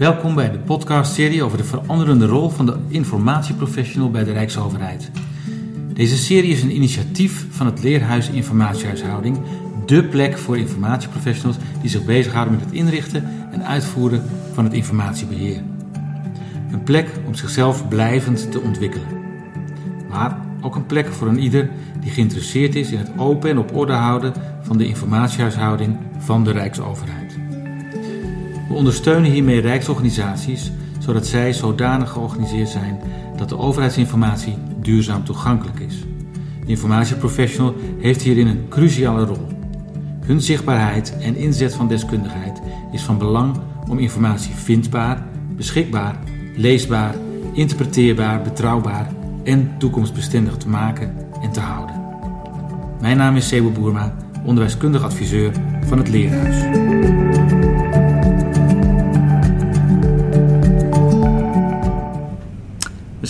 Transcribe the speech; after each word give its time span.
Welkom 0.00 0.34
bij 0.34 0.50
de 0.50 0.58
podcastserie 0.58 1.42
over 1.42 1.58
de 1.58 1.64
veranderende 1.64 2.26
rol 2.26 2.48
van 2.48 2.66
de 2.66 2.76
informatieprofessional 2.88 4.10
bij 4.10 4.24
de 4.24 4.32
Rijksoverheid. 4.32 5.10
Deze 5.92 6.16
serie 6.16 6.50
is 6.50 6.62
een 6.62 6.74
initiatief 6.74 7.46
van 7.50 7.66
het 7.66 7.82
Leerhuis 7.82 8.30
Informatiehuishouding, 8.30 9.38
dé 9.86 10.02
plek 10.04 10.38
voor 10.38 10.58
informatieprofessionals 10.58 11.56
die 11.80 11.90
zich 11.90 12.04
bezighouden 12.04 12.54
met 12.54 12.64
het 12.64 12.74
inrichten 12.74 13.28
en 13.50 13.66
uitvoeren 13.66 14.22
van 14.52 14.64
het 14.64 14.72
informatiebeheer. 14.72 15.62
Een 16.72 16.82
plek 16.82 17.08
om 17.26 17.34
zichzelf 17.34 17.88
blijvend 17.88 18.50
te 18.50 18.60
ontwikkelen. 18.60 19.08
Maar 20.08 20.38
ook 20.60 20.76
een 20.76 20.86
plek 20.86 21.12
voor 21.12 21.28
een 21.28 21.40
ieder 21.40 21.70
die 22.00 22.10
geïnteresseerd 22.10 22.74
is 22.74 22.90
in 22.90 22.98
het 22.98 23.10
open 23.16 23.50
en 23.50 23.58
op 23.58 23.76
orde 23.76 23.92
houden 23.92 24.32
van 24.62 24.78
de 24.78 24.86
informatiehuishouding 24.86 25.96
van 26.18 26.44
de 26.44 26.50
Rijksoverheid. 26.50 27.19
We 28.70 28.76
ondersteunen 28.76 29.30
hiermee 29.30 29.60
rijksorganisaties 29.60 30.72
zodat 30.98 31.26
zij 31.26 31.52
zodanig 31.52 32.10
georganiseerd 32.10 32.68
zijn 32.68 33.00
dat 33.36 33.48
de 33.48 33.58
overheidsinformatie 33.58 34.56
duurzaam 34.80 35.24
toegankelijk 35.24 35.78
is. 35.80 35.94
De 36.60 36.66
informatieprofessional 36.66 37.74
heeft 38.00 38.22
hierin 38.22 38.46
een 38.46 38.68
cruciale 38.68 39.24
rol. 39.24 39.46
Hun 40.20 40.40
zichtbaarheid 40.40 41.16
en 41.18 41.36
inzet 41.36 41.74
van 41.74 41.88
deskundigheid 41.88 42.60
is 42.92 43.02
van 43.02 43.18
belang 43.18 43.56
om 43.88 43.98
informatie 43.98 44.54
vindbaar, 44.54 45.26
beschikbaar, 45.56 46.18
leesbaar, 46.56 47.14
interpreteerbaar, 47.52 48.42
betrouwbaar 48.42 49.12
en 49.44 49.74
toekomstbestendig 49.78 50.56
te 50.56 50.68
maken 50.68 51.14
en 51.42 51.50
te 51.50 51.60
houden. 51.60 51.94
Mijn 53.00 53.16
naam 53.16 53.36
is 53.36 53.48
Sebo 53.48 53.70
Boerma, 53.70 54.16
onderwijskundig 54.44 55.02
adviseur 55.02 55.52
van 55.86 55.98
het 55.98 56.08
Leerhuis. 56.08 57.29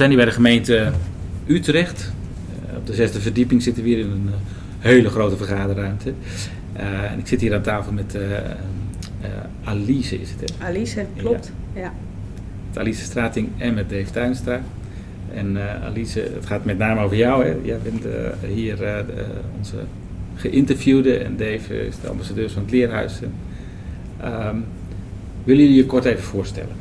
Zijn 0.01 0.12
hier 0.12 0.20
bij 0.20 0.29
de 0.29 0.37
gemeente 0.37 0.93
Utrecht. 1.47 2.12
Uh, 2.70 2.77
op 2.77 2.87
de 2.87 2.95
zesde 2.95 3.20
verdieping 3.20 3.62
zitten 3.62 3.83
we 3.83 3.89
hier 3.89 3.98
in 3.98 4.11
een 4.11 4.27
uh, 4.27 4.34
hele 4.79 5.09
grote 5.09 5.37
vergaderruimte. 5.37 6.12
Uh, 6.77 7.12
en 7.12 7.19
ik 7.19 7.27
zit 7.27 7.41
hier 7.41 7.55
aan 7.55 7.62
tafel 7.62 7.93
met 7.93 8.19
Alice, 9.65 10.21
is 10.21 10.31
het 10.31 10.51
hè? 10.51 10.67
Alice, 10.67 11.06
klopt. 11.17 11.53
Ja. 11.75 11.81
ja. 11.81 11.93
Met 12.69 12.78
Alice 12.78 13.03
Strating 13.03 13.48
en 13.59 13.75
met 13.75 13.91
Dave 13.91 14.11
Tuinstra. 14.11 14.61
En 15.34 15.56
Alice, 15.83 16.21
het 16.34 16.47
gaat 16.47 16.65
met 16.65 16.78
name 16.78 17.01
over 17.01 17.17
jou. 17.17 17.45
Hè? 17.45 17.55
Jij 17.62 17.78
bent 17.83 18.05
hier 18.55 19.05
onze 19.59 19.77
geïnterviewde 20.34 21.19
en 21.19 21.37
Dave 21.37 21.87
is 21.87 21.95
de 22.03 22.09
ambassadeur 22.09 22.51
van 22.51 22.62
het 22.62 22.71
Leerhuis. 22.71 23.21
Um, 24.25 24.65
willen 25.45 25.62
jullie 25.62 25.77
je 25.77 25.87
kort 25.87 26.05
even 26.05 26.23
voorstellen? 26.25 26.75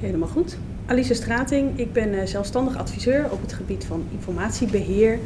Helemaal 0.00 0.28
goed. 0.28 0.58
Alice 0.88 1.14
Strating, 1.14 1.78
ik 1.78 1.92
ben 1.92 2.20
eh, 2.20 2.26
zelfstandig 2.26 2.76
adviseur 2.76 3.30
op 3.30 3.40
het 3.40 3.52
gebied 3.52 3.84
van 3.84 4.06
informatiebeheer 4.12 5.18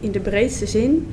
in 0.00 0.12
de 0.12 0.20
breedste 0.20 0.66
zin. 0.66 1.06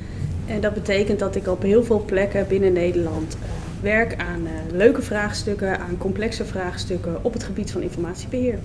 En 0.46 0.60
dat 0.60 0.74
betekent 0.74 1.18
dat 1.18 1.36
ik 1.36 1.46
op 1.46 1.62
heel 1.62 1.84
veel 1.84 2.04
plekken 2.04 2.46
binnen 2.48 2.72
Nederland 2.72 3.34
eh, 3.34 3.48
werk 3.82 4.16
aan 4.16 4.46
eh, 4.46 4.76
leuke 4.76 5.02
vraagstukken, 5.02 5.80
aan 5.80 5.98
complexe 5.98 6.44
vraagstukken 6.44 7.24
op 7.24 7.32
het 7.32 7.42
gebied 7.42 7.70
van 7.70 7.82
informatiebeheer. 7.82 8.58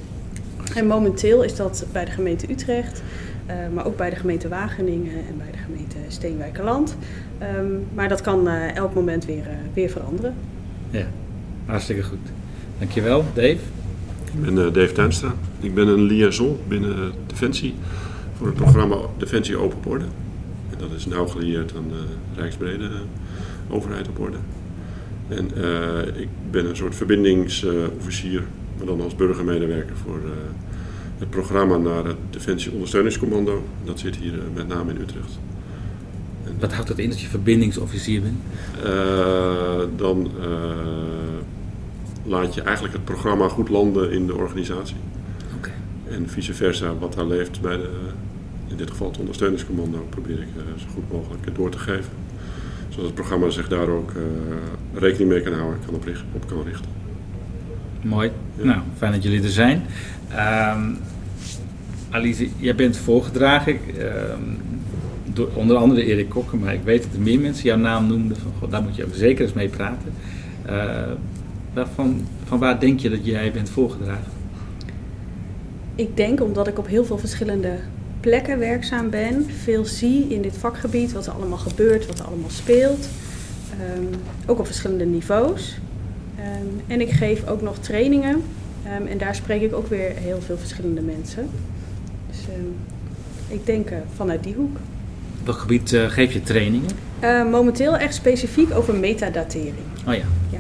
En 0.75 0.88
momenteel 0.88 1.43
is 1.43 1.55
dat 1.55 1.85
bij 1.91 2.05
de 2.05 2.11
gemeente 2.11 2.52
Utrecht, 2.52 3.03
maar 3.73 3.85
ook 3.85 3.97
bij 3.97 4.09
de 4.09 4.15
gemeente 4.15 4.47
Wageningen 4.47 5.13
en 5.13 5.38
bij 5.38 5.52
de 5.52 5.58
gemeente 5.58 5.95
Steenwijkerland. 6.08 6.95
Um, 7.58 7.88
maar 7.93 8.09
dat 8.09 8.21
kan 8.21 8.47
elk 8.47 8.93
moment 8.93 9.25
weer, 9.25 9.45
weer 9.73 9.89
veranderen. 9.89 10.33
Ja, 10.89 11.05
hartstikke 11.65 12.03
goed. 12.03 12.20
Dankjewel, 12.80 13.26
Dave. 13.33 13.58
Ik 14.33 14.42
ben 14.42 14.58
uh, 14.58 14.73
Dave 14.73 14.92
Tuinstra. 14.92 15.36
Ik 15.60 15.73
ben 15.73 15.88
een 15.88 16.02
liaison 16.02 16.58
binnen 16.67 17.11
Defensie 17.27 17.73
voor 18.38 18.48
het 18.48 18.55
programma 18.55 18.98
Defensie 19.17 19.58
Open 19.58 19.92
Orde. 19.92 20.05
En 20.70 20.77
dat 20.80 20.92
is 20.95 21.05
nauw 21.05 21.27
gelieerd 21.27 21.73
aan 21.76 21.88
de 21.88 22.04
Rijksbrede 22.36 22.89
overheid 23.70 24.08
op 24.08 24.20
orde. 24.20 24.38
En 25.27 25.49
uh, 25.58 26.21
ik 26.21 26.27
ben 26.52 26.70
een 26.70 26.76
soort 26.76 26.95
verbindingsofficier, 26.95 28.43
maar 28.77 28.86
dan 28.86 29.02
als 29.02 29.15
burgermedewerker 29.15 29.95
voor 29.95 30.20
uh, 30.23 30.32
het 31.17 31.30
programma 31.30 31.77
naar 31.77 32.05
het 32.05 32.17
Defensie 32.30 32.71
Ondersteuningscommando. 32.71 33.64
Dat 33.83 33.99
zit 33.99 34.15
hier 34.15 34.33
met 34.54 34.67
name 34.67 34.92
in 34.92 35.02
Utrecht. 35.02 35.39
En 36.44 36.55
Wat 36.59 36.73
houdt 36.73 36.88
dat 36.88 36.98
in 36.98 37.09
dat 37.09 37.20
je 37.21 37.27
verbindingsofficier 37.27 38.21
bent? 38.21 38.38
dan 39.98 40.32
laat 42.27 42.54
je 42.54 42.61
eigenlijk 42.61 42.93
het 42.93 43.05
programma 43.05 43.48
goed 43.48 43.70
landen 43.70 44.11
in 44.11 44.27
de 44.27 44.36
organisatie. 44.36 44.95
Okay. 45.58 45.73
En 46.10 46.30
vice 46.30 46.54
versa, 46.54 46.93
wat 46.99 47.14
daar 47.14 47.26
leeft 47.26 47.61
bij 47.61 47.77
de, 47.77 47.89
in 48.67 48.77
dit 48.77 48.89
geval 48.89 49.08
het 49.08 49.20
ondersteuningscommando, 49.20 50.08
probeer 50.10 50.39
ik 50.39 50.48
uh, 50.58 50.64
zo 50.77 50.86
goed 50.93 51.11
mogelijk 51.11 51.55
door 51.55 51.70
te 51.70 51.80
geven. 51.80 52.11
Zodat 52.89 53.05
het 53.05 53.14
programma 53.14 53.49
zich 53.49 53.67
daar 53.67 53.88
ook 53.88 54.11
rekening 54.93 55.30
mee 55.30 55.42
kan 55.42 55.54
houden 55.54 55.80
en 55.80 55.86
kan 55.86 55.95
op, 55.95 56.08
op 56.32 56.48
kan 56.48 56.64
richten. 56.64 56.92
Mooi. 58.02 58.32
Ja. 58.55 58.64
Nou, 58.64 58.80
fijn 58.98 59.11
dat 59.11 59.23
jullie 59.23 59.44
er 59.44 59.49
zijn. 59.49 59.83
Um, 60.76 60.98
Alice, 62.09 62.49
jij 62.58 62.76
bent 62.76 62.98
voorgedragen. 62.98 63.73
Um, 63.73 64.58
door 65.33 65.49
onder 65.54 65.77
andere 65.77 66.04
Erik 66.04 66.30
Kokken, 66.30 66.59
maar 66.59 66.73
ik 66.73 66.83
weet 66.83 67.04
dat 67.04 67.14
er 67.14 67.21
meer 67.21 67.39
mensen 67.39 67.65
jouw 67.65 67.77
naam 67.77 68.08
noemden. 68.08 68.38
Van, 68.38 68.52
God, 68.59 68.71
daar 68.71 68.82
moet 68.82 68.95
je 68.95 69.05
ook 69.05 69.14
zeker 69.14 69.45
eens 69.45 69.54
mee 69.54 69.70
praten. 69.70 70.14
Uh, 70.70 71.02
Waarvan, 71.73 72.28
van 72.45 72.60
waar 72.60 72.80
denk 72.80 73.00
je 73.00 73.10
dat 73.10 73.26
jij 73.26 73.52
bent 73.52 73.70
voorgedragen? 73.70 74.32
Ik 75.95 76.17
denk 76.17 76.42
omdat 76.42 76.67
ik 76.67 76.78
op 76.78 76.88
heel 76.88 77.05
veel 77.05 77.17
verschillende 77.17 77.78
plekken 78.20 78.60
werkzaam 78.60 79.10
ben, 79.10 79.45
veel 79.64 79.86
zie 79.86 80.27
in 80.27 80.42
dit 80.42 80.58
vakgebied, 80.58 81.11
wat 81.11 81.26
er 81.27 81.33
allemaal 81.33 81.58
gebeurt, 81.58 82.06
wat 82.06 82.20
er 82.20 82.26
allemaal 82.26 82.50
speelt. 82.50 83.10
Um, 83.98 84.10
ook 84.45 84.60
op 84.60 84.66
verschillende 84.66 85.06
niveaus. 85.06 85.77
Um, 86.39 86.82
en 86.88 87.02
ik 87.02 87.10
geef 87.10 87.48
ook 87.48 87.61
nog 87.61 87.77
trainingen 87.77 88.36
um, 89.00 89.08
en 89.08 89.17
daar 89.17 89.36
spreek 89.36 89.61
ik 89.61 89.73
ook 89.73 89.88
weer 89.88 90.11
heel 90.16 90.42
veel 90.42 90.58
verschillende 90.58 91.02
mensen. 91.02 91.50
Dus 92.30 92.39
ik 93.48 93.66
denk 93.66 93.89
uh, 93.92 93.98
vanuit 94.16 94.44
die 94.44 94.54
hoek. 94.54 94.77
Welk 95.44 95.58
gebied 95.58 95.92
uh, 95.92 96.10
geef 96.10 96.33
je 96.33 96.42
trainingen? 96.42 96.89
Uh, 97.23 97.50
momenteel 97.50 97.98
echt 97.98 98.14
specifiek 98.14 98.73
over 98.73 98.95
metadatering. 98.95 99.76
Oh 100.08 100.14
ja. 100.14 100.26
ja 100.50 100.60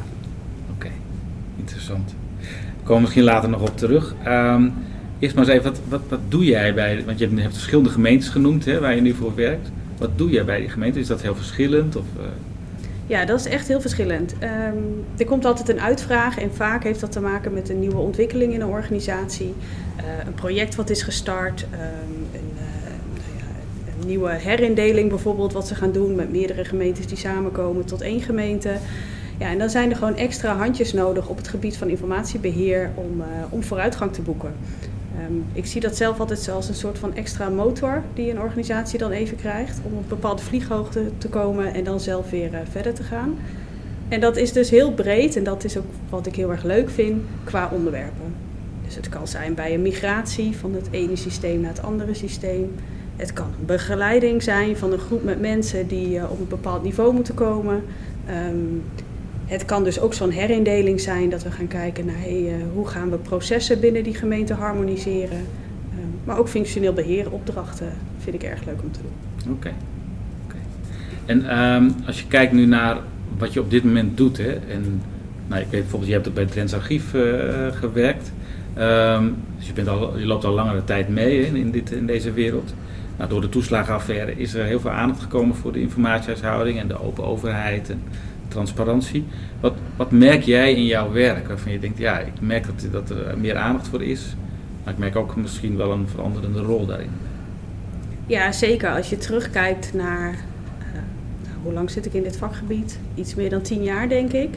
interessant. 1.67 2.15
Daar 2.39 2.83
komen 2.83 2.95
we 2.95 3.01
misschien 3.01 3.23
later 3.23 3.49
nog 3.49 3.61
op 3.61 3.77
terug. 3.77 4.15
Um, 4.27 4.73
eerst 5.19 5.35
maar 5.35 5.43
eens 5.43 5.53
even, 5.53 5.71
wat, 5.71 5.79
wat, 5.89 6.01
wat 6.09 6.19
doe 6.27 6.45
jij 6.45 6.73
bij, 6.73 7.03
want 7.05 7.19
je 7.19 7.29
hebt 7.35 7.53
verschillende 7.53 7.89
gemeentes 7.89 8.29
genoemd 8.29 8.65
hè, 8.65 8.79
waar 8.79 8.95
je 8.95 9.01
nu 9.01 9.13
voor 9.13 9.35
werkt. 9.35 9.69
Wat 9.97 10.17
doe 10.17 10.29
jij 10.29 10.45
bij 10.45 10.59
die 10.59 10.69
gemeente? 10.69 10.99
Is 10.99 11.07
dat 11.07 11.21
heel 11.21 11.35
verschillend? 11.35 11.95
Of, 11.95 12.05
uh... 12.17 12.23
Ja, 13.07 13.25
dat 13.25 13.39
is 13.39 13.45
echt 13.45 13.67
heel 13.67 13.81
verschillend. 13.81 14.33
Um, 14.33 15.05
er 15.17 15.25
komt 15.25 15.45
altijd 15.45 15.69
een 15.69 15.81
uitvraag 15.81 16.37
en 16.37 16.53
vaak 16.53 16.83
heeft 16.83 16.99
dat 16.99 17.11
te 17.11 17.19
maken 17.19 17.53
met 17.53 17.69
een 17.69 17.79
nieuwe 17.79 17.97
ontwikkeling 17.97 18.53
in 18.53 18.61
een 18.61 18.67
organisatie. 18.67 19.53
Uh, 19.97 20.03
een 20.25 20.33
project 20.33 20.75
wat 20.75 20.89
is 20.89 21.01
gestart, 21.01 21.65
um, 21.73 22.27
een, 22.33 22.51
uh, 22.55 22.61
een, 23.99 24.07
nieuwe 24.07 24.29
herindeling 24.29 25.09
bijvoorbeeld 25.09 25.53
wat 25.53 25.67
ze 25.67 25.75
gaan 25.75 25.91
doen 25.91 26.15
met 26.15 26.31
meerdere 26.31 26.65
gemeentes 26.65 27.07
die 27.07 27.17
samenkomen 27.17 27.85
tot 27.85 28.01
één 28.01 28.21
gemeente. 28.21 28.77
Ja, 29.37 29.49
en 29.49 29.57
dan 29.57 29.69
zijn 29.69 29.89
er 29.89 29.95
gewoon 29.95 30.15
extra 30.15 30.55
handjes 30.55 30.93
nodig 30.93 31.27
op 31.27 31.37
het 31.37 31.47
gebied 31.47 31.77
van 31.77 31.89
informatiebeheer 31.89 32.91
om, 32.95 33.19
uh, 33.19 33.25
om 33.49 33.63
vooruitgang 33.63 34.13
te 34.13 34.21
boeken. 34.21 34.53
Um, 35.29 35.45
ik 35.53 35.65
zie 35.65 35.81
dat 35.81 35.97
zelf 35.97 36.19
altijd 36.19 36.49
als 36.49 36.69
een 36.69 36.75
soort 36.75 36.97
van 36.97 37.15
extra 37.15 37.49
motor 37.49 38.03
die 38.13 38.31
een 38.31 38.41
organisatie 38.41 38.99
dan 38.99 39.11
even 39.11 39.37
krijgt 39.37 39.79
om 39.83 39.93
op 39.93 40.09
bepaalde 40.09 40.41
vlieghoogte 40.41 41.03
te 41.17 41.29
komen 41.29 41.73
en 41.73 41.83
dan 41.83 41.99
zelf 41.99 42.29
weer 42.29 42.53
uh, 42.53 42.59
verder 42.71 42.93
te 42.93 43.03
gaan. 43.03 43.37
En 44.09 44.19
dat 44.19 44.37
is 44.37 44.51
dus 44.53 44.69
heel 44.69 44.93
breed 44.93 45.35
en 45.35 45.43
dat 45.43 45.63
is 45.63 45.77
ook 45.77 45.85
wat 46.09 46.25
ik 46.25 46.35
heel 46.35 46.51
erg 46.51 46.63
leuk 46.63 46.89
vind 46.89 47.21
qua 47.43 47.69
onderwerpen. 47.73 48.33
Dus 48.85 48.95
het 48.95 49.09
kan 49.09 49.27
zijn 49.27 49.53
bij 49.53 49.73
een 49.73 49.81
migratie 49.81 50.57
van 50.57 50.73
het 50.73 50.87
ene 50.91 51.15
systeem 51.15 51.61
naar 51.61 51.73
het 51.73 51.83
andere 51.83 52.13
systeem. 52.13 52.75
Het 53.15 53.33
kan 53.33 53.45
een 53.59 53.65
begeleiding 53.65 54.43
zijn 54.43 54.77
van 54.77 54.91
een 54.91 54.99
groep 54.99 55.23
met 55.23 55.41
mensen 55.41 55.87
die 55.87 56.15
uh, 56.15 56.31
op 56.31 56.39
een 56.39 56.47
bepaald 56.47 56.83
niveau 56.83 57.13
moeten 57.13 57.33
komen. 57.33 57.83
Um, 58.49 58.83
het 59.47 59.65
kan 59.65 59.83
dus 59.83 59.99
ook 59.99 60.13
zo'n 60.13 60.29
herindeling 60.29 61.01
zijn 61.01 61.29
dat 61.29 61.43
we 61.43 61.51
gaan 61.51 61.67
kijken 61.67 62.05
naar 62.05 62.29
uh, 62.29 62.53
hoe 62.73 62.87
gaan 62.87 63.09
we 63.09 63.17
processen 63.17 63.79
binnen 63.79 64.03
die 64.03 64.15
gemeente 64.15 64.53
harmoniseren. 64.53 65.37
Um, 65.37 66.19
maar 66.23 66.37
ook 66.37 66.49
functioneel 66.49 66.93
beheer 66.93 67.31
opdrachten 67.31 67.93
vind 68.17 68.35
ik 68.35 68.43
erg 68.43 68.65
leuk 68.65 68.81
om 68.83 68.91
te 68.91 68.99
doen. 69.01 69.53
Oké. 69.53 69.67
Okay. 69.67 69.73
En 71.25 71.59
um, 71.59 71.95
als 72.05 72.19
je 72.19 72.27
kijkt 72.27 72.53
nu 72.53 72.65
naar 72.65 72.97
wat 73.37 73.53
je 73.53 73.59
op 73.59 73.69
dit 73.69 73.83
moment 73.83 74.17
doet, 74.17 74.37
hè, 74.37 74.51
en 74.51 75.01
nou, 75.47 75.61
ik 75.61 75.67
weet 75.69 75.81
bijvoorbeeld, 75.81 76.11
je 76.11 76.17
hebt 76.17 76.33
bij 76.33 76.43
het 76.43 76.51
Drents 76.51 76.73
Archief 76.73 77.13
uh, 77.13 77.21
gewerkt. 77.71 78.31
Um, 78.77 79.35
dus 79.57 79.67
je, 79.67 79.73
bent 79.73 79.87
al, 79.87 80.17
je 80.17 80.25
loopt 80.25 80.45
al 80.45 80.53
langere 80.53 80.83
tijd 80.83 81.09
mee 81.09 81.45
in, 81.45 81.55
in, 81.55 81.71
dit, 81.71 81.91
in 81.91 82.05
deze 82.05 82.31
wereld. 82.31 82.73
Nou, 83.17 83.29
door 83.29 83.41
de 83.41 83.49
toeslagenaffaire 83.49 84.35
is 84.35 84.53
er 84.53 84.65
heel 84.65 84.79
veel 84.79 84.91
aandacht 84.91 85.21
gekomen 85.21 85.55
voor 85.55 85.71
de 85.71 85.81
informatiehuishouding 85.81 86.79
en 86.79 86.87
de 86.87 87.01
open 87.01 87.25
overheid. 87.25 87.89
En, 87.89 88.01
transparantie. 88.57 89.25
Wat, 89.59 89.73
wat 89.95 90.11
merk 90.11 90.43
jij 90.43 90.73
in 90.73 90.85
jouw 90.85 91.11
werk 91.11 91.47
waarvan 91.47 91.71
je 91.71 91.79
denkt, 91.79 91.97
ja, 91.97 92.19
ik 92.19 92.41
merk 92.41 92.65
dat, 92.65 92.91
dat 92.91 93.09
er 93.09 93.37
meer 93.37 93.55
aandacht 93.55 93.87
voor 93.87 94.03
is, 94.03 94.35
maar 94.83 94.93
ik 94.93 94.99
merk 94.99 95.15
ook 95.15 95.35
misschien 95.35 95.77
wel 95.77 95.91
een 95.91 96.07
veranderende 96.07 96.61
rol 96.61 96.85
daarin? 96.85 97.09
Ja, 98.25 98.51
zeker. 98.51 98.89
Als 98.89 99.09
je 99.09 99.17
terugkijkt 99.17 99.93
naar 99.93 100.29
uh, 100.29 100.99
hoe 101.63 101.73
lang 101.73 101.89
zit 101.89 102.05
ik 102.05 102.13
in 102.13 102.23
dit 102.23 102.37
vakgebied? 102.37 102.99
Iets 103.15 103.35
meer 103.35 103.49
dan 103.49 103.61
tien 103.61 103.83
jaar, 103.83 104.09
denk 104.09 104.31
ik. 104.31 104.49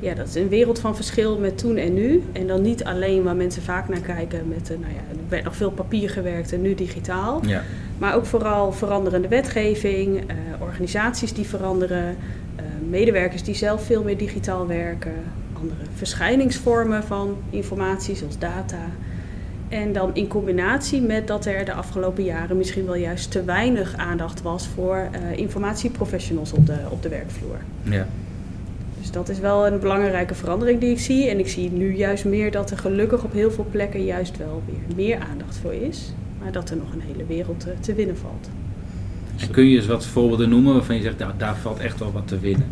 Ja, 0.00 0.14
dat 0.14 0.28
is 0.28 0.34
een 0.34 0.48
wereld 0.48 0.78
van 0.78 0.96
verschil 0.96 1.38
met 1.38 1.58
toen 1.58 1.76
en 1.76 1.94
nu. 1.94 2.22
En 2.32 2.46
dan 2.46 2.62
niet 2.62 2.84
alleen 2.84 3.22
waar 3.22 3.36
mensen 3.36 3.62
vaak 3.62 3.88
naar 3.88 4.00
kijken 4.00 4.48
met, 4.48 4.70
uh, 4.70 4.78
nou 4.78 4.92
ja, 4.92 5.00
er 5.10 5.16
werd 5.28 5.44
nog 5.44 5.56
veel 5.56 5.70
papier 5.70 6.10
gewerkt 6.10 6.52
en 6.52 6.62
nu 6.62 6.74
digitaal. 6.74 7.40
Ja. 7.46 7.62
Maar 7.98 8.14
ook 8.14 8.26
vooral 8.26 8.72
veranderende 8.72 9.28
wetgeving, 9.28 10.16
uh, 10.16 10.36
organisaties 10.58 11.32
die 11.32 11.46
veranderen, 11.46 12.16
medewerkers 12.90 13.42
die 13.42 13.54
zelf 13.54 13.84
veel 13.84 14.02
meer 14.02 14.16
digitaal 14.16 14.66
werken, 14.66 15.14
andere 15.52 15.80
verschijningsvormen 15.94 17.02
van 17.02 17.36
informatie 17.50 18.16
zoals 18.16 18.38
data. 18.38 18.84
En 19.68 19.92
dan 19.92 20.10
in 20.14 20.28
combinatie 20.28 21.00
met 21.00 21.26
dat 21.26 21.46
er 21.46 21.64
de 21.64 21.72
afgelopen 21.72 22.24
jaren 22.24 22.56
misschien 22.56 22.86
wel 22.86 22.94
juist 22.94 23.30
te 23.30 23.44
weinig 23.44 23.96
aandacht 23.96 24.42
was 24.42 24.68
voor 24.74 25.08
uh, 25.12 25.38
informatieprofessionals 25.38 26.52
op 26.52 26.66
de, 26.66 26.78
op 26.90 27.02
de 27.02 27.08
werkvloer. 27.08 27.58
Ja. 27.82 28.06
Dus 29.00 29.10
dat 29.10 29.28
is 29.28 29.38
wel 29.38 29.66
een 29.66 29.78
belangrijke 29.78 30.34
verandering 30.34 30.80
die 30.80 30.90
ik 30.90 30.98
zie. 30.98 31.28
En 31.28 31.38
ik 31.38 31.48
zie 31.48 31.70
nu 31.70 31.96
juist 31.96 32.24
meer 32.24 32.50
dat 32.50 32.70
er 32.70 32.78
gelukkig 32.78 33.24
op 33.24 33.32
heel 33.32 33.50
veel 33.50 33.66
plekken 33.70 34.04
juist 34.04 34.36
wel 34.36 34.62
weer 34.66 34.96
meer 34.96 35.18
aandacht 35.30 35.56
voor 35.56 35.72
is. 35.74 36.12
Maar 36.42 36.52
dat 36.52 36.70
er 36.70 36.76
nog 36.76 36.92
een 36.92 37.00
hele 37.00 37.26
wereld 37.26 37.60
te, 37.60 37.74
te 37.80 37.94
winnen 37.94 38.16
valt. 38.16 38.48
En 39.40 39.50
kun 39.50 39.68
je 39.68 39.76
eens 39.76 39.86
wat 39.86 40.06
voorbeelden 40.06 40.48
noemen 40.48 40.74
waarvan 40.74 40.96
je 40.96 41.02
zegt, 41.02 41.18
nou, 41.18 41.32
daar 41.36 41.56
valt 41.56 41.78
echt 41.78 41.98
wel 41.98 42.12
wat 42.12 42.28
te 42.28 42.38
winnen? 42.38 42.66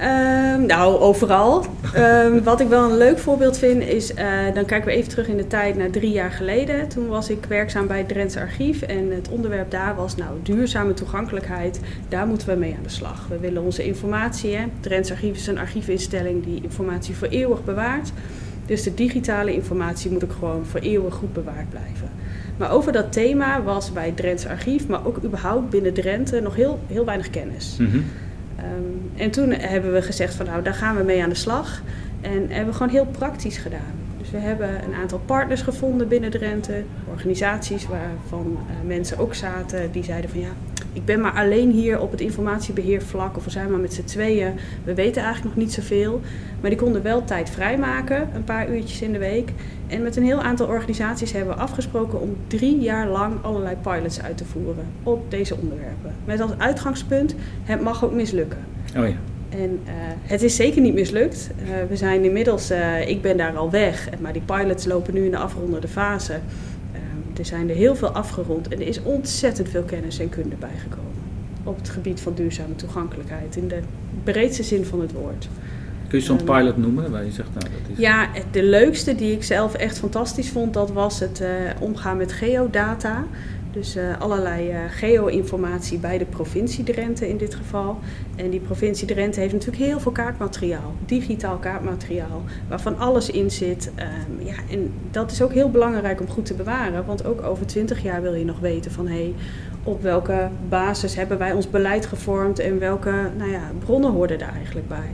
Um, 0.00 0.66
nou, 0.66 0.98
overal. 0.98 1.64
Um, 1.96 2.42
wat 2.50 2.60
ik 2.60 2.68
wel 2.68 2.90
een 2.90 2.96
leuk 2.96 3.18
voorbeeld 3.18 3.58
vind 3.58 3.82
is, 3.82 4.10
uh, 4.10 4.18
dan 4.54 4.64
kijken 4.64 4.88
we 4.88 4.94
even 4.94 5.08
terug 5.08 5.26
in 5.26 5.36
de 5.36 5.46
tijd 5.46 5.76
naar 5.76 5.90
drie 5.90 6.10
jaar 6.10 6.30
geleden. 6.30 6.88
Toen 6.88 7.06
was 7.06 7.30
ik 7.30 7.44
werkzaam 7.44 7.86
bij 7.86 7.98
het 7.98 8.08
Drents 8.08 8.36
Archief 8.36 8.82
en 8.82 9.10
het 9.10 9.28
onderwerp 9.28 9.70
daar 9.70 9.94
was 9.94 10.16
nou 10.16 10.30
duurzame 10.42 10.94
toegankelijkheid. 10.94 11.80
Daar 12.08 12.26
moeten 12.26 12.48
we 12.48 12.54
mee 12.54 12.74
aan 12.76 12.82
de 12.82 12.88
slag. 12.88 13.26
We 13.28 13.38
willen 13.38 13.62
onze 13.62 13.84
informatie, 13.84 14.54
hè. 14.54 14.60
het 14.60 14.70
Drents 14.80 15.10
Archief 15.10 15.36
is 15.36 15.46
een 15.46 15.58
archiefinstelling 15.58 16.44
die 16.44 16.62
informatie 16.62 17.16
voor 17.16 17.28
eeuwig 17.28 17.64
bewaart. 17.64 18.12
Dus 18.66 18.82
de 18.82 18.94
digitale 18.94 19.54
informatie 19.54 20.10
moet 20.10 20.24
ook 20.24 20.32
gewoon 20.32 20.66
voor 20.66 20.80
eeuwig 20.80 21.14
goed 21.14 21.32
bewaard 21.32 21.70
blijven. 21.70 22.10
Maar 22.58 22.70
over 22.70 22.92
dat 22.92 23.12
thema 23.12 23.62
was 23.62 23.92
bij 23.92 24.06
het 24.06 24.16
Drents 24.16 24.46
Archief, 24.46 24.86
maar 24.86 25.06
ook 25.06 25.22
überhaupt 25.24 25.70
binnen 25.70 25.94
Drenthe, 25.94 26.40
nog 26.40 26.54
heel, 26.54 26.78
heel 26.86 27.04
weinig 27.04 27.30
kennis. 27.30 27.76
Mm 27.78 27.90
-hmm. 27.90 28.04
Um, 28.58 29.10
en 29.16 29.30
toen 29.30 29.50
hebben 29.50 29.92
we 29.92 30.02
gezegd 30.02 30.34
van 30.34 30.46
nou, 30.46 30.62
daar 30.62 30.74
gaan 30.74 30.96
we 30.96 31.02
mee 31.02 31.22
aan 31.22 31.28
de 31.28 31.34
slag. 31.34 31.82
En 32.20 32.46
hebben 32.48 32.66
we 32.66 32.72
gewoon 32.72 32.92
heel 32.92 33.06
praktisch 33.06 33.56
gedaan. 33.58 33.96
Dus 34.18 34.30
we 34.30 34.38
hebben 34.38 34.68
een 34.84 34.94
aantal 34.94 35.20
partners 35.24 35.62
gevonden 35.62 36.08
binnen 36.08 36.30
Drenthe, 36.30 36.82
organisaties 37.10 37.86
waarvan 37.86 38.46
uh, 38.46 38.86
mensen 38.86 39.18
ook 39.18 39.34
zaten 39.34 39.92
die 39.92 40.04
zeiden 40.04 40.30
van 40.30 40.40
ja, 40.40 40.50
ik 40.92 41.04
ben 41.04 41.20
maar 41.20 41.32
alleen 41.32 41.70
hier 41.70 42.00
op 42.00 42.10
het 42.10 42.20
informatiebeheervlak 42.20 43.36
of 43.36 43.44
we 43.44 43.50
zijn 43.50 43.70
maar 43.70 43.80
met 43.80 43.94
z'n 43.94 44.04
tweeën. 44.04 44.52
We 44.84 44.94
weten 44.94 45.22
eigenlijk 45.22 45.54
nog 45.54 45.64
niet 45.64 45.74
zoveel. 45.74 46.20
Maar 46.60 46.70
die 46.70 46.78
konden 46.78 47.02
wel 47.02 47.24
tijd 47.24 47.50
vrijmaken, 47.50 48.28
een 48.34 48.44
paar 48.44 48.74
uurtjes 48.74 49.02
in 49.02 49.12
de 49.12 49.18
week. 49.18 49.50
En 49.86 50.02
met 50.02 50.16
een 50.16 50.24
heel 50.24 50.42
aantal 50.42 50.66
organisaties 50.66 51.32
hebben 51.32 51.54
we 51.54 51.60
afgesproken 51.60 52.20
om 52.20 52.36
drie 52.46 52.80
jaar 52.80 53.08
lang 53.08 53.34
allerlei 53.42 53.76
pilots 53.82 54.22
uit 54.22 54.36
te 54.36 54.44
voeren 54.44 54.86
op 55.02 55.30
deze 55.30 55.56
onderwerpen. 55.56 56.14
Met 56.24 56.40
als 56.40 56.50
uitgangspunt, 56.58 57.34
het 57.62 57.80
mag 57.80 58.04
ook 58.04 58.12
mislukken. 58.12 58.58
Oh 58.96 59.08
ja. 59.08 59.14
En 59.48 59.80
uh, 59.84 59.90
het 60.22 60.42
is 60.42 60.56
zeker 60.56 60.80
niet 60.80 60.94
mislukt. 60.94 61.50
Uh, 61.62 61.68
we 61.88 61.96
zijn 61.96 62.24
inmiddels, 62.24 62.70
uh, 62.70 63.08
ik 63.08 63.22
ben 63.22 63.36
daar 63.36 63.56
al 63.56 63.70
weg, 63.70 64.08
maar 64.20 64.32
die 64.32 64.42
pilots 64.42 64.84
lopen 64.84 65.14
nu 65.14 65.24
in 65.24 65.30
de 65.30 65.36
afrondende 65.36 65.88
fase. 65.88 66.38
Er 67.38 67.44
zijn 67.44 67.68
er 67.68 67.76
heel 67.76 67.96
veel 67.96 68.08
afgerond 68.10 68.68
en 68.68 68.80
er 68.80 68.86
is 68.86 69.02
ontzettend 69.02 69.68
veel 69.68 69.82
kennis 69.82 70.18
en 70.18 70.28
kunde 70.28 70.56
bijgekomen. 70.56 71.06
Op 71.64 71.76
het 71.76 71.88
gebied 71.88 72.20
van 72.20 72.34
duurzame 72.34 72.76
toegankelijkheid, 72.76 73.56
in 73.56 73.68
de 73.68 73.80
breedste 74.24 74.62
zin 74.62 74.84
van 74.84 75.00
het 75.00 75.12
woord. 75.12 75.48
Kun 76.08 76.18
je 76.18 76.24
zo'n 76.24 76.44
pilot 76.44 76.76
noemen 76.76 77.10
waar 77.10 77.24
je 77.24 77.30
zegt, 77.30 77.48
nou 77.48 77.64
dat 77.64 77.90
is... 77.92 77.98
Ja, 77.98 78.28
de 78.50 78.62
leukste 78.62 79.14
die 79.14 79.32
ik 79.32 79.42
zelf 79.42 79.74
echt 79.74 79.98
fantastisch 79.98 80.50
vond, 80.50 80.74
dat 80.74 80.90
was 80.90 81.20
het 81.20 81.40
uh, 81.40 81.48
omgaan 81.80 82.16
met 82.16 82.32
geodata. 82.32 83.24
Dus 83.78 83.96
uh, 83.96 84.20
allerlei 84.20 84.70
uh, 84.70 84.78
geo-informatie 84.88 85.98
bij 85.98 86.18
de 86.18 86.24
provincie 86.24 86.84
Drenthe 86.84 87.28
in 87.28 87.36
dit 87.36 87.54
geval. 87.54 87.98
En 88.36 88.50
die 88.50 88.60
provincie 88.60 89.06
Drenthe 89.06 89.40
heeft 89.40 89.52
natuurlijk 89.52 89.82
heel 89.82 90.00
veel 90.00 90.12
kaartmateriaal, 90.12 90.94
digitaal 91.06 91.56
kaartmateriaal, 91.56 92.42
waarvan 92.68 92.98
alles 92.98 93.30
in 93.30 93.50
zit. 93.50 93.90
Um, 93.96 94.46
ja, 94.46 94.54
en 94.70 94.92
dat 95.10 95.30
is 95.30 95.42
ook 95.42 95.52
heel 95.52 95.70
belangrijk 95.70 96.20
om 96.20 96.28
goed 96.28 96.46
te 96.46 96.54
bewaren, 96.54 97.06
want 97.06 97.24
ook 97.24 97.42
over 97.42 97.66
twintig 97.66 98.02
jaar 98.02 98.22
wil 98.22 98.34
je 98.34 98.44
nog 98.44 98.60
weten 98.60 98.90
van 98.90 99.06
hé, 99.06 99.14
hey, 99.14 99.34
op 99.82 100.02
welke 100.02 100.48
basis 100.68 101.14
hebben 101.14 101.38
wij 101.38 101.52
ons 101.52 101.70
beleid 101.70 102.06
gevormd 102.06 102.58
en 102.58 102.78
welke 102.78 103.30
nou 103.36 103.50
ja, 103.50 103.70
bronnen 103.78 104.10
hoorden 104.10 104.38
daar 104.38 104.54
eigenlijk 104.54 104.88
bij. 104.88 105.10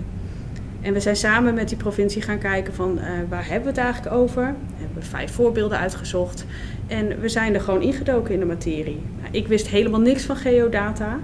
En 0.80 0.92
we 0.92 1.00
zijn 1.00 1.16
samen 1.16 1.54
met 1.54 1.68
die 1.68 1.78
provincie 1.78 2.22
gaan 2.22 2.38
kijken 2.38 2.74
van 2.74 2.98
uh, 2.98 3.04
waar 3.28 3.46
hebben 3.46 3.74
we 3.74 3.80
het 3.80 3.84
eigenlijk 3.84 4.16
over. 4.16 4.42
We 4.42 4.84
hebben 4.84 5.02
vijf 5.02 5.32
voorbeelden 5.32 5.78
uitgezocht. 5.78 6.44
En 6.94 7.20
we 7.20 7.28
zijn 7.28 7.54
er 7.54 7.60
gewoon 7.60 7.82
ingedoken 7.82 8.34
in 8.34 8.40
de 8.40 8.46
materie. 8.46 9.02
Nou, 9.20 9.28
ik 9.30 9.46
wist 9.46 9.66
helemaal 9.66 10.00
niks 10.00 10.22
van 10.22 10.36
geodata. 10.36 11.18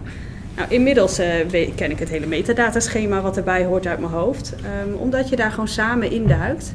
Nou, 0.57 0.69
inmiddels 0.71 1.21
uh, 1.21 1.27
ken 1.75 1.91
ik 1.91 1.99
het 1.99 2.09
hele 2.09 2.27
metadataschema 2.27 3.21
wat 3.21 3.37
erbij 3.37 3.65
hoort 3.65 3.87
uit 3.87 3.99
mijn 3.99 4.13
hoofd. 4.13 4.55
Um, 4.87 4.95
omdat 4.95 5.29
je 5.29 5.37
daar 5.37 5.51
gewoon 5.51 5.69
samen 5.69 6.11
induikt. 6.11 6.75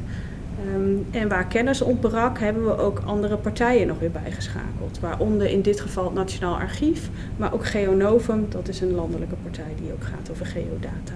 Um, 0.75 1.05
en 1.11 1.27
waar 1.27 1.47
kennis 1.47 1.81
ontbrak, 1.81 2.39
hebben 2.39 2.65
we 2.65 2.77
ook 2.77 3.01
andere 3.05 3.37
partijen 3.37 3.87
nog 3.87 3.99
weer 3.99 4.11
bijgeschakeld. 4.11 4.99
Waaronder 4.99 5.47
in 5.47 5.61
dit 5.61 5.79
geval 5.79 6.05
het 6.05 6.13
Nationaal 6.13 6.55
Archief, 6.55 7.09
maar 7.37 7.53
ook 7.53 7.65
Geonovum. 7.65 8.45
Dat 8.49 8.67
is 8.67 8.81
een 8.81 8.91
landelijke 8.91 9.35
partij 9.43 9.73
die 9.81 9.91
ook 9.91 10.03
gaat 10.03 10.31
over 10.31 10.45
geodata. 10.45 11.13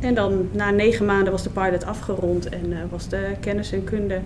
En 0.00 0.14
dan 0.14 0.48
na 0.52 0.70
negen 0.70 1.06
maanden 1.06 1.32
was 1.32 1.42
de 1.42 1.50
pilot 1.50 1.84
afgerond 1.84 2.48
en 2.48 2.70
uh, 2.70 2.76
was 2.90 3.08
de 3.08 3.26
kennis 3.40 3.72
en 3.72 3.84
kunde 3.84 4.20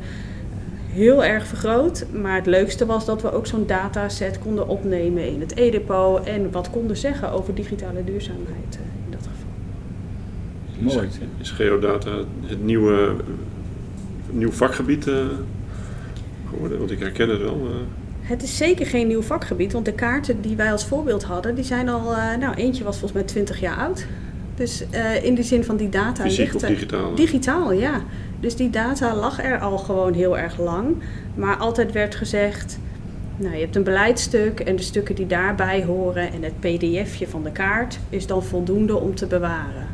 heel 0.92 1.24
erg 1.24 1.46
vergroot. 1.46 2.06
Maar 2.12 2.34
het 2.34 2.46
leukste 2.46 2.86
was 2.86 3.06
dat 3.06 3.22
we 3.22 3.32
ook 3.32 3.46
zo'n 3.46 3.66
dataset 3.66 4.38
konden 4.38 4.68
opnemen 4.68 5.28
in 5.28 5.40
het 5.40 5.56
e-depot 5.56 6.24
en 6.24 6.50
wat 6.50 6.70
konden 6.70 6.96
zeggen 6.96 7.32
over 7.32 7.54
digitale 7.54 8.04
duurzaamheid 8.04 8.78
uh, 8.78 9.04
in 9.04 9.10
dat 9.10 9.20
geval. 9.20 10.94
Mooi. 11.02 11.08
Is, 11.40 11.50
geodata 11.50 12.10
het 12.46 12.64
nieuwe 12.64 13.14
nieuw 14.30 14.50
vakgebied 14.50 15.10
geworden? 16.50 16.78
Want 16.78 16.90
ik 16.90 16.98
herken 16.98 17.28
het 17.28 17.40
wel. 17.40 17.68
Het 18.20 18.42
is 18.42 18.56
zeker 18.56 18.86
geen 18.86 19.06
nieuw 19.06 19.22
vakgebied, 19.22 19.72
want 19.72 19.84
de 19.84 19.92
kaarten 19.92 20.40
die 20.40 20.56
wij 20.56 20.72
als 20.72 20.86
voorbeeld 20.86 21.24
hadden, 21.24 21.54
die 21.54 21.64
zijn 21.64 21.88
al, 21.88 22.14
nou 22.38 22.54
eentje 22.54 22.84
was 22.84 22.98
volgens 22.98 23.20
mij 23.20 23.28
20 23.28 23.60
jaar 23.60 23.76
oud. 23.76 24.06
Dus 24.60 24.84
uh, 24.94 25.24
in 25.24 25.34
die 25.34 25.44
zin 25.44 25.64
van 25.64 25.76
die 25.76 25.88
data 25.88 26.22
Fysiek 26.22 26.52
ligt 26.52 26.62
er, 26.62 26.68
digitaal? 26.68 27.14
Digitaal, 27.14 27.72
ja. 27.72 28.02
Dus 28.40 28.56
die 28.56 28.70
data 28.70 29.14
lag 29.14 29.42
er 29.42 29.58
al 29.58 29.78
gewoon 29.78 30.12
heel 30.12 30.38
erg 30.38 30.58
lang. 30.58 30.96
Maar 31.34 31.56
altijd 31.56 31.92
werd 31.92 32.14
gezegd, 32.14 32.78
nou, 33.36 33.54
je 33.54 33.60
hebt 33.60 33.76
een 33.76 33.84
beleidstuk 33.84 34.60
en 34.60 34.76
de 34.76 34.82
stukken 34.82 35.14
die 35.14 35.26
daarbij 35.26 35.84
horen 35.84 36.32
en 36.32 36.42
het 36.42 36.60
pdfje 36.60 37.28
van 37.28 37.42
de 37.42 37.52
kaart 37.52 37.98
is 38.08 38.26
dan 38.26 38.42
voldoende 38.42 38.96
om 38.96 39.14
te 39.14 39.26
bewaren. 39.26 39.86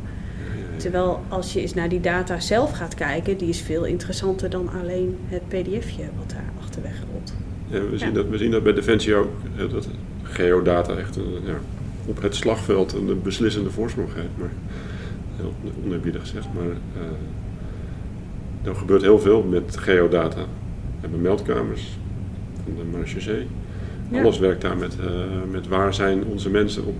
Terwijl 0.76 1.20
als 1.28 1.52
je 1.52 1.60
eens 1.60 1.74
naar 1.74 1.88
die 1.88 2.00
data 2.00 2.40
zelf 2.40 2.70
gaat 2.70 2.94
kijken, 2.94 3.36
die 3.36 3.48
is 3.48 3.60
veel 3.60 3.84
interessanter 3.84 4.50
dan 4.50 4.68
alleen 4.80 5.16
het 5.28 5.48
pdfje 5.48 6.04
wat 6.18 6.30
daar 6.30 6.52
achterweg 6.60 7.02
rolt. 7.12 7.34
Ja, 7.66 7.90
we, 7.90 7.98
zien 7.98 8.12
Dat, 8.12 8.28
we 8.28 8.38
zien 8.38 8.50
dat 8.50 8.62
bij 8.62 8.72
Defensie 8.72 9.14
ook, 9.14 9.30
dat 9.70 9.88
geodata 10.22 10.96
echt 10.96 11.16
een, 11.16 11.32
ja, 11.44 11.54
op 12.06 12.22
het 12.22 12.34
slagveld 12.34 12.92
een 12.92 13.22
beslissende 13.22 13.70
voorsprong 13.70 14.12
geeft. 14.12 14.36
Maar 14.38 14.50
heel 15.36 15.54
oneerbiedig 15.84 16.20
gezegd. 16.20 16.46
Maar 16.54 16.64
uh, 16.64 17.02
er 18.66 18.74
gebeurt 18.74 19.02
heel 19.02 19.18
veel 19.18 19.42
met 19.42 19.76
geodata. 19.76 20.40
We 20.40 21.00
hebben 21.00 21.20
meldkamers 21.20 21.98
van 22.64 22.74
de 22.76 22.84
Marechaussee. 22.84 23.46
Ja. 24.10 24.20
Alles 24.20 24.38
werkt 24.38 24.60
daar 24.60 24.76
met, 24.76 24.96
uh, 25.00 25.06
met 25.50 25.68
waar 25.68 25.94
zijn 25.94 26.24
onze 26.24 26.50
mensen 26.50 26.86
op 26.86 26.96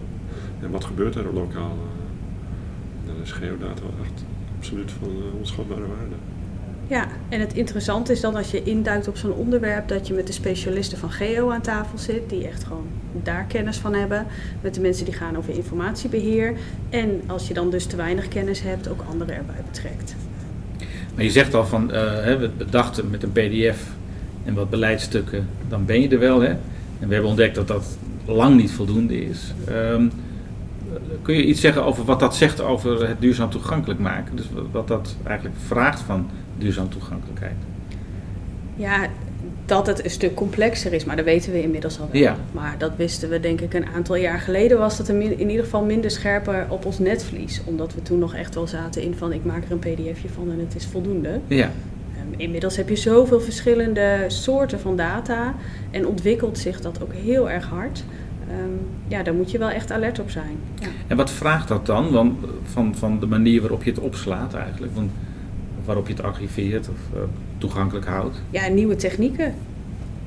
en 0.61 0.71
wat 0.71 0.85
gebeurt 0.85 1.15
er 1.15 1.25
lokaal. 1.33 1.77
Uh, 1.77 3.07
dan 3.07 3.23
is 3.23 3.33
geodata 3.33 3.83
echt 4.03 4.25
absoluut 4.57 4.91
van 4.91 5.09
onschatbare 5.39 5.81
waarde. 5.81 6.15
Ja, 6.89 7.07
en 7.29 7.41
het 7.41 7.55
interessante 7.55 8.13
is 8.13 8.21
dan 8.21 8.35
als 8.35 8.51
je 8.51 8.63
induikt 8.63 9.09
op 9.09 9.17
zo'n 9.17 9.33
onderwerp 9.33 9.89
dat 9.89 10.07
je 10.07 10.15
met 10.15 10.27
de 10.27 10.33
specialisten 10.33 10.99
van 10.99 11.11
Geo 11.11 11.51
aan 11.51 11.61
tafel 11.61 11.99
zit, 11.99 12.31
die 12.31 12.47
echt 12.47 12.65
gewoon 12.65 12.87
daar 13.23 13.45
kennis 13.45 13.77
van 13.77 13.95
hebben, 13.95 14.27
met 14.61 14.75
de 14.75 14.81
mensen 14.81 15.05
die 15.05 15.15
gaan 15.15 15.37
over 15.37 15.55
informatiebeheer. 15.55 16.57
En 16.91 17.23
als 17.27 17.49
je 17.49 17.55
dan 17.55 17.71
dus 17.71 17.87
te 17.87 17.97
weinig 17.97 18.29
kennis 18.29 18.61
hebt, 18.61 18.89
ook 18.89 19.01
anderen 19.11 19.35
erbij 19.35 19.63
betrekt. 19.71 20.15
Maar 21.17 21.25
je 21.25 21.31
zegt 21.31 21.55
al 21.55 21.67
van, 21.67 21.83
uh, 21.83 21.95
we 22.25 22.51
dachten 22.71 23.11
met 23.11 23.23
een 23.23 23.33
pdf 23.33 23.79
en 24.45 24.55
wat 24.55 24.71
beleidsstukken, 24.71 25.49
dan 25.69 25.85
ben 25.85 26.01
je 26.01 26.09
er 26.09 26.19
wel. 26.19 26.41
Hè? 26.41 26.49
En 27.01 27.09
we 27.09 27.13
hebben 27.13 27.31
ontdekt 27.31 27.55
dat 27.55 27.69
dat 27.69 27.99
lang 28.27 28.57
niet 28.57 28.73
voldoende 28.73 29.25
is. 29.25 29.55
Um, 29.69 30.11
kun 31.23 31.35
je 31.35 31.47
iets 31.47 31.61
zeggen 31.61 31.85
over 31.85 32.05
wat 32.05 32.21
dat 32.21 32.37
zegt 32.37 32.61
over 32.61 33.09
het 33.09 33.21
duurzaam 33.21 33.51
toegankelijk 33.51 34.01
maken? 34.01 34.37
Dus 34.37 34.47
wat 34.73 34.89
dat 34.89 35.17
eigenlijk 35.25 35.59
vraagt 35.67 36.01
van 36.01 36.31
duurzaam 36.59 36.89
toegankelijkheid? 36.89 37.57
Ja, 38.77 39.07
dat 39.67 39.87
het 39.87 40.05
een 40.05 40.11
stuk 40.11 40.35
complexer 40.35 40.93
is, 40.93 41.05
maar 41.05 41.17
dat 41.17 41.25
weten 41.25 41.53
we 41.53 41.63
inmiddels 41.63 42.01
al 42.01 42.09
wel. 42.13 42.21
Ja. 42.21 42.37
Maar 42.53 42.75
dat 42.79 42.93
wisten 42.97 43.29
we 43.29 43.41
denk 43.41 43.61
ik 43.61 43.75
een 43.75 43.87
aantal 43.95 44.17
jaar 44.17 44.39
geleden 44.39 44.79
was 44.79 44.97
dat 44.97 45.09
in 45.09 45.51
ieder 45.51 45.65
geval 45.65 45.85
minder 45.85 46.11
scherper 46.11 46.67
op 46.69 46.85
ons 46.85 46.99
netvlies. 46.99 47.61
Omdat 47.65 47.95
we 47.95 48.03
toen 48.03 48.19
nog 48.19 48.35
echt 48.35 48.55
wel 48.55 48.67
zaten 48.67 49.03
in 49.03 49.15
van 49.15 49.33
ik 49.33 49.45
maak 49.45 49.65
er 49.65 49.71
een 49.71 49.79
pdfje 49.79 50.29
van 50.29 50.51
en 50.51 50.59
het 50.59 50.75
is 50.75 50.87
voldoende. 50.87 51.41
Ja. 51.47 51.71
Ehm, 52.15 52.41
inmiddels 52.41 52.77
heb 52.77 52.89
je 52.89 52.97
zoveel 52.97 53.41
verschillende 53.41 54.25
soorten 54.27 54.81
van 54.81 54.97
data 54.97 55.55
en 55.91 56.07
ontwikkelt 56.07 56.59
zich 56.59 56.81
dat 56.81 57.03
ook 57.03 57.13
heel 57.13 57.51
erg 57.51 57.69
hard. 57.69 58.05
Ehm, 58.49 58.71
ja, 59.09 59.23
daar 59.23 59.35
moet 59.35 59.51
je 59.51 59.59
wel 59.59 59.71
echt 59.71 59.93
alert 59.93 60.19
op 60.19 60.31
zijn. 60.31 60.57
Ja. 60.81 60.87
En 61.07 61.17
wat 61.17 61.31
vraagt 61.31 61.69
dat 61.69 61.87
dan 61.87 62.11
want, 62.11 62.39
van, 62.63 62.95
van 62.97 63.21
de 63.21 63.27
manier 63.27 63.61
waarop 63.61 63.83
je 63.83 63.91
het 63.91 64.01
opslaat 64.01 64.55
eigenlijk? 64.55 64.95
Want, 64.95 65.11
waarop 65.87 66.07
je 66.07 66.13
het 66.13 66.23
archiveert 66.23 66.89
of 66.89 66.99
uh, 67.15 67.21
toegankelijk 67.59 68.07
houdt? 68.07 68.43
Ja, 68.51 68.69
nieuwe 68.69 68.97
technieken. 68.97 69.55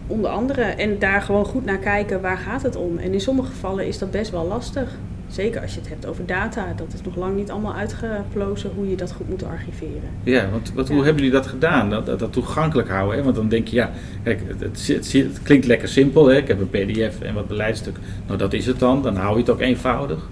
Onder 0.07 0.31
andere. 0.31 0.61
En 0.61 0.99
daar 0.99 1.21
gewoon 1.21 1.45
goed 1.45 1.65
naar 1.65 1.77
kijken 1.77 2.21
waar 2.21 2.37
gaat 2.37 2.61
het 2.61 2.75
om. 2.75 2.97
En 2.97 3.13
in 3.13 3.21
sommige 3.21 3.49
gevallen 3.49 3.87
is 3.87 3.97
dat 3.97 4.11
best 4.11 4.31
wel 4.31 4.47
lastig. 4.47 4.97
Zeker 5.27 5.61
als 5.61 5.73
je 5.73 5.79
het 5.79 5.89
hebt 5.89 6.05
over 6.05 6.25
data. 6.25 6.73
Dat 6.75 6.93
is 6.93 7.01
nog 7.01 7.15
lang 7.15 7.35
niet 7.35 7.51
allemaal 7.51 7.73
uitgeplozen 7.73 8.71
hoe 8.75 8.89
je 8.89 8.95
dat 8.95 9.11
goed 9.11 9.29
moet 9.29 9.43
archiveren. 9.43 10.09
Ja, 10.23 10.49
want 10.49 10.71
wat, 10.73 10.87
hoe 10.87 11.03
hebben 11.03 11.15
jullie 11.15 11.37
dat 11.39 11.47
gedaan? 11.47 11.89
Dat, 11.89 12.05
dat, 12.05 12.19
dat 12.19 12.33
toegankelijk 12.33 12.89
houden. 12.89 13.17
Hè? 13.17 13.23
Want 13.23 13.35
dan 13.35 13.49
denk 13.49 13.67
je, 13.67 13.75
ja, 13.75 13.91
kijk, 14.23 14.41
het, 14.47 14.87
het, 14.87 15.11
het, 15.13 15.41
klinkt 15.43 15.65
lekker 15.65 15.87
simpel. 15.87 16.27
Hè? 16.27 16.35
Ik 16.37 16.47
heb 16.47 16.59
een 16.59 16.69
pdf 16.69 17.21
en 17.21 17.33
wat 17.33 17.47
beleidstuk. 17.47 17.97
Nou, 18.27 18.37
dat 18.39 18.53
is 18.53 18.65
het 18.65 18.79
dan. 18.79 19.01
Dan 19.01 19.15
hou 19.15 19.33
je 19.33 19.39
het 19.39 19.49
ook 19.49 19.59
eenvoudig. 19.59 20.29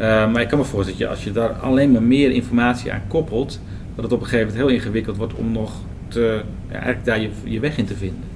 Uh, 0.00 0.06
maar 0.32 0.40
ik 0.40 0.48
kan 0.48 0.58
me 0.58 0.64
voorstellen 0.64 0.98
dat 0.98 1.08
je 1.08 1.14
als 1.14 1.24
je 1.24 1.32
daar 1.32 1.50
alleen 1.50 1.92
maar 1.92 2.02
meer 2.02 2.30
informatie 2.30 2.92
aan 2.92 3.02
koppelt, 3.08 3.60
dat 3.94 4.04
het 4.04 4.12
op 4.12 4.20
een 4.20 4.26
gegeven 4.26 4.46
moment 4.46 4.66
heel 4.66 4.76
ingewikkeld 4.76 5.16
wordt 5.16 5.34
om 5.34 5.52
nog 5.52 5.72
te, 6.08 6.42
eigenlijk 6.70 7.04
daar 7.04 7.20
je, 7.20 7.30
je 7.44 7.60
weg 7.60 7.78
in 7.78 7.86
te 7.86 7.96
vinden. 7.96 8.30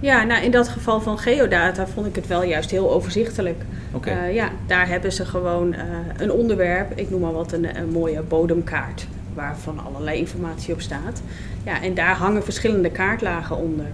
Ja, 0.00 0.24
nou 0.24 0.44
in 0.44 0.50
dat 0.50 0.68
geval 0.68 1.00
van 1.00 1.18
geodata 1.18 1.86
vond 1.86 2.06
ik 2.06 2.14
het 2.14 2.26
wel 2.26 2.42
juist 2.42 2.70
heel 2.70 2.92
overzichtelijk. 2.92 3.62
Okay. 3.92 4.28
Uh, 4.28 4.34
ja, 4.34 4.50
daar 4.66 4.88
hebben 4.88 5.12
ze 5.12 5.24
gewoon 5.24 5.72
uh, 5.72 5.80
een 6.16 6.30
onderwerp, 6.30 6.92
ik 6.98 7.10
noem 7.10 7.20
maar 7.20 7.32
wat, 7.32 7.52
een, 7.52 7.76
een, 7.76 7.90
mooie 7.90 8.22
bodemkaart, 8.22 9.06
waarvan 9.34 9.84
allerlei 9.86 10.18
informatie 10.18 10.74
op 10.74 10.80
staat. 10.80 11.22
Ja, 11.64 11.82
en 11.82 11.94
daar 11.94 12.14
hangen 12.14 12.44
verschillende 12.44 12.90
kaartlagen 12.90 13.56
onder. 13.56 13.86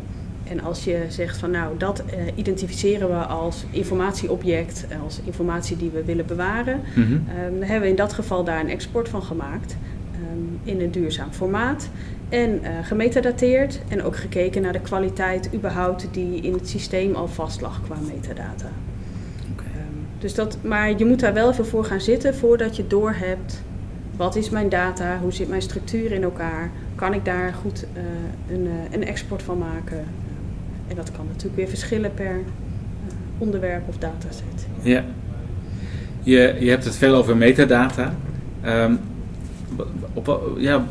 En 0.48 0.60
als 0.60 0.84
je 0.84 1.04
zegt 1.08 1.36
van 1.36 1.50
nou, 1.50 1.78
dat 1.78 2.02
uh, 2.06 2.20
identificeren 2.34 3.08
we 3.08 3.26
als 3.26 3.64
informatieobject, 3.70 4.86
als 5.04 5.20
informatie 5.24 5.76
die 5.76 5.90
we 5.90 6.04
willen 6.04 6.26
bewaren, 6.26 6.80
Mhm. 6.94 7.12
um, 7.12 7.20
dan 7.58 7.68
hebben 7.68 7.80
we 7.80 7.88
in 7.88 7.96
dat 7.96 8.12
geval 8.12 8.44
daar 8.44 8.60
een 8.60 8.70
export 8.70 9.08
van 9.08 9.22
gemaakt 9.22 9.76
in 10.64 10.80
een 10.80 10.90
duurzaam 10.90 11.32
formaat. 11.32 11.88
En 12.28 12.60
uh, 12.62 12.68
gemetadateerd 12.82 13.80
en 13.88 14.02
ook 14.02 14.16
gekeken 14.16 14.62
naar 14.62 14.72
de 14.72 14.80
kwaliteit 14.80 15.48
überhaupt 15.54 16.08
die 16.10 16.40
in 16.40 16.52
het 16.52 16.68
systeem 16.68 17.14
al 17.14 17.28
vast 17.28 17.60
lag 17.60 17.80
qua 17.84 17.96
metadata. 18.06 18.70
Okay. 19.52 19.66
Um, 19.66 20.06
dus 20.18 20.34
dat, 20.34 20.58
maar 20.62 20.98
je 20.98 21.04
moet 21.04 21.20
daar 21.20 21.34
wel 21.34 21.50
even 21.50 21.66
voor 21.66 21.84
gaan 21.84 22.00
zitten 22.00 22.34
voordat 22.34 22.76
je 22.76 22.86
doorhebt 22.86 23.62
wat 24.16 24.36
is 24.36 24.50
mijn 24.50 24.68
data, 24.68 25.18
hoe 25.18 25.32
zit 25.32 25.48
mijn 25.48 25.62
structuur 25.62 26.12
in 26.12 26.22
elkaar, 26.22 26.70
kan 26.94 27.14
ik 27.14 27.24
daar 27.24 27.54
goed 27.60 27.84
uh, 27.96 28.02
een, 28.54 28.64
uh, 28.64 28.72
een, 28.90 29.04
export 29.04 29.42
van 29.42 29.58
maken. 29.58 30.04
en 30.88 30.96
dat 30.96 31.12
kan 31.12 31.26
natuurlijk 31.26 31.56
weer 31.56 31.68
verschillen 31.68 32.14
per 32.14 32.40
onderwerp 33.38 33.88
of 33.88 33.98
dataset. 33.98 34.66
Ja, 34.82 35.04
je, 36.22 36.56
je 36.58 36.70
hebt 36.70 36.84
het 36.84 36.96
veel 36.96 37.14
over 37.14 37.36
metadata. 37.36 38.14
Um, 38.66 38.98
op, 40.14 40.50
ja, 40.58 40.84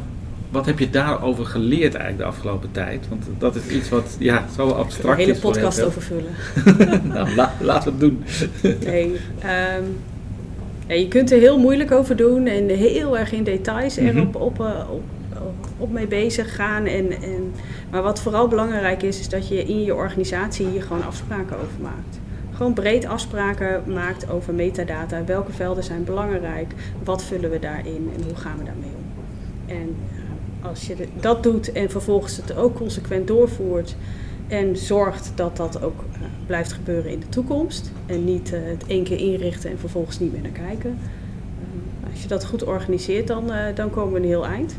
wat 0.54 0.66
heb 0.66 0.80
je 0.80 0.90
daarover 0.90 1.46
geleerd 1.46 1.94
eigenlijk 1.94 2.18
de 2.18 2.24
afgelopen 2.24 2.72
tijd? 2.72 3.06
Want 3.10 3.26
dat 3.38 3.56
is 3.56 3.68
iets 3.68 3.90
wat 3.90 4.16
ja, 4.20 4.46
zo 4.56 4.70
abstract 4.70 5.20
is. 5.20 5.28
Een 5.28 5.34
hele 5.34 5.46
podcast 5.46 5.84
over 5.84 6.02
vullen. 6.02 6.34
nou, 7.14 7.36
la, 7.36 7.54
laten 7.60 7.98
we 7.98 8.06
het 8.06 8.14
doen. 8.14 8.24
nee, 8.90 9.06
um, 9.06 9.98
ja, 10.88 10.96
je 10.96 11.08
kunt 11.08 11.32
er 11.32 11.40
heel 11.40 11.60
moeilijk 11.60 11.92
over 11.92 12.16
doen 12.16 12.46
en 12.48 12.70
heel 12.70 13.18
erg 13.18 13.32
in 13.32 13.44
details 13.44 13.98
Mhm. 13.98 14.18
erop 14.18 14.36
op, 14.36 14.60
uh, 14.60 14.80
op, 14.90 15.04
op 15.78 15.92
mee 15.92 16.08
bezig 16.08 16.56
gaan. 16.56 16.86
En, 16.86 17.12
en, 17.12 17.52
maar 17.92 18.02
wat 18.02 18.22
vooral 18.22 18.48
belangrijk 18.48 19.04
is, 19.04 19.20
is 19.20 19.30
dat 19.30 19.48
je 19.48 19.64
in 19.64 19.84
je 19.84 19.96
organisatie 19.96 20.68
hier 20.68 20.82
gewoon 20.82 21.06
afspraken 21.06 21.56
over 21.56 21.82
maakt. 21.82 22.20
Gewoon 22.56 22.74
breed 22.74 23.06
afspraken 23.06 23.84
maakt 23.94 24.30
over 24.30 24.54
metadata. 24.54 25.26
Welke 25.26 25.52
velden 25.52 25.84
zijn 25.84 26.04
belangrijk? 26.04 26.74
Wat 27.04 27.24
vullen 27.24 27.50
we 27.50 27.60
daarin 27.60 28.12
en 28.16 28.24
hoe 28.24 28.36
gaan 28.36 28.58
we 28.58 28.64
daarmee 28.64 28.92
om? 28.98 29.24
En 29.66 29.96
uh, 30.14 30.70
als 30.70 30.88
je 30.88 30.96
dat 31.20 31.44
doet 31.44 31.72
en 31.72 31.90
vervolgens 31.90 32.38
het 32.38 32.56
ook 32.56 32.76
consequent 32.76 33.28
doorvoert 33.28 33.96
en 34.48 34.78
zorgt 34.78 35.32
dat 35.36 35.58
dat 35.58 35.84
ook 35.84 36.04
uh, 36.12 36.22
blijft 36.46 36.74
gebeuren 36.74 37.12
in 37.12 37.20
de 37.20 37.30
toekomst 37.30 37.92
en 38.06 38.24
niet 38.24 38.52
uh, 38.52 38.60
het 38.64 38.86
één 38.88 39.04
keer 39.04 39.20
inrichten 39.20 39.70
en 39.70 39.80
vervolgens 39.80 40.20
niet 40.20 40.32
meer 40.32 40.42
naar 40.42 40.68
kijken. 40.68 40.98
Als 42.12 42.22
je 42.22 42.28
dat 42.28 42.46
goed 42.46 42.64
organiseert, 42.64 43.28
dan, 43.28 43.52
dan 43.76 43.90
komen 43.90 44.14
we 44.14 44.20
een 44.20 44.26
heel 44.26 44.46
eind. 44.46 44.76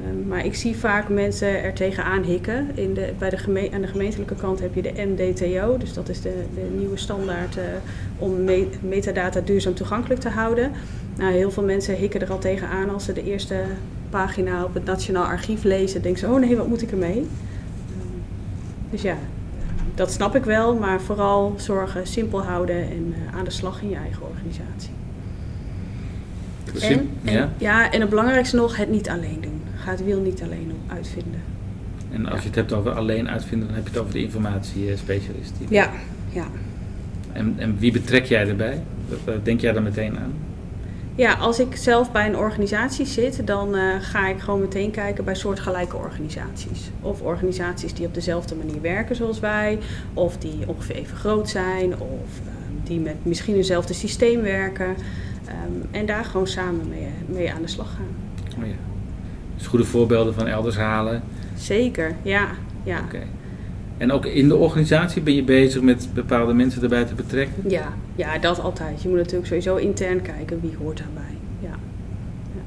Uh, 0.00 0.28
maar 0.28 0.44
ik 0.44 0.54
zie 0.54 0.76
vaak 0.76 1.08
mensen 1.08 1.62
er 1.62 1.72
tegenaan 1.72 2.22
hikken. 2.22 2.70
In 2.74 2.94
de, 2.94 3.12
bij 3.18 3.30
de 3.30 3.36
geme 3.36 3.70
aan 3.72 3.80
de 3.80 3.86
gemeentelijke 3.86 4.34
kant 4.34 4.60
heb 4.60 4.74
je 4.74 4.82
de 4.82 4.92
MDTO, 5.06 5.78
dus 5.78 5.92
dat 5.92 6.08
is 6.08 6.20
de, 6.20 6.44
de 6.54 6.76
nieuwe 6.78 6.96
standaard 6.96 7.56
uh, 7.56 7.62
om 8.18 8.44
me 8.44 8.68
metadata 8.80 9.40
duurzaam 9.40 9.74
toegankelijk 9.74 10.20
te 10.20 10.28
houden. 10.28 10.72
Nou, 11.16 11.32
heel 11.32 11.50
veel 11.50 11.62
mensen 11.62 11.94
hikken 11.94 12.20
er 12.20 12.30
al 12.30 12.38
tegenaan 12.38 12.90
als 12.90 13.04
ze 13.04 13.12
de 13.12 13.24
eerste 13.24 13.62
pagina 14.10 14.64
op 14.64 14.74
het 14.74 14.84
Nationaal 14.84 15.24
Archief 15.24 15.62
lezen. 15.62 16.02
Denken 16.02 16.20
ze, 16.20 16.26
oh 16.26 16.40
nee, 16.40 16.56
wat 16.56 16.68
moet 16.68 16.82
ik 16.82 16.90
ermee? 16.90 17.26
Dus 18.90 19.02
ja, 19.02 19.16
dat 19.94 20.12
snap 20.12 20.36
ik 20.36 20.44
wel, 20.44 20.74
maar 20.74 21.00
vooral 21.00 21.54
zorgen, 21.56 22.06
simpel 22.06 22.42
houden 22.42 22.76
en 22.76 23.14
uh, 23.18 23.36
aan 23.38 23.44
de 23.44 23.50
slag 23.50 23.82
in 23.82 23.88
je 23.88 23.96
eigen 23.96 24.22
organisatie. 24.28 24.90
En, 26.80 27.10
en, 27.24 27.32
ja? 27.32 27.52
ja, 27.58 27.90
en 27.92 28.00
het 28.00 28.10
belangrijkste 28.10 28.56
nog, 28.56 28.76
het 28.76 28.90
niet 28.90 29.08
alleen 29.08 29.38
doen. 29.40 29.59
Ga 29.84 29.90
het 29.90 30.04
wiel 30.04 30.20
niet 30.20 30.42
alleen 30.42 30.72
uitvinden. 30.86 31.40
En 32.12 32.26
als 32.26 32.40
je 32.40 32.46
het 32.46 32.54
hebt 32.54 32.72
over 32.72 32.92
alleen 32.92 33.28
uitvinden, 33.28 33.66
dan 33.66 33.76
heb 33.76 33.84
je 33.84 33.92
het 33.92 34.00
over 34.00 34.12
de 34.12 34.22
informatiespecialist. 34.22 35.52
Ja, 35.68 35.90
ja. 36.32 36.46
En, 37.32 37.54
en 37.56 37.78
wie 37.78 37.92
betrek 37.92 38.24
jij 38.24 38.48
erbij? 38.48 38.82
Denk 39.42 39.60
jij 39.60 39.74
er 39.74 39.82
meteen 39.82 40.18
aan? 40.18 40.32
Ja, 41.14 41.32
als 41.34 41.60
ik 41.60 41.76
zelf 41.76 42.12
bij 42.12 42.26
een 42.26 42.36
organisatie 42.36 43.06
zit, 43.06 43.46
dan 43.46 43.74
uh, 43.74 43.94
ga 44.00 44.28
ik 44.28 44.40
gewoon 44.40 44.60
meteen 44.60 44.90
kijken 44.90 45.24
bij 45.24 45.34
soortgelijke 45.34 45.96
organisaties. 45.96 46.90
Of 47.00 47.20
organisaties 47.22 47.94
die 47.94 48.06
op 48.06 48.14
dezelfde 48.14 48.54
manier 48.54 48.80
werken 48.80 49.16
zoals 49.16 49.40
wij, 49.40 49.78
of 50.14 50.36
die 50.36 50.58
ongeveer 50.66 50.94
even 50.94 51.16
groot 51.16 51.48
zijn, 51.48 51.92
of 51.92 52.40
uh, 52.44 52.50
die 52.84 53.00
met 53.00 53.14
misschien 53.22 53.54
eenzelfde 53.54 53.94
systeem 53.94 54.42
werken. 54.42 54.88
Um, 54.88 55.82
en 55.90 56.06
daar 56.06 56.24
gewoon 56.24 56.46
samen 56.46 56.88
mee, 56.88 57.08
mee, 57.26 57.52
aan 57.52 57.62
de 57.62 57.68
slag 57.68 57.90
gaan. 57.96 58.62
Oh 58.62 58.66
ja. 58.66 58.74
Dus 59.60 59.68
goede 59.68 59.84
voorbeelden 59.84 60.34
van 60.34 60.46
elders 60.46 60.76
halen. 60.76 61.22
Zeker, 61.56 62.14
ja. 62.22 62.48
ja. 62.84 62.98
Oké. 62.98 63.06
Okay. 63.06 63.26
En 63.98 64.12
ook 64.12 64.26
in 64.26 64.48
de 64.48 64.56
organisatie 64.56 65.22
ben 65.22 65.34
je 65.34 65.42
bezig 65.42 65.82
met 65.82 66.08
bepaalde 66.14 66.52
mensen 66.52 66.82
erbij 66.82 67.04
te 67.04 67.14
betrekken? 67.14 67.70
Ja, 67.70 67.92
ja, 68.14 68.38
dat 68.38 68.60
altijd. 68.60 69.02
Je 69.02 69.08
moet 69.08 69.16
natuurlijk 69.18 69.46
sowieso 69.46 69.76
intern 69.76 70.22
kijken 70.22 70.60
wie 70.60 70.76
hoort 70.78 70.98
daarbij. 70.98 71.36
Ja. 71.58 71.68
ja. 72.54 72.62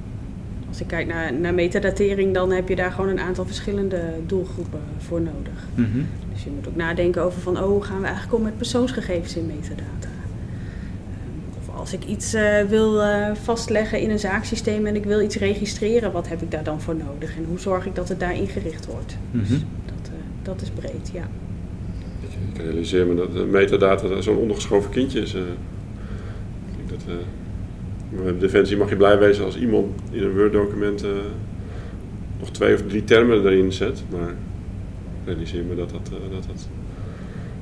Als 0.67 0.81
ik 0.81 0.87
kijk 0.87 1.07
naar, 1.07 1.33
naar 1.33 1.53
metadatering, 1.53 2.33
dan 2.33 2.51
heb 2.51 2.69
je 2.69 2.75
daar 2.75 2.91
gewoon 2.91 3.09
een 3.09 3.19
aantal 3.19 3.45
verschillende 3.45 4.01
doelgroepen 4.25 4.81
voor 4.97 5.21
nodig. 5.21 5.67
Mm 5.75 5.89
-hmm. 5.91 6.07
Dus 6.33 6.43
je 6.43 6.49
moet 6.49 6.67
ook 6.67 6.75
nadenken 6.75 7.23
over 7.23 7.41
van, 7.41 7.63
oh, 7.63 7.83
gaan 7.85 7.99
we 7.99 8.05
eigenlijk 8.05 8.35
om 8.35 8.43
met 8.43 8.57
persoonsgegevens 8.57 9.35
in 9.35 9.45
metadata? 9.45 10.12
Als 11.83 11.93
ik 11.93 12.05
iets 12.05 12.33
uh, 12.33 12.61
wil 12.61 13.01
uh, 13.01 13.35
vastleggen 13.35 13.99
in 13.99 14.09
een 14.09 14.19
zaaksysteem 14.19 14.85
en 14.85 14.95
ik 14.95 15.03
wil 15.03 15.21
iets 15.21 15.35
registreren, 15.35 16.11
wat 16.11 16.27
heb 16.27 16.41
ik 16.41 16.51
daar 16.51 16.63
dan 16.63 16.81
voor 16.81 16.95
nodig? 16.95 17.37
En 17.37 17.45
hoe 17.47 17.59
zorg 17.59 17.85
ik 17.85 17.95
dat 17.95 18.09
het 18.09 18.19
daar 18.19 18.35
ingericht 18.35 18.85
wordt? 18.85 19.17
Mm 19.31 19.39
-hmm. 19.39 19.47
dus 19.49 19.59
dat, 19.85 20.11
uh, 20.11 20.19
dat 20.41 20.61
is 20.61 20.69
breed, 20.69 21.11
ja. 21.13 21.27
Ik 22.53 22.61
realiseer 22.61 23.07
me 23.07 23.15
dat 23.15 23.47
metadata 23.47 24.21
zo'n 24.21 24.37
ondergeschoven 24.37 24.89
kindje 24.89 25.21
is. 25.21 25.33
ik 25.33 25.43
denk 26.87 26.89
dat, 26.89 27.15
bij 28.23 28.37
Defensie 28.37 28.77
mag 28.77 28.89
je 28.89 28.95
blij 28.95 29.19
wezen 29.19 29.45
als 29.45 29.57
iemand 29.57 30.01
in 30.11 30.23
een 30.23 30.35
Word-document 30.35 31.05
nog 32.39 32.51
twee 32.51 32.73
of 32.73 32.81
drie 32.87 33.03
termen 33.03 33.45
erin 33.45 33.71
zet. 33.71 34.03
Maar 34.11 34.29
ik 34.29 35.25
realiseer 35.25 35.63
me 35.63 35.75
dat 35.75 35.89
dat, 35.89 36.09
dat, 36.31 36.43
dat 36.47 36.67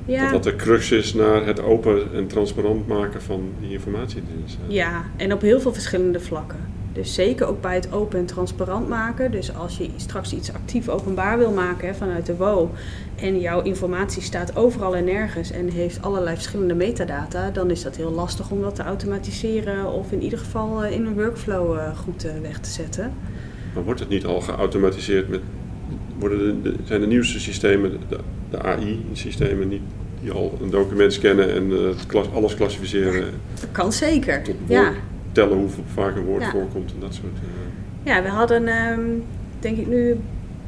ja. 0.04 0.22
Dat 0.22 0.42
dat 0.42 0.52
de 0.52 0.56
crux 0.56 0.90
is 0.90 1.14
naar 1.14 1.46
het 1.46 1.62
open 1.62 2.14
en 2.14 2.26
transparant 2.26 2.86
maken 2.86 3.22
van 3.22 3.52
die 3.60 3.70
informatiedienst. 3.70 4.58
Ja, 4.68 5.04
en 5.16 5.32
op 5.32 5.40
heel 5.40 5.60
veel 5.60 5.72
verschillende 5.72 6.20
vlakken. 6.20 6.80
Dus 6.92 7.14
zeker 7.14 7.46
ook 7.46 7.60
bij 7.60 7.74
het 7.74 7.92
open 7.92 8.18
en 8.18 8.26
transparant 8.26 8.88
maken. 8.88 9.30
Dus 9.30 9.54
als 9.54 9.76
je 9.76 9.88
straks 9.96 10.34
iets 10.34 10.52
actief 10.52 10.88
openbaar 10.88 11.38
wil 11.38 11.50
maken 11.50 11.88
hè, 11.88 11.94
vanuit 11.94 12.26
de 12.26 12.36
WO 12.36 12.70
en 13.16 13.40
jouw 13.40 13.62
informatie 13.62 14.22
staat 14.22 14.56
overal 14.56 14.96
en 14.96 15.04
nergens 15.04 15.50
en 15.50 15.68
heeft 15.68 16.02
allerlei 16.02 16.34
verschillende 16.34 16.74
metadata, 16.74 17.50
dan 17.50 17.70
is 17.70 17.82
dat 17.82 17.96
heel 17.96 18.10
lastig 18.10 18.50
om 18.50 18.60
dat 18.60 18.74
te 18.74 18.82
automatiseren 18.82 19.92
of 19.92 20.12
in 20.12 20.22
ieder 20.22 20.38
geval 20.38 20.84
eh, 20.84 20.92
in 20.92 21.06
een 21.06 21.14
workflow 21.14 21.78
eh, 21.78 21.96
goed 21.96 22.24
eh, 22.24 22.32
weg 22.42 22.58
te 22.58 22.70
zetten. 22.70 23.12
Maar 23.74 23.84
wordt 23.84 24.00
het 24.00 24.08
niet 24.08 24.24
al 24.24 24.40
geautomatiseerd 24.40 25.28
met. 25.28 25.40
Worden 26.22 26.62
de, 26.62 26.74
zijn 26.84 27.00
de 27.00 27.06
nieuwste 27.06 27.40
systemen, 27.40 27.90
de, 28.08 28.18
de 28.50 28.62
AI-systemen, 28.62 29.68
niet 29.68 29.80
die 30.20 30.30
al 30.30 30.58
een 30.62 30.70
document 30.70 31.12
scannen 31.12 31.54
en 31.54 31.70
uh, 31.70 31.78
klas, 32.06 32.26
alles 32.34 32.54
klassificeren? 32.54 33.24
Dat 33.60 33.68
kan 33.72 33.92
zeker. 33.92 34.42
Tot 34.42 34.54
ja. 34.66 34.92
tellen 35.32 35.56
hoe 35.58 35.68
vaak 35.92 36.16
een 36.16 36.24
woord 36.24 36.42
Ja. 36.42 36.50
voorkomt 36.50 36.92
en 36.92 37.00
dat 37.00 37.14
soort. 37.14 37.32
eh, 37.34 38.12
Ja, 38.14 38.22
we 38.22 38.28
hadden, 38.28 38.66
ehm, 38.68 39.00
denk 39.60 39.78
ik 39.78 39.86
nu 39.86 40.16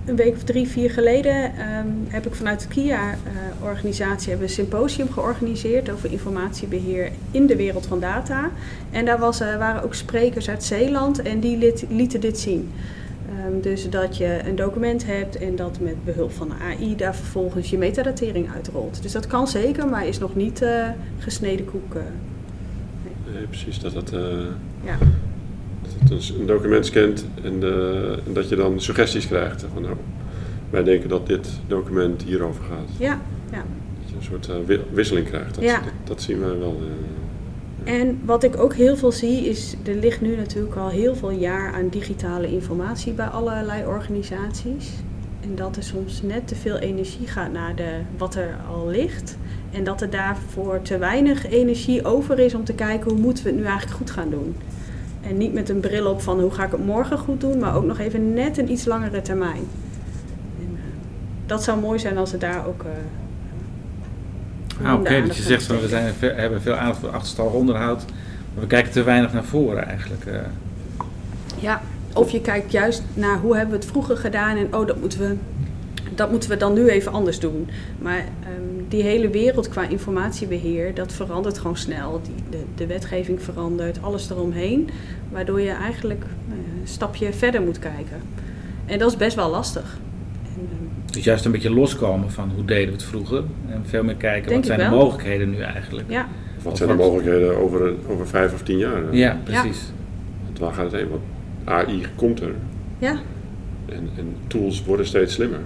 een 0.05 0.17
week 0.17 0.35
of 0.35 0.43
drie, 0.45 0.69
vier 0.69 0.91
geleden, 0.91 1.35
ehm, 1.57 1.87
heb 2.09 2.27
ik 2.27 2.35
vanuit 2.35 2.61
de 2.61 2.69
KIA-organisatie 2.69 4.37
we 4.37 4.43
een 4.43 4.49
symposium 4.49 5.11
georganiseerd 5.11 5.91
over 5.91 6.13
informatiebeheer 6.13 7.11
in 7.31 7.47
de 7.47 7.57
wereld 7.57 7.87
van 7.87 8.01
data. 8.01 8.51
En 8.91 9.05
daar 9.05 9.19
was, 9.19 9.41
eh, 9.41 9.57
waren 9.59 9.83
ook 9.83 9.95
sprekers 9.95 10.49
uit 10.49 10.65
Zeeland 10.65 11.23
en 11.23 11.41
die 11.41 11.59
liet- 11.59 11.85
lieten 11.91 12.21
dit 12.21 12.39
zien. 12.39 12.71
Ehm, 13.45 13.61
dus 13.61 13.91
dat 13.91 14.17
je 14.17 14.41
een 14.49 14.57
document 14.57 15.07
hebt 15.07 15.37
en 15.37 15.57
dat 15.57 15.81
met 15.81 16.05
behulp 16.05 16.33
van 16.33 16.49
de 16.49 16.55
AI 16.65 16.97
daar 16.97 17.15
vervolgens 17.15 17.71
je 17.71 17.79
metadatering 17.79 18.51
uitrolt. 18.55 19.03
Dus 19.03 19.13
dat 19.13 19.27
kan 19.27 19.49
zeker, 19.49 19.87
maar 19.89 20.07
is 20.07 20.19
nog 20.19 20.35
niet 20.35 20.63
eh, 20.63 20.89
gesneden 21.19 21.65
koek. 21.67 21.95
eh. 21.95 22.03
nee, 23.35 23.47
precies, 23.47 23.79
dat 23.81 23.95
het, 23.95 24.13
eh, 24.13 24.21
ja. 24.85 24.97
dat 25.83 25.93
het 26.19 26.31
een, 26.31 26.41
een 26.41 26.47
document 26.47 26.87
scant 26.87 27.27
en, 27.43 27.63
en 28.27 28.33
dat 28.33 28.49
je 28.49 28.57
dan 28.57 28.81
suggesties 28.81 29.27
krijgt. 29.27 29.65
Van, 29.73 29.83
nou, 29.83 29.95
wij 30.71 30.83
denken 30.83 31.09
dat 31.09 31.27
dit 31.27 31.49
document 31.67 32.23
hierover 32.23 32.65
gaat. 32.65 32.89
Ja, 32.99 33.21
ja. 33.53 33.65
Dat 34.01 34.11
je 34.11 34.17
een 34.17 34.23
soort 34.23 34.67
wi- 34.67 34.81
wisseling 34.93 35.27
krijgt. 35.27 35.55
Dat, 35.55 35.65
Ja. 35.65 35.81
dat, 35.81 35.93
dat 36.05 36.23
zien 36.23 36.41
we 36.41 36.57
wel. 36.57 36.81
En 37.85 38.21
wat 38.25 38.43
ik 38.43 38.57
ook 38.57 38.75
heel 38.75 38.97
veel 38.97 39.13
zie 39.13 39.49
is, 39.49 39.77
er 39.85 39.95
ligt 39.95 40.21
nu 40.21 40.37
natuurlijk 40.37 40.77
al 40.77 40.89
heel 40.89 41.17
veel 41.17 41.31
jaar 41.31 41.73
aan 41.73 41.89
digitale 41.89 42.53
informatie 42.53 43.13
bij 43.13 43.27
allerlei 43.27 43.87
organisaties. 43.87 44.91
En 45.41 45.55
dat 45.55 45.77
er 45.77 45.83
soms 45.83 46.23
net 46.23 46.49
te 46.49 46.55
veel 46.55 46.77
energie 46.77 47.27
gaat 47.27 47.53
naar 47.53 47.77
de, 47.77 48.01
wat 48.17 48.35
er 48.35 48.57
al 48.71 48.89
ligt. 48.89 49.37
En 49.71 49.85
dat 49.85 50.01
er 50.01 50.11
daarvoor 50.11 50.83
te 50.83 50.99
weinig 50.99 51.47
energie 51.47 52.05
over 52.05 52.39
is 52.39 52.55
om 52.55 52.65
te 52.65 52.75
kijken 52.75 53.11
hoe 53.11 53.21
moeten 53.21 53.45
we 53.45 53.51
het 53.51 53.59
nu 53.59 53.65
eigenlijk 53.65 53.97
goed 53.97 54.11
gaan 54.11 54.31
doen. 54.31 54.57
En 55.23 55.37
niet 55.37 55.53
met 55.53 55.69
een 55.69 55.81
bril 55.81 56.11
op 56.11 56.23
van 56.23 56.41
hoe 56.41 56.51
ga 56.51 56.65
ik 56.65 56.71
het 56.71 56.87
morgen 56.87 57.19
goed 57.19 57.41
doen, 57.41 57.59
maar 57.59 57.77
ook 57.77 57.85
nog 57.85 57.99
even 57.99 58.35
net 58.35 58.59
een 58.59 58.71
iets 58.71 58.85
langere 58.85 59.23
termijn. 59.23 59.63
En, 60.59 60.69
eh, 60.73 60.81
dat 61.47 61.63
zou 61.65 61.81
mooi 61.81 61.99
zijn 61.99 62.19
als 62.19 62.31
we 62.31 62.39
daar 62.39 62.67
ook. 62.67 62.83
eh, 62.83 62.91
Ah, 64.83 64.95
Oké, 64.95 65.03
dus 65.09 65.19
aandacht 65.19 65.37
je 65.37 65.43
zegt 65.43 65.63
van 65.67 65.81
we 65.81 65.89
zijn, 65.89 66.15
hebben 66.21 66.63
veel 66.63 66.75
aandacht 66.75 66.99
voor 67.01 67.09
achterstallig 67.11 67.53
onderhoud, 67.53 68.05
maar 68.55 68.63
we 68.63 68.67
kijken 68.67 68.93
te 68.93 69.03
weinig 69.03 69.33
naar 69.33 69.45
voren 69.45 69.87
eigenlijk. 69.87 70.25
eh. 70.27 70.35
Ja, 71.61 71.83
of 72.13 72.31
je 72.31 72.41
kijkt 72.41 72.73
juist 72.73 73.03
naar 73.15 73.39
hoe 73.39 73.57
hebben 73.57 73.75
we 73.75 73.81
het 73.81 73.91
vroeger 73.91 74.17
gedaan 74.17 74.57
en 74.57 74.75
oh, 74.75 74.87
dat 74.87 75.01
moeten 75.01 75.19
we, 75.19 75.37
dat 76.15 76.31
moeten 76.31 76.49
we 76.49 76.57
dan 76.57 76.73
nu 76.73 76.89
even 76.89 77.13
anders 77.13 77.39
doen. 77.39 77.69
Maar 77.99 78.19
ehm, 78.19 78.89
die 78.89 79.03
hele 79.03 79.29
wereld 79.31 79.69
qua 79.69 79.89
informatiebeheer, 79.89 80.95
dat 80.95 81.13
verandert 81.13 81.59
gewoon 81.59 81.77
snel. 81.77 82.21
Die, 82.25 82.35
de, 82.51 82.65
de 82.75 82.87
wetgeving 82.87 83.43
verandert, 83.43 84.03
alles 84.03 84.31
eromheen. 84.31 84.91
Waardoor 85.33 85.61
je 85.61 85.71
eigenlijk 85.71 86.25
nou 86.49 86.61
ja, 86.61 86.81
een 86.81 86.89
stapje 86.89 87.33
verder 87.33 87.63
moet 87.63 87.79
kijken. 87.79 88.21
En 88.87 88.99
dat 88.99 89.11
is 89.11 89.17
best 89.17 89.37
wel 89.37 89.51
lastig. 89.51 89.99
Dus 91.15 91.25
juist 91.25 91.45
een 91.45 91.53
beetje 91.53 91.71
loskomen 91.71 92.31
van 92.31 92.51
hoe 92.55 92.65
deden 92.65 92.87
we 92.87 92.93
het 92.93 93.03
vroeger 93.03 93.43
en 93.71 93.83
veel 93.85 94.05
meer 94.05 94.15
kijken 94.15 94.49
Denk 94.49 94.67
wat 94.67 94.77
zijn 94.77 94.91
de 94.91 94.97
mogelijkheden 94.97 95.51
nu 95.51 95.61
eigenlijk. 95.61 96.11
ja, 96.11 96.29
wat 96.63 96.73
Of 96.73 96.79
zijn 96.79 96.89
de 96.91 96.95
mogelijkheden 96.95 97.57
over, 97.57 97.93
over 98.09 98.27
vijf 98.27 98.53
of 98.53 98.63
tien 98.63 98.79
jaar? 98.79 99.15
Ja, 99.15 99.41
precies. 99.45 99.93
Want 100.45 100.59
waar 100.59 100.73
gaat 100.73 100.85
het 100.85 101.01
heen? 101.01 101.09
Want 101.09 101.23
AI 101.65 102.07
komt 102.17 102.41
er 102.41 102.55
ja, 102.99 103.19
en, 103.89 104.09
en 104.17 104.37
tools 104.47 104.85
worden 104.85 105.07
steeds 105.07 105.35
slimmer. 105.35 105.61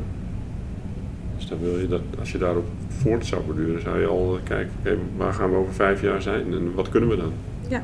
Dus 1.37 1.47
dan 1.47 1.59
wil 1.61 1.79
je 1.79 1.89
dat, 1.89 2.01
als 2.19 2.33
je 2.33 2.39
daarop 2.39 2.67
voort 2.89 3.27
zou 3.27 3.43
borduren, 3.43 3.81
zou 3.81 4.01
je 4.01 4.07
al 4.07 4.39
kijken, 4.45 4.71
oké, 4.81 4.97
waar 5.17 5.33
gaan 5.33 5.51
we 5.51 5.57
over 5.57 5.75
vijf 5.75 6.03
jaar 6.03 6.23
zijn 6.23 6.53
en 6.53 6.75
wat 6.75 6.89
kunnen 6.89 7.09
we 7.09 7.17
dan? 7.17 7.33
ja. 7.69 7.83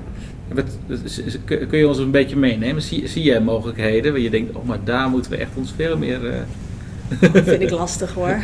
Wat, 0.53 0.79
kun 1.69 1.79
je 1.79 1.89
ons 1.89 1.99
een 1.99 2.11
beetje 2.11 2.37
meenemen? 2.37 2.83
Zie, 2.83 3.07
zie 3.09 3.23
jij 3.23 3.41
mogelijkheden 3.41 4.13
waar 4.13 4.21
je 4.21 4.31
denkt, 4.31 4.57
oh 4.57 4.65
maar 4.67 4.79
daar 4.85 5.09
moeten 5.09 5.31
we 5.31 5.37
echt 5.37 5.51
ons 5.55 5.73
veel 5.77 5.99
meer... 5.99 6.27
eh, 6.27 6.41
Dat 7.21 7.43
vind 7.51 7.63
ik 7.63 7.71
lastig 7.71 8.13
hoor. 8.15 8.37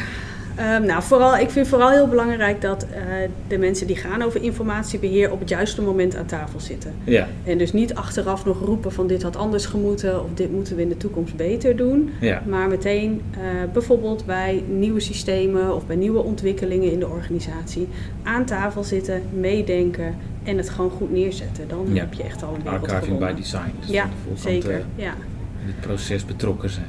Ehm, 0.56 0.84
nou, 0.84 1.02
vooral, 1.02 1.36
ik 1.36 1.50
vind 1.50 1.68
vooral 1.68 1.90
heel 1.90 2.08
belangrijk 2.08 2.60
dat 2.60 2.82
eh, 2.82 3.00
de 3.48 3.58
mensen 3.58 3.86
die 3.86 3.96
gaan 3.96 4.22
over 4.22 4.42
informatiebeheer 4.42 5.30
op 5.32 5.40
het 5.40 5.48
juiste 5.48 5.82
moment 5.82 6.16
aan 6.16 6.26
tafel 6.26 6.60
zitten. 6.60 6.94
ja, 7.04 7.28
En 7.44 7.58
dus 7.58 7.72
niet 7.72 7.94
achteraf 7.94 8.44
nog 8.44 8.60
roepen 8.64 8.92
van 8.92 9.06
dit 9.06 9.22
had 9.22 9.36
anders 9.36 9.66
gemoeten 9.66 10.24
of 10.24 10.30
dit 10.34 10.52
moeten 10.52 10.76
we 10.76 10.82
in 10.82 10.88
de 10.88 10.96
toekomst 10.96 11.36
beter 11.36 11.76
doen. 11.76 12.10
ja. 12.20 12.42
Maar 12.48 12.68
meteen 12.68 13.20
eh, 13.30 13.40
bijvoorbeeld 13.72 14.26
bij 14.26 14.64
nieuwe 14.68 15.00
systemen 15.00 15.74
of 15.74 15.86
bij 15.86 15.96
nieuwe 15.96 16.22
ontwikkelingen 16.22 16.92
in 16.92 16.98
de 16.98 17.08
organisatie 17.08 17.88
aan 18.22 18.44
tafel 18.44 18.84
zitten, 18.84 19.22
meedenken 19.32 20.14
en 20.44 20.56
het 20.56 20.70
gewoon 20.70 20.90
goed 20.90 21.12
neerzetten. 21.12 21.68
Dan 21.68 21.86
Ja. 21.92 22.00
heb 22.00 22.12
je 22.14 22.22
echt 22.22 22.42
al 22.42 22.54
een 22.54 22.62
wereld 22.62 22.90
Archiving 22.90 23.18
by 23.18 23.34
design. 23.34 23.70
Dus 23.80 23.90
Ja, 23.90 24.04
de 24.04 24.40
zeker. 24.40 24.70
eh, 24.70 24.78
Ja. 24.94 25.14
in 25.62 25.66
het 25.66 25.80
proces 25.80 26.24
betrokken 26.24 26.70
zijn. 26.70 26.86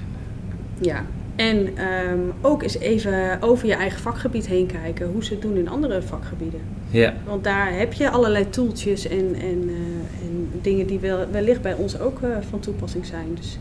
Ja, 0.80 1.06
en 1.36 1.78
ehm, 1.78 2.20
ook 2.42 2.64
eens 2.64 2.78
even 2.78 3.42
over 3.42 3.68
je 3.68 3.74
eigen 3.74 4.00
vakgebied 4.00 4.48
heen 4.48 4.66
kijken, 4.66 5.08
hoe 5.08 5.24
ze 5.24 5.34
het 5.34 5.42
doen 5.42 5.58
in 5.58 5.70
andere 5.70 6.02
vakgebieden. 6.02 6.60
Ja, 6.90 7.14
Want 7.26 7.44
daar 7.44 7.78
heb 7.78 7.94
je 7.94 8.10
allerlei 8.10 8.50
toeltjes 8.50 9.08
en, 9.08 9.36
en, 9.36 9.70
eh, 9.70 10.26
en 10.26 10.50
dingen 10.62 10.88
die 10.88 11.00
wel, 11.00 11.26
wellicht 11.32 11.62
bij 11.62 11.74
ons 11.74 12.00
ook 12.00 12.22
eh, 12.22 12.30
van 12.50 12.60
toepassing 12.60 13.06
zijn. 13.06 13.36
Dus 13.36 13.58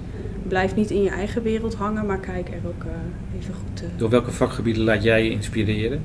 blijf 0.48 0.74
niet 0.74 0.90
in 0.90 1.02
je 1.02 1.10
eigen 1.10 1.42
wereld 1.42 1.74
hangen, 1.74 2.06
maar 2.06 2.20
kijk 2.20 2.48
er 2.48 2.68
ook 2.68 2.84
eh, 2.84 3.38
even 3.40 3.54
goed. 3.54 3.84
door 3.96 4.10
welke 4.10 4.30
vakgebieden 4.30 4.82
laat 4.82 5.02
jij 5.02 5.24
je 5.24 5.30
inspireren? 5.30 6.02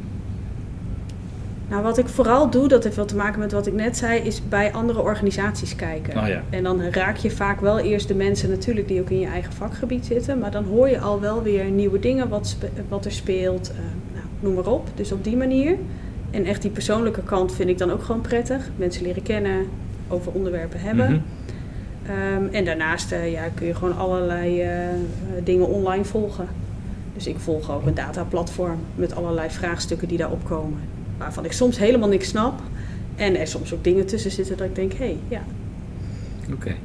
Nou, 1.69 1.83
wat 1.83 1.97
ik 1.97 2.07
vooral 2.07 2.49
doe, 2.49 2.67
dat 2.67 2.83
heeft 2.83 2.95
wel 2.95 3.05
te 3.05 3.15
maken 3.15 3.39
met 3.39 3.51
wat 3.51 3.67
ik 3.67 3.73
net 3.73 3.97
zei, 3.97 4.19
is 4.21 4.41
bij 4.49 4.73
andere 4.73 5.01
organisaties 5.01 5.75
kijken. 5.75 6.21
Oh 6.21 6.27
ja. 6.27 6.41
En 6.49 6.63
dan 6.63 6.81
raak 6.81 7.17
je 7.17 7.31
vaak 7.31 7.59
wel 7.59 7.79
eerst 7.79 8.07
de 8.07 8.15
mensen 8.15 8.49
natuurlijk 8.49 8.87
die 8.87 9.01
ook 9.01 9.09
in 9.09 9.19
je 9.19 9.27
eigen 9.27 9.53
vakgebied 9.53 10.05
zitten. 10.05 10.39
Maar 10.39 10.51
dan 10.51 10.63
hoor 10.63 10.89
je 10.89 10.99
al 10.99 11.19
wel 11.19 11.43
weer 11.43 11.65
nieuwe 11.65 11.99
dingen 11.99 12.29
wat, 12.29 12.57
wat 12.89 13.05
er 13.05 13.11
speelt. 13.11 13.69
eh, 13.71 13.77
nou, 14.13 14.25
noem 14.39 14.53
maar 14.53 14.73
op. 14.73 14.87
Dus 14.95 15.11
op 15.11 15.23
die 15.23 15.37
manier. 15.37 15.75
En 16.31 16.45
echt 16.45 16.61
die 16.61 16.71
persoonlijke 16.71 17.23
kant 17.23 17.53
vind 17.53 17.69
ik 17.69 17.77
dan 17.77 17.91
ook 17.91 18.03
gewoon 18.03 18.21
prettig. 18.21 18.69
Mensen 18.75 19.03
leren 19.03 19.23
kennen, 19.23 19.65
over 20.07 20.31
onderwerpen 20.31 20.79
hebben. 20.79 21.11
Mhm. 21.11 21.19
Ehm, 22.05 22.53
en 22.53 22.65
daarnaast 22.65 23.11
eh, 23.11 23.31
ja, 23.31 23.43
kun 23.53 23.67
je 23.67 23.75
gewoon 23.75 23.97
allerlei 23.97 24.61
eh, 24.61 24.69
dingen 25.43 25.67
online 25.67 26.05
volgen. 26.05 26.47
Dus 27.13 27.27
ik 27.27 27.39
volg 27.39 27.71
ook 27.71 27.85
een 27.85 27.93
dataplatform 27.93 28.79
met 28.95 29.15
allerlei 29.15 29.49
vraagstukken 29.49 30.07
die 30.07 30.17
daarop 30.17 30.45
komen. 30.45 30.79
Waarvan 31.17 31.45
ik 31.45 31.51
soms 31.51 31.77
helemaal 31.77 32.09
niks 32.09 32.27
snap. 32.27 32.59
En 33.15 33.39
er 33.39 33.47
soms 33.47 33.73
ook 33.73 33.83
dingen 33.83 34.05
tussen 34.05 34.31
zitten 34.31 34.57
dat 34.57 34.67
ik 34.67 34.75
denk, 34.75 34.91
hé, 34.93 34.97
hey, 34.97 35.17
ja, 35.27 35.43
Oké. 36.53 36.75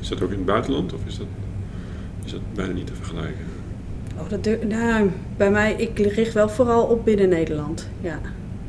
Is 0.00 0.08
dat 0.08 0.22
ook 0.22 0.30
in 0.30 0.36
het 0.36 0.46
buitenland 0.46 0.92
of 0.92 1.00
is 1.06 1.18
dat, 1.18 1.26
is 2.24 2.30
dat 2.32 2.40
bijna 2.54 2.72
niet 2.72 2.86
te 2.86 2.94
vergelijken? 2.94 3.44
Oh, 4.18 4.28
dat 4.28 4.44
durf- 4.44 4.62
nou, 4.68 5.10
bij 5.36 5.50
mij, 5.50 5.72
ik 5.74 5.98
richt 5.98 6.32
wel 6.32 6.48
vooral 6.48 6.84
op 6.84 7.04
binnen 7.04 7.28
Nederland. 7.28 7.88
Ja. 8.00 8.20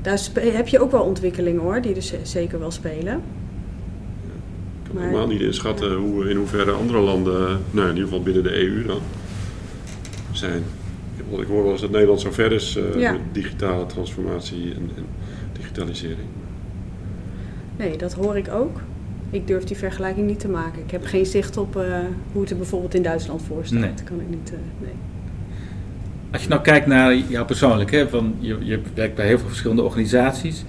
Daar 0.01 0.19
heb 0.33 0.67
je 0.67 0.79
ook 0.79 0.91
wel 0.91 1.01
ontwikkelingen 1.03 1.61
hoor, 1.61 1.81
die 1.81 1.95
er 1.95 2.01
z- 2.01 2.13
zeker 2.23 2.59
wel 2.59 2.71
spelen. 2.71 3.13
Ik 3.15 4.83
kan 4.83 4.95
Maar- 4.95 5.03
helemaal 5.03 5.27
niet 5.27 5.41
inschatten 5.41 5.95
hoe, 5.95 6.29
in 6.29 6.37
hoeverre 6.37 6.71
andere 6.71 6.99
landen, 6.99 7.61
nou 7.71 7.87
in 7.87 7.93
ieder 7.93 8.03
geval 8.09 8.23
binnen 8.23 8.43
de 8.43 8.55
EU 8.61 8.85
dan, 8.85 8.99
zijn. 10.31 10.63
Want 11.29 11.41
ik 11.41 11.47
hoor 11.47 11.63
wel 11.63 11.71
eens 11.71 11.81
dat 11.81 11.91
Nederland 11.91 12.21
zo 12.21 12.31
ver 12.31 12.51
is 12.51 12.75
eh, 12.75 12.99
Ja. 13.01 13.11
met 13.11 13.21
digitale 13.31 13.85
transformatie 13.85 14.63
en, 14.75 14.89
en 14.97 15.05
digitalisering. 15.51 16.27
Nee, 17.77 17.97
dat 17.97 18.13
hoor 18.13 18.37
ik 18.37 18.49
ook. 18.51 18.81
Ik 19.29 19.47
durf 19.47 19.63
die 19.63 19.77
vergelijking 19.77 20.27
niet 20.27 20.39
te 20.39 20.47
maken. 20.49 20.81
Ik 20.83 20.91
heb 20.91 21.05
geen 21.05 21.25
zicht 21.25 21.57
op 21.57 21.75
eh, 21.75 21.83
hoe 22.31 22.41
het 22.41 22.51
er 22.51 22.57
bijvoorbeeld 22.57 22.93
in 22.93 23.01
Duitsland 23.03 23.41
voor 23.41 23.65
staat. 23.65 23.79
Nee. 23.79 23.89
Dat 23.95 24.03
kan 24.03 24.19
ik 24.19 24.29
niet. 24.29 24.51
eh, 24.53 24.57
nee. 24.81 24.91
Als 26.31 26.43
je 26.43 26.49
nou 26.49 26.61
kijkt 26.61 26.85
naar 26.87 27.15
jou 27.15 27.45
persoonlijk, 27.45 27.91
hè, 27.91 28.09
van 28.09 28.35
je, 28.39 28.57
je 28.59 28.79
werkt 28.93 29.15
bij 29.15 29.27
heel 29.27 29.37
veel 29.39 29.47
verschillende 29.47 29.81
organisaties. 29.83 30.63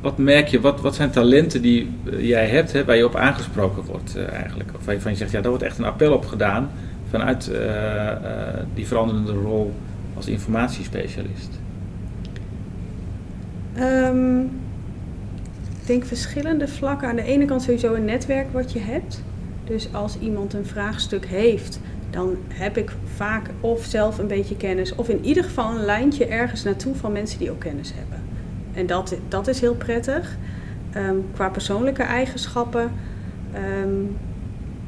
Wat 0.00 0.18
merk 0.18 0.48
je, 0.48 0.60
wat, 0.60 0.80
wat 0.80 0.94
zijn 0.94 1.10
talenten 1.10 1.62
die 1.62 1.90
jij 2.18 2.46
hebt, 2.48 2.72
hè, 2.72 2.84
waar 2.84 2.96
je 2.96 3.04
op 3.04 3.14
aangesproken 3.16 3.82
wordt 3.84 4.16
eigenlijk? 4.32 4.70
Of 4.76 4.84
waarvan 4.84 5.10
je 5.12 5.16
zegt, 5.18 5.30
ja, 5.30 5.40
daar 5.40 5.50
wordt 5.50 5.64
echt 5.64 5.78
een 5.78 5.84
appel 5.84 6.12
op 6.12 6.26
gedaan 6.26 6.70
vanuit 7.12 7.48
eh, 7.48 8.10
eh, 8.10 8.18
die 8.74 8.86
veranderende 8.86 9.32
rol 9.32 9.72
als 10.16 10.26
informatiespecialist. 10.26 11.50
Ehm, 13.74 14.40
ik 15.80 15.86
denk 15.86 16.04
verschillende 16.04 16.68
vlakken. 16.68 17.08
Aan 17.08 17.16
de 17.16 17.22
ene 17.22 17.44
kant 17.44 17.62
sowieso 17.62 17.94
een 17.94 18.04
netwerk 18.04 18.52
wat 18.52 18.72
je 18.72 18.78
hebt. 18.78 19.22
Dus 19.64 19.92
als 19.92 20.18
iemand 20.18 20.54
een 20.54 20.66
vraagstuk 20.66 21.26
heeft, 21.26 21.80
dan 22.10 22.36
heb 22.48 22.76
ik 22.76 22.92
vaak 23.14 23.50
of 23.60 23.84
zelf 23.84 24.18
een 24.18 24.26
beetje 24.26 24.56
kennis, 24.56 24.94
of 24.94 25.08
in 25.08 25.24
ieder 25.24 25.44
geval 25.44 25.70
een 25.70 25.84
lijntje 25.84 26.26
ergens 26.26 26.62
naartoe 26.62 26.94
van 26.94 27.12
mensen 27.12 27.38
die 27.38 27.50
ook 27.50 27.60
kennis 27.60 27.92
hebben. 27.96 28.18
En 28.74 28.86
dat, 28.86 29.16
dat 29.28 29.48
is 29.48 29.60
heel 29.60 29.74
prettig. 29.74 30.36
Ehm, 30.92 31.16
qua 31.34 31.48
persoonlijke 31.48 32.02
eigenschappen, 32.02 32.90
ehm, 33.52 34.04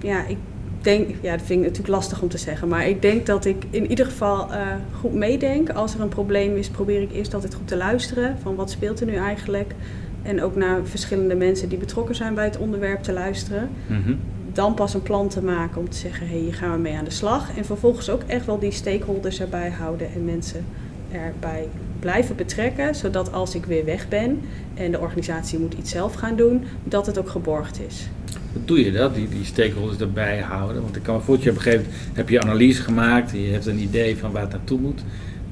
ja, 0.01 0.27
ik 0.27 0.39
denk, 0.85 1.11
ja, 1.21 1.37
dat 1.37 1.47
vind 1.47 1.61
ik 1.61 1.67
natuurlijk 1.67 1.95
lastig 1.95 2.23
om 2.23 2.29
te 2.29 2.39
zeggen, 2.39 2.69
maar 2.69 2.89
ik 2.89 3.03
denk 3.03 3.27
dat 3.27 3.45
ik 3.45 3.65
in 3.71 3.91
ieder 3.91 4.07
geval 4.07 4.51
uh, 4.51 4.61
goed 5.01 5.13
meedenk. 5.13 5.71
Als 5.71 5.95
er 5.95 6.01
een 6.01 6.09
probleem 6.09 6.57
is, 6.57 6.69
probeer 6.69 7.03
ik 7.03 7.13
eerst 7.13 7.35
altijd 7.35 7.55
goed 7.55 7.69
te 7.69 7.77
luisteren 7.77 8.37
van 8.43 8.55
wat 8.55 8.71
speelt 8.71 9.01
er 9.01 9.07
nu 9.07 9.15
eigenlijk. 9.15 9.75
En 10.23 10.43
ook 10.43 10.57
naar 10.57 10.81
verschillende 10.85 11.35
mensen 11.35 11.69
die 11.69 11.79
betrokken 11.79 12.15
zijn 12.15 12.35
bij 12.35 12.45
het 12.45 12.59
onderwerp 12.59 13.03
te 13.03 13.13
luisteren. 13.13 13.69
Mhm. 13.87 14.15
Dan 14.53 14.75
pas 14.75 14.95
een 14.95 15.03
plan 15.03 15.29
te 15.29 15.43
maken 15.43 15.81
om 15.81 15.89
te 15.89 15.97
zeggen, 15.97 16.27
hé, 16.27 16.33
hey, 16.33 16.43
hier 16.43 16.55
gaan 16.55 16.73
we 16.73 16.79
mee 16.79 16.97
aan 16.97 17.05
de 17.05 17.11
slag. 17.11 17.57
En 17.57 17.65
vervolgens 17.65 18.11
ook 18.11 18.23
echt 18.27 18.47
wel 18.47 18.59
die 18.59 18.71
stakeholders 18.71 19.41
erbij 19.41 19.71
houden 19.71 20.13
en 20.15 20.25
mensen 20.25 20.65
erbij 21.11 21.69
blijven 21.99 22.37
betrekken, 22.37 22.95
zodat 22.95 23.33
als 23.33 23.55
ik 23.55 23.65
weer 23.65 23.85
weg 23.85 24.09
ben 24.09 24.41
en 24.75 24.91
de 24.91 25.01
organisatie 25.01 25.59
moet 25.59 25.75
iets 25.75 25.91
zelf 25.91 26.15
gaan 26.15 26.37
doen, 26.37 26.65
dat 26.85 27.07
het 27.07 27.19
ook 27.19 27.29
geborgd 27.29 27.81
is. 27.89 28.09
Hoe 28.55 28.65
doe 28.65 28.85
je 28.85 28.93
dat, 28.93 29.15
die, 29.15 29.29
die 29.29 29.45
stakeholders 29.45 29.99
erbij 29.99 30.41
houden? 30.41 30.83
Want 30.83 30.97
ik 30.97 31.03
kan 31.03 31.15
me 31.15 31.21
voorstellen, 31.21 31.59
op 31.59 31.65
een 31.65 31.71
gegeven 31.71 31.91
moment 31.91 32.17
heb 32.17 32.29
je 32.29 32.41
analyse 32.41 32.83
gemaakt, 32.83 33.31
je 33.31 33.39
hebt 33.39 33.67
een 33.67 33.81
idee 33.81 34.17
van 34.17 34.33
waar 34.33 34.43
het 34.43 34.51
naartoe 34.51 34.81
moet. 34.81 35.05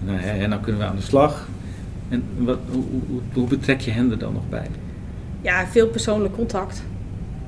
En, 0.07 0.41
en 0.41 0.51
dan 0.51 0.61
kunnen 0.61 0.81
we 0.81 0.87
aan 0.87 0.97
de 0.97 1.03
slag. 1.03 1.49
En 2.09 2.23
wat, 2.37 2.59
hoe, 2.71 2.85
hoe, 3.09 3.21
hoe 3.33 3.49
betrek 3.49 3.81
je 3.81 3.91
hen 3.91 4.11
er 4.11 4.19
dan 4.19 4.33
nog 4.33 4.49
bij? 4.49 4.67
Ja, 5.41 5.67
veel 5.67 5.89
persoonlijk 5.89 6.35
contact. 6.35 6.83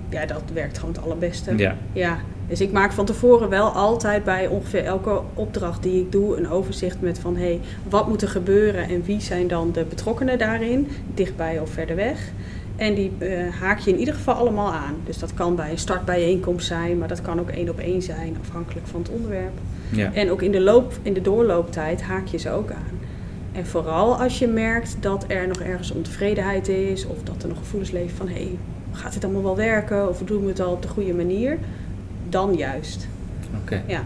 Ja, 0.09 0.27
dat 0.27 0.43
werkt 0.53 0.79
gewoon 0.79 0.95
het 0.95 1.05
allerbeste. 1.05 1.57
Ja. 1.57 1.77
ja. 1.93 2.19
Dus 2.49 2.61
ik 2.61 2.73
maak 2.73 2.93
van 2.93 3.05
tevoren 3.05 3.49
wel 3.49 3.69
altijd 3.69 4.25
bij 4.25 4.47
ongeveer 4.47 4.85
elke 4.85 5.21
opdracht 5.35 5.83
die 5.83 6.01
ik 6.01 6.13
doe 6.13 6.37
een 6.37 6.49
overzicht 6.49 7.01
met 7.01 7.19
van 7.19 7.37
hé, 7.37 7.43
hey, 7.43 7.61
wat 7.89 8.09
moet 8.09 8.23
er 8.23 8.29
gebeuren 8.29 8.89
en 8.89 9.03
wie 9.05 9.21
zijn 9.21 9.49
dan 9.49 9.73
de 9.73 9.85
betrokkenen 9.85 10.39
daarin, 10.39 10.89
dichtbij 11.15 11.59
of 11.59 11.71
verder 11.71 11.97
weg. 11.97 12.33
En 12.77 12.95
die 12.95 13.13
uh, 13.19 13.49
haak 13.61 13.79
je 13.79 13.91
in 13.91 13.99
ieder 13.99 14.15
geval 14.15 14.35
allemaal 14.35 14.73
aan. 14.73 14.95
Dus 15.05 15.19
dat 15.19 15.35
kan 15.35 15.57
bij 15.57 15.71
een 15.71 15.79
startbijeenkomst 15.79 16.67
zijn, 16.67 16.99
maar 16.99 17.09
dat 17.09 17.23
kan 17.23 17.41
ook 17.41 17.49
één 17.49 17.69
op 17.69 17.79
één 17.79 18.03
zijn, 18.03 18.37
afhankelijk 18.41 18.87
van 18.87 19.01
het 19.01 19.11
onderwerp. 19.11 19.59
Ja. 19.89 20.13
En 20.13 20.31
ook 20.31 20.43
in 20.43 20.53
de, 20.53 20.61
loop, 20.61 20.93
in 21.03 21.13
de 21.13 21.21
doorlooptijd 21.21 22.03
haak 22.03 22.27
je 22.27 22.39
ze 22.39 22.51
ook 22.51 22.71
aan. 22.71 22.99
En 23.53 23.67
vooral 23.67 24.17
als 24.17 24.39
je 24.39 24.47
merkt 24.47 24.97
dat 25.01 25.25
er 25.29 25.47
nog 25.47 25.61
ergens 25.61 25.91
ontevredenheid 25.91 26.69
is, 26.69 27.07
of 27.07 27.23
dat 27.23 27.43
er 27.43 27.49
nog 27.49 27.59
gevoelens 27.59 27.91
leven 27.91 28.17
van 28.17 28.29
hé, 28.29 28.35
hey, 28.35 28.59
gaat 28.93 29.13
dit 29.13 29.25
allemaal 29.25 29.43
wel 29.43 29.57
werken, 29.57 30.09
of 30.09 30.19
doen 30.19 30.43
we 30.43 30.49
het 30.49 30.61
al 30.61 30.73
op 30.73 30.83
de 30.83 30.89
goede 30.89 31.15
manier, 31.15 31.59
dan 32.29 32.55
juist. 32.55 33.09
Oké. 33.63 33.83
Ja. 33.87 34.05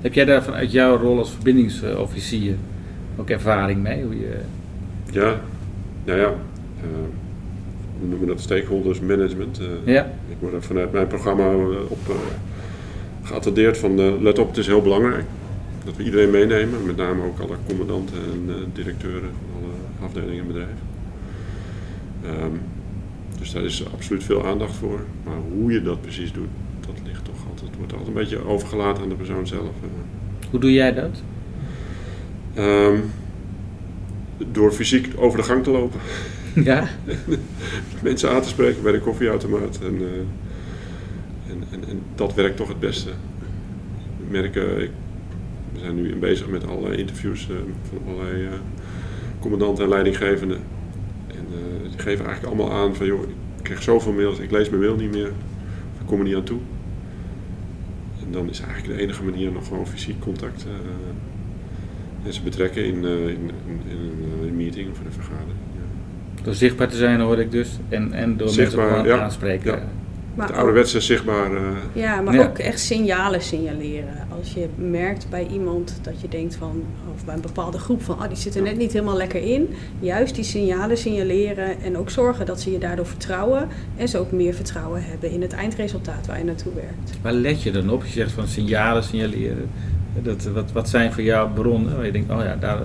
Heb 0.00 0.14
jij 0.14 0.24
daar 0.24 0.42
vanuit 0.42 0.72
jouw 0.72 0.96
rol 0.96 1.18
als 1.18 1.30
verbindingsofficier 1.30 2.54
ook 3.16 3.30
ervaring 3.30 3.82
mee? 3.82 4.02
Hoe 4.02 4.18
je... 4.18 4.38
Ja, 5.10 5.40
nou 6.04 6.18
ja. 6.18 6.28
Uh, 6.82 6.88
we 8.00 8.06
noemen 8.06 8.28
dat 8.28 8.40
stakeholders 8.40 9.00
management. 9.00 9.60
Ja. 9.84 10.12
Ik 10.28 10.36
word 10.38 10.52
er 10.52 10.62
vanuit 10.62 10.92
mijn 10.92 11.06
programma 11.06 11.54
op 11.88 12.08
uh, 12.08 12.14
geattendeerd 13.22 13.78
van 13.78 14.22
let 14.22 14.38
op, 14.38 14.48
het 14.48 14.56
is 14.56 14.66
heel 14.66 14.82
belangrijk 14.82 15.24
dat 15.84 15.96
we 15.96 16.04
iedereen 16.04 16.30
meenemen, 16.30 16.86
met 16.86 16.96
name 16.96 17.24
ook 17.24 17.38
alle 17.38 17.56
commandanten 17.66 18.16
en 18.32 18.70
directeuren 18.72 19.30
van 19.30 19.60
alle 19.60 19.72
afdelingen 20.06 20.40
en 20.40 20.46
bedrijven. 20.46 20.78
Um, 22.42 22.60
dus 23.38 23.52
daar 23.52 23.64
is 23.64 23.92
absoluut 23.92 24.24
veel 24.24 24.46
aandacht 24.46 24.74
voor. 24.74 25.00
Maar 25.24 25.36
hoe 25.52 25.72
je 25.72 25.82
dat 25.82 26.00
precies 26.00 26.32
doet, 26.32 26.48
dat 26.80 26.94
ligt 27.04 27.24
toch 27.24 27.46
altijd, 27.50 27.70
wordt 27.76 27.92
altijd 27.92 28.08
een 28.08 28.14
beetje 28.14 28.46
overgelaten 28.46 29.02
aan 29.02 29.08
de 29.08 29.14
persoon 29.14 29.46
zelf. 29.46 29.70
Hoe 30.50 30.60
doe 30.60 30.72
jij 30.72 30.94
dat? 30.94 31.22
Um, 32.58 33.02
door 34.52 34.72
fysiek 34.72 35.08
over 35.16 35.38
de 35.38 35.44
gang 35.44 35.64
te 35.64 35.70
lopen. 35.70 36.00
Ja. 36.64 36.88
Mensen 38.02 38.30
aan 38.30 38.42
te 38.42 38.48
spreken 38.48 38.82
bij 38.82 38.92
de 38.92 39.00
koffieautomaat. 39.00 39.78
En, 39.82 39.94
uh, 39.94 40.08
en, 41.48 41.88
en, 41.88 42.02
dat 42.14 42.34
werkt 42.34 42.56
toch 42.56 42.68
het 42.68 42.80
beste. 42.80 43.10
Merken, 44.30 44.82
ik, 44.82 44.90
we 45.72 45.78
zijn 45.78 45.94
nu 45.94 46.16
bezig 46.16 46.48
met 46.48 46.66
allerlei 46.66 46.96
interviews 46.96 47.48
uh, 47.50 47.56
van 47.88 47.98
allerlei 48.06 48.48
commandanten 49.38 49.84
en 49.84 49.90
leidinggevenden. 49.90 50.58
En 51.26 51.46
die 51.82 51.98
geven 51.98 52.26
eigenlijk 52.26 52.46
allemaal 52.46 52.72
aan 52.72 52.96
van 52.96 53.06
joh, 53.06 53.22
ik 53.22 53.62
krijg 53.62 53.82
zoveel 53.82 54.12
mails, 54.12 54.38
ik 54.38 54.50
lees 54.50 54.68
mijn 54.68 54.82
mail 54.82 54.96
niet 54.96 55.12
meer. 55.12 55.32
Ik 56.00 56.06
kom 56.06 56.18
er 56.18 56.24
niet 56.24 56.34
aan 56.34 56.44
toe. 56.44 56.60
En 58.26 58.32
dan 58.32 58.50
is 58.50 58.60
eigenlijk 58.60 58.94
de 58.94 59.02
enige 59.02 59.24
manier 59.24 59.52
nog 59.52 59.66
gewoon 59.66 59.86
fysiek 59.86 60.20
contact 60.20 60.66
mensen 62.26 62.44
betrekken 62.44 62.84
in, 62.84 63.04
in, 63.04 63.50
in, 63.66 63.80
in, 63.88 64.48
een 64.48 64.56
meeting 64.56 64.90
of 64.90 65.00
in 65.00 65.06
een 65.06 65.12
vergadering. 65.12 65.58
Door 66.46 66.54
zichtbaar 66.54 66.88
te 66.88 66.96
zijn 66.96 67.20
hoor 67.20 67.38
ik 67.38 67.50
dus. 67.50 67.68
En, 67.88 68.12
en 68.12 68.36
door 68.36 68.48
zichtbaar, 68.48 68.90
mensen 68.90 69.16
ja, 69.16 69.22
aanspreken. 69.22 69.72
Ja. 69.72 69.82
Maar 70.34 70.46
het 70.46 70.56
ouderwetse 70.56 71.00
zichtbaar. 71.00 71.52
Uh, 71.52 71.60
ja, 71.92 72.20
maar 72.20 72.34
ja. 72.34 72.42
ook 72.42 72.58
echt 72.58 72.80
signalen 72.80 73.42
signaleren. 73.42 74.26
Als 74.38 74.52
je 74.52 74.68
merkt 74.76 75.26
bij 75.30 75.46
iemand 75.46 75.98
dat 76.02 76.20
je 76.20 76.28
denkt 76.28 76.54
van, 76.54 76.82
of 77.14 77.24
bij 77.24 77.34
een 77.34 77.40
bepaalde 77.40 77.78
groep 77.78 78.02
van, 78.02 78.14
oh 78.14 78.28
die 78.28 78.36
zit 78.36 78.54
er 78.54 78.62
net 78.62 78.76
niet 78.76 78.92
helemaal 78.92 79.16
lekker 79.16 79.42
in. 79.42 79.74
Juist 80.00 80.34
die 80.34 80.44
signalen 80.44 80.98
signaleren 80.98 81.80
en 81.82 81.96
ook 81.98 82.10
zorgen 82.10 82.46
dat 82.46 82.60
ze 82.60 82.70
je 82.70 82.78
daardoor 82.78 83.06
vertrouwen. 83.06 83.68
En 83.96 84.08
ze 84.08 84.18
ook 84.18 84.32
meer 84.32 84.54
vertrouwen 84.54 85.04
hebben 85.04 85.30
in 85.30 85.42
het 85.42 85.52
eindresultaat 85.52 86.26
waar 86.26 86.38
je 86.38 86.44
naartoe 86.44 86.72
werkt. 86.74 87.18
Waar 87.22 87.32
let 87.32 87.62
je 87.62 87.70
dan 87.70 87.90
op? 87.90 88.04
Je 88.04 88.10
zegt 88.10 88.32
van 88.32 88.46
signalen 88.46 89.02
signaleren. 89.02 89.68
Dat, 90.22 90.44
wat, 90.44 90.72
wat 90.72 90.88
zijn 90.88 91.12
voor 91.12 91.22
jou 91.22 91.50
bronnen 91.50 91.96
waar 91.96 92.06
je 92.06 92.12
denkt, 92.12 92.30
oh 92.30 92.42
ja, 92.42 92.56
daar, 92.56 92.78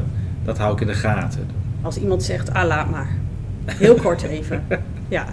dat 0.43 0.58
hou 0.58 0.74
ik 0.74 0.82
in 0.82 0.88
de 0.88 0.93
gaten. 0.93 1.47
Als 1.82 1.97
iemand 1.97 2.24
zegt, 2.24 2.54
ah 2.54 2.67
laat 2.67 2.89
maar. 2.89 3.21
Heel 3.65 3.95
kort 3.95 4.21
even. 4.21 4.65
Ja. 5.08 5.26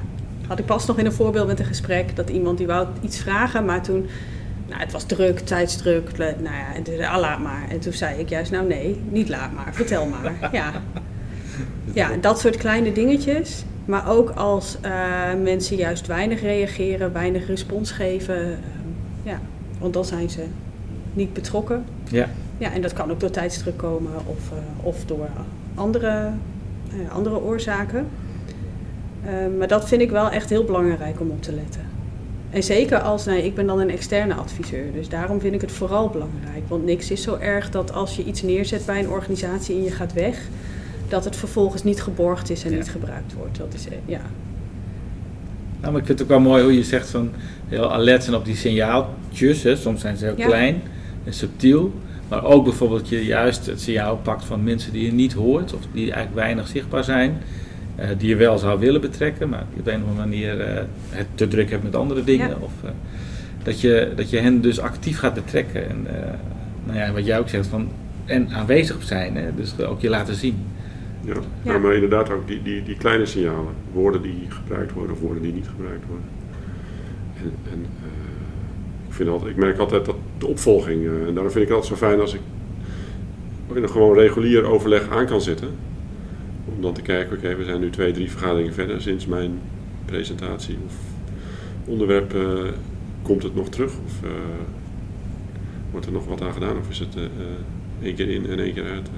Had 0.47 0.59
ik 0.59 0.65
pas 0.65 0.87
nog 0.87 0.99
in 0.99 1.07
een 1.07 1.13
voorbeeld 1.13 1.47
met 1.47 1.59
een 1.59 1.65
gesprek 1.65 2.17
dat 2.17 2.31
iemand 2.31 2.59
die 2.59 2.67
wou 2.67 2.87
iets 3.01 3.19
vragen, 3.19 3.65
maar 3.65 3.83
toen, 3.83 4.07
nou 4.69 4.81
het 4.81 4.93
was 4.93 5.05
druk, 5.05 5.39
tijdsdruk, 5.39 6.19
nou 6.19 6.43
ja, 6.43 6.75
en 6.75 6.83
toen 6.83 6.95
zei 6.97 7.09
ah, 7.09 7.21
laat 7.21 7.39
maar. 7.39 7.67
En 7.71 7.79
toen 7.79 7.93
zei 7.93 8.19
ik 8.19 8.29
juist, 8.29 8.51
nou 8.51 8.67
nee, 8.67 9.01
niet 9.11 9.29
laat 9.29 9.53
maar, 9.53 9.75
vertel 9.75 10.07
maar. 10.07 10.33
Ja, 10.53 10.73
ja 11.93 12.11
dat 12.21 12.41
soort 12.41 12.57
kleine 12.57 12.93
dingetjes. 12.93 13.65
Maar 13.85 14.09
ook 14.09 14.31
als 14.31 14.77
uh, 14.85 14.91
mensen 15.43 15.77
juist 15.77 16.07
weinig 16.07 16.41
reageren, 16.41 17.13
weinig 17.13 17.47
respons 17.47 17.91
geven, 17.91 18.47
uh, 18.47 18.57
ja, 19.23 19.41
want 19.79 19.95
dan 19.95 20.05
zijn 20.05 20.31
ze 20.31 20.45
niet 21.13 21.33
betrokken. 21.33 21.85
Ja. 22.11 22.29
Ja, 22.59 22.73
en 22.73 22.83
dat 22.83 22.93
kan 22.93 23.11
ook 23.11 23.21
door 23.21 23.31
tijdsdruk 23.31 23.77
komen 23.77 24.13
of, 24.27 24.51
uh, 24.53 24.87
of 24.87 25.05
door 25.05 25.29
andere, 25.75 26.31
andere 27.13 27.41
oorzaken. 27.43 28.07
Uh, 29.27 29.59
maar 29.59 29.69
dat 29.69 29.89
vind 29.89 30.01
ik 30.01 30.11
wel 30.11 30.31
echt 30.31 30.51
heel 30.51 30.65
belangrijk 30.65 31.21
om 31.21 31.31
op 31.31 31.43
te 31.43 31.53
letten. 31.53 31.81
En 32.51 32.63
zeker 32.63 32.99
als, 33.01 33.25
nee, 33.25 33.45
ik 33.45 33.55
ben 33.55 33.67
dan 33.67 33.81
een 33.81 33.91
externe 33.91 34.35
adviseur, 34.35 34.93
dus 34.93 35.09
daarom 35.09 35.41
vind 35.41 35.55
ik 35.55 35.61
het 35.61 35.73
vooral 35.73 36.09
belangrijk. 36.09 36.69
Want 36.69 36.85
niks 36.85 37.11
is 37.11 37.23
zo 37.23 37.37
erg 37.41 37.71
dat 37.71 37.93
als 37.93 38.17
je 38.17 38.25
iets 38.25 38.43
neerzet 38.43 38.87
bij 38.87 38.99
een 38.99 39.09
organisatie 39.09 39.77
en 39.77 39.83
je 39.85 39.91
gaat 39.91 40.13
weg, 40.13 40.39
dat 41.09 41.25
het 41.25 41.37
vervolgens 41.37 41.85
niet 41.85 42.03
geborgd 42.03 42.51
is 42.51 42.65
en 42.65 42.71
Ja. 42.71 42.77
niet 42.77 42.91
gebruikt 42.91 43.33
wordt. 43.35 43.59
Dat 43.59 43.75
is, 43.75 43.89
eh, 43.89 43.95
ja. 44.05 44.21
Nou, 45.81 45.93
maar 45.93 46.01
ik 46.01 46.07
vind 46.07 46.19
het 46.19 46.23
ook 46.23 46.29
wel 46.29 46.41
mooi 46.51 46.63
hoe 46.63 46.75
je 46.75 46.85
zegt 46.85 47.09
van 47.09 47.31
heel 47.69 47.93
alert 47.93 48.25
zijn 48.25 48.37
op 48.37 48.45
die 48.45 48.57
signaaltjes. 48.57 49.63
Hè. 49.63 49.77
Soms 49.77 50.01
zijn 50.01 50.17
ze 50.17 50.25
heel 50.25 50.35
Ja. 50.37 50.47
klein 50.47 50.83
en 51.25 51.33
subtiel. 51.35 51.93
Maar 52.29 52.45
ook 52.45 52.65
bijvoorbeeld 52.65 53.09
je 53.09 53.25
juist 53.25 53.67
het 53.67 53.81
signaal 53.81 54.17
pakt 54.17 54.45
van 54.45 54.63
mensen 54.65 54.93
die 54.93 55.05
je 55.05 55.13
niet 55.13 55.33
hoort 55.33 55.75
of 55.75 55.81
die 55.93 56.03
eigenlijk 56.05 56.35
weinig 56.35 56.69
zichtbaar 56.69 57.05
zijn. 57.05 57.39
eh, 57.97 58.09
die 58.19 58.29
je 58.29 58.37
wel 58.37 58.59
zou 58.59 58.81
willen 58.81 59.01
betrekken, 59.01 59.49
maar 59.49 59.65
die 59.71 59.81
op 59.81 59.87
een 59.87 60.03
of 60.03 60.09
andere 60.09 60.27
manier 60.29 60.61
eh, 60.61 60.83
het 61.11 61.27
te 61.35 61.49
druk 61.49 61.71
hebt 61.71 61.83
met 61.83 61.95
andere 61.97 62.25
dingen. 62.25 62.49
Ja. 62.49 62.57
Of, 62.61 62.73
eh, 62.85 62.91
dat, 63.63 63.81
je, 63.81 64.13
dat 64.17 64.31
je 64.31 64.39
hen 64.39 64.61
dus 64.61 64.81
actief 64.81 65.19
gaat 65.19 65.35
betrekken. 65.35 65.89
En 65.89 66.07
eh, 66.07 66.33
nou 66.85 66.99
ja, 66.99 67.13
wat 67.13 67.27
jij 67.27 67.39
ook 67.39 67.49
zegt, 67.49 67.67
van, 67.67 67.89
en 68.25 68.49
aanwezig 68.51 69.03
zijn. 69.03 69.37
Hè. 69.37 69.55
Dus 69.55 69.81
ook 69.81 70.01
je 70.01 70.09
laten 70.09 70.35
zien. 70.35 70.57
ja. 71.25 71.35
Ja. 71.63 71.73
Ja, 71.73 71.79
maar 71.79 71.95
inderdaad 71.95 72.31
ook 72.31 72.47
die, 72.47 72.63
die, 72.63 72.83
die 72.83 72.97
kleine 72.97 73.27
signalen. 73.27 73.73
Woorden 73.93 74.23
die 74.23 74.47
gebruikt 74.49 74.93
worden 74.93 75.13
of 75.13 75.21
woorden 75.21 75.43
die 75.43 75.53
niet 75.53 75.69
gebruikt 75.77 76.05
worden. 76.07 76.27
En, 77.43 77.53
en 77.73 77.87
eh, 78.03 79.09
ik, 79.09 79.15
vind 79.15 79.29
altijd, 79.29 79.51
ik 79.51 79.57
merk 79.57 79.79
altijd 79.79 80.05
dat 80.05 80.17
de 80.39 80.47
opvolging, 80.47 81.05
eh, 81.05 81.27
en 81.27 81.35
daarom 81.35 81.53
vind 81.53 81.65
ik 81.65 81.69
het 81.69 81.71
altijd 81.71 81.99
zo 81.99 82.07
fijn 82.07 82.21
als 82.21 82.35
ik 82.35 82.41
in 83.75 83.83
een 83.83 83.89
gewoon 83.89 84.15
regulier 84.15 84.65
overleg 84.65 85.09
aan 85.11 85.27
kan 85.27 85.41
zitten. 85.41 85.69
Om 86.77 86.83
dan 86.83 86.93
te 86.93 87.03
kijken, 87.03 87.37
oké, 87.37 87.57
we 87.57 87.65
zijn 87.65 87.81
nu 87.81 87.91
twee, 87.91 88.13
drie 88.13 88.31
vergaderingen 88.31 88.75
verder 88.75 89.03
sinds 89.03 89.27
mijn 89.27 89.61
presentatie. 90.05 90.77
Of 90.87 90.95
onderwerp, 91.85 92.35
eh, 92.35 92.73
komt 93.23 93.43
het 93.43 93.55
nog 93.55 93.69
terug? 93.69 93.93
Of 94.07 94.23
eh, 94.23 94.31
wordt 95.91 96.07
er 96.07 96.13
nog 96.13 96.27
wat 96.27 96.43
aan 96.43 96.53
gedaan? 96.53 96.79
Of 96.79 96.91
is 96.91 96.99
het 96.99 97.17
eh, 97.17 97.23
één 98.03 98.15
keer 98.15 98.29
in 98.29 98.47
en 98.47 98.59
één 98.59 98.75
keer 98.75 98.85
uit? 98.85 99.11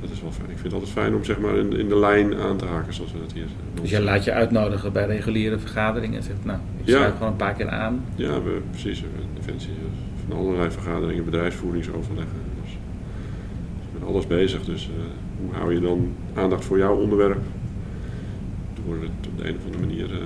Dat 0.00 0.10
is 0.10 0.20
wel 0.22 0.30
fijn. 0.32 0.50
Ik 0.50 0.58
vind 0.58 0.64
het 0.64 0.72
altijd 0.72 0.92
fijn 0.92 1.14
om 1.14 1.24
zeg 1.24 1.38
maar 1.38 1.56
in, 1.56 1.72
in 1.72 1.88
de 1.88 1.98
lijn 1.98 2.34
aan 2.36 2.56
te 2.56 2.64
haken, 2.64 2.94
zoals 2.94 3.12
we 3.12 3.18
dat 3.18 3.32
hier 3.32 3.42
doen. 3.44 3.82
Dus 3.82 3.90
jij 3.90 4.00
laat 4.00 4.24
je 4.24 4.32
uitnodigen 4.32 4.92
bij 4.92 5.06
reguliere 5.06 5.58
vergaderingen 5.58 6.16
en 6.16 6.22
zegt, 6.22 6.44
nou, 6.44 6.58
ik 6.80 6.86
Ja. 6.86 6.96
schrijf 6.96 7.12
gewoon 7.12 7.28
een 7.30 7.36
paar 7.38 7.54
keer 7.54 7.68
aan. 7.68 8.04
Ja, 8.14 8.42
we, 8.42 8.60
precies. 8.70 9.00
We, 9.00 9.06
Defensie 9.34 9.70
eh, 9.70 10.28
van 10.28 10.38
allerlei 10.38 10.70
vergaderingen, 10.70 11.24
bedrijfsvoeringsoverleggen. 11.24 12.36
Dus, 12.62 12.70
dus 13.80 14.00
met 14.00 14.08
alles 14.08 14.26
bezig. 14.26 14.64
Dus 14.64 14.84
eh, 14.98 15.04
hoe 15.40 15.54
hou 15.54 15.74
je 15.74 15.80
dan 15.80 16.08
aandacht 16.34 16.64
voor 16.64 16.78
jouw 16.78 16.96
onderwerp? 16.96 17.40
Door 18.86 18.94
het 18.94 19.26
op 19.28 19.38
de 19.38 19.48
een 19.48 19.56
of 19.56 19.64
andere 19.64 19.86
manier 19.86 20.10
eh, 20.12 20.18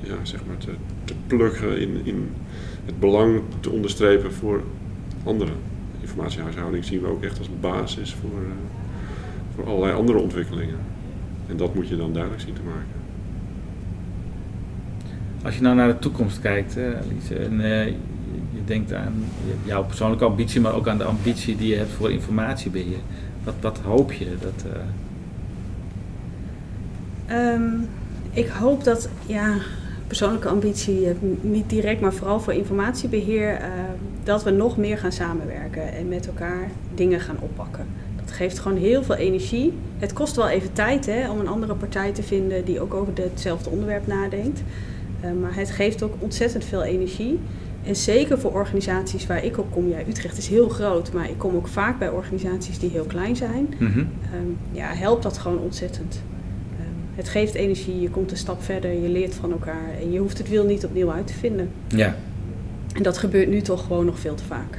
ja, 0.00 0.14
zeg 0.22 0.40
maar 0.46 0.56
te, 0.56 0.70
te 1.04 1.14
pluggen 1.26 1.80
in, 1.80 2.00
in 2.04 2.28
het 2.84 3.00
belang 3.00 3.40
te 3.60 3.70
onderstrepen 3.70 4.32
voor 4.32 4.62
anderen. 5.24 5.54
Informatiehuishouding 6.04 6.84
zien 6.84 7.00
we 7.00 7.06
ook 7.06 7.22
echt 7.22 7.38
als 7.38 7.48
basis 7.60 8.14
voor, 8.20 8.30
eh, 8.42 8.48
voor 9.54 9.66
allerlei 9.66 9.92
andere 9.94 10.18
ontwikkelingen. 10.18 10.78
En 11.48 11.56
dat 11.56 11.74
moet 11.74 11.88
je 11.88 11.96
dan 11.96 12.12
duidelijk 12.12 12.42
zien 12.42 12.54
te 12.54 12.60
maken. 12.62 13.02
Als 15.44 15.54
je 15.56 15.62
nou 15.62 15.76
naar 15.76 15.88
de 15.88 15.98
toekomst 15.98 16.40
kijkt, 16.40 16.76
Alice, 16.78 17.34
en 17.36 17.60
eh, 17.60 17.86
je, 17.86 18.64
denkt 18.64 18.92
aan 18.92 19.12
je- 19.46 19.68
jouw 19.68 19.84
persoonlijke 19.84 20.24
ambitie, 20.24 20.60
maar 20.60 20.74
ook 20.74 20.88
aan 20.88 20.98
de 20.98 21.04
ambitie 21.04 21.56
die 21.56 21.68
je 21.68 21.76
hebt 21.76 21.90
voor 21.92 22.10
informatiebeheer. 22.12 22.98
Wat, 23.44 23.54
wat 23.60 23.78
hoop 23.78 24.12
je? 24.12 24.26
Dat, 24.40 24.64
eh, 24.72 24.80
Ehm, 27.26 27.62
ik 28.32 28.46
hoop 28.48 28.84
dat, 28.84 29.08
ja, 29.26 29.54
persoonlijke 30.06 30.48
ambitie, 30.48 31.06
niet 31.40 31.70
direct, 31.70 32.00
maar 32.00 32.12
vooral 32.12 32.40
voor 32.40 32.52
informatiebeheer, 32.52 33.48
eh, 33.54 33.68
dat 34.24 34.42
we 34.42 34.50
nog 34.50 34.76
meer 34.76 34.98
gaan 34.98 35.12
samenwerken 35.12 35.92
en 35.92 36.08
met 36.08 36.26
elkaar 36.26 36.68
dingen 36.94 37.20
gaan 37.20 37.36
oppakken. 37.40 37.86
Dat 38.24 38.32
geeft 38.32 38.58
gewoon 38.58 38.78
heel 38.78 39.02
veel 39.02 39.14
energie. 39.14 39.72
Het 39.98 40.12
kost 40.12 40.36
wel 40.36 40.48
even 40.48 40.72
tijd 40.72 41.06
hè, 41.06 41.30
om 41.30 41.40
een 41.40 41.48
andere 41.48 41.74
partij 41.74 42.12
te 42.12 42.22
vinden 42.22 42.64
die 42.64 42.80
ook 42.80 42.94
over 42.94 43.12
hetzelfde 43.14 43.70
onderwerp 43.70 44.06
nadenkt. 44.06 44.62
Eh, 45.20 45.30
maar 45.40 45.54
het 45.54 45.70
geeft 45.70 46.02
ook 46.02 46.14
ontzettend 46.18 46.64
veel 46.64 46.82
energie. 46.82 47.38
En 47.84 47.96
zeker 47.96 48.38
voor 48.38 48.52
organisaties 48.52 49.26
waar 49.26 49.44
ik 49.44 49.58
op 49.58 49.70
kom. 49.70 49.88
Ja, 49.88 49.98
Utrecht 50.08 50.36
is 50.38 50.48
heel 50.48 50.68
groot, 50.68 51.12
maar 51.12 51.28
ik 51.28 51.38
kom 51.38 51.56
ook 51.56 51.68
vaak 51.68 51.98
bij 51.98 52.08
organisaties 52.08 52.78
die 52.78 52.90
heel 52.90 53.04
klein 53.04 53.36
zijn. 53.36 53.74
mhm. 53.78 53.98
Ehm, 53.98 54.06
ja, 54.72 54.94
helpt 54.94 55.22
dat 55.22 55.38
gewoon 55.38 55.58
ontzettend. 55.58 56.22
Ehm, 56.78 57.16
het 57.16 57.28
geeft 57.28 57.54
energie, 57.54 58.00
je 58.00 58.10
komt 58.10 58.30
een 58.30 58.36
stap 58.36 58.62
verder, 58.62 58.92
je 58.92 59.08
leert 59.08 59.34
van 59.34 59.52
elkaar 59.52 59.90
en 60.00 60.12
je 60.12 60.18
hoeft 60.18 60.38
het 60.38 60.48
wiel 60.48 60.64
niet 60.64 60.84
opnieuw 60.84 61.10
uit 61.10 61.26
te 61.26 61.34
vinden. 61.34 61.70
Ja. 61.88 62.16
En 62.94 63.02
dat 63.02 63.18
gebeurt 63.18 63.48
nu 63.48 63.60
toch 63.60 63.82
gewoon 63.86 64.04
nog 64.04 64.18
veel 64.18 64.34
te 64.34 64.44
vaak. 64.44 64.78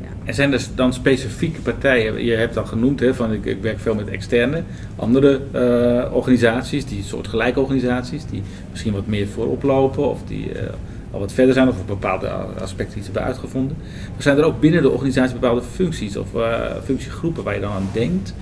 Ja. 0.00 0.06
En 0.24 0.34
zijn 0.34 0.52
er 0.52 0.66
dan 0.74 0.92
specifieke 0.92 1.60
partijen? 1.60 2.24
Je 2.24 2.32
hebt 2.32 2.56
al 2.56 2.64
genoemd, 2.64 3.00
hè, 3.00 3.14
van 3.14 3.32
ik, 3.32 3.44
ik 3.44 3.62
werk 3.62 3.78
veel 3.78 3.94
met 3.94 4.08
externe, 4.08 4.62
andere 4.96 5.40
eh, 5.52 6.14
organisaties, 6.14 6.84
die 6.86 7.02
soortgelijke 7.02 7.60
organisaties, 7.60 8.26
die 8.30 8.42
misschien 8.70 8.92
wat 8.92 9.06
meer 9.06 9.26
voorop 9.28 9.62
lopen 9.62 10.10
of 10.10 10.20
die 10.26 10.52
eh, 10.52 10.68
al 11.10 11.20
wat 11.20 11.32
verder 11.32 11.54
zijn 11.54 11.68
of 11.68 11.80
op 11.80 11.86
bepaalde 11.86 12.28
aspecten 12.60 12.96
iets 12.98 13.06
hebben 13.06 13.24
uitgevonden. 13.24 13.76
Maar 14.12 14.22
zijn 14.22 14.38
er 14.38 14.44
ook 14.44 14.60
binnen 14.60 14.82
de 14.82 14.90
organisatie 14.90 15.34
bepaalde 15.38 15.62
functies 15.62 16.16
of 16.16 16.34
eh, 16.34 16.60
functiegroepen 16.84 17.42
waar 17.44 17.54
je 17.54 17.60
dan 17.60 17.72
aan 17.72 17.88
denkt? 17.92 18.34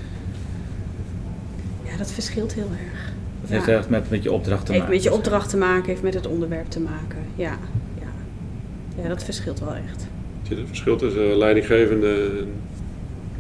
ja, 1.83 1.97
dat 1.97 2.13
verschilt 2.13 2.55
heel 2.55 2.71
erg. 2.71 3.13
Dat 3.41 3.51
Ja. 3.51 3.55
heeft 3.57 3.69
echt 3.69 3.89
met, 3.89 4.11
met 4.11 4.23
je 4.23 4.33
opdracht 4.33 4.67
te 4.67 4.73
heeft 4.73 4.85
maken. 4.85 4.97
met 5.03 5.05
je 5.05 5.13
opdracht 5.15 5.51
te 5.51 5.57
maken, 5.57 5.87
heeft 5.87 6.03
met 6.03 6.15
het 6.15 6.27
onderwerp 6.27 6.71
te 6.71 6.81
maken. 6.81 7.19
Ja, 7.37 7.59
ja. 9.03 9.09
dat 9.09 9.25
verschilt 9.25 9.61
wel 9.61 9.75
echt. 9.75 10.07
Zit 10.43 10.53
er 10.53 10.59
een 10.59 10.67
verschil 10.67 10.97
tussen 10.97 11.31
eh, 11.31 11.37
leidinggevende 11.37 12.31
en 12.39 12.53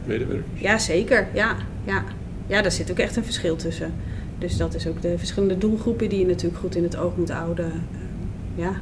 medewerkers? 0.04 0.60
Ja, 0.60 0.78
zeker. 0.78 1.28
Ja, 1.34 1.56
ja. 1.84 2.04
ja, 2.46 2.62
daar 2.62 2.72
zit 2.72 2.90
ook 2.90 2.98
echt 2.98 3.16
een 3.16 3.24
verschil 3.24 3.56
tussen. 3.56 3.92
Dus 4.38 4.56
dat 4.56 4.74
is 4.74 4.86
ook 4.86 5.02
de 5.02 5.18
verschillende 5.18 5.58
doelgroepen 5.58 6.08
die 6.08 6.18
je 6.18 6.26
natuurlijk 6.26 6.60
goed 6.60 6.76
in 6.76 6.82
het 6.82 6.96
oog 6.96 7.16
moet 7.16 7.30
houden. 7.30 7.64
Ehm, 7.64 8.62
ja. 8.62 8.80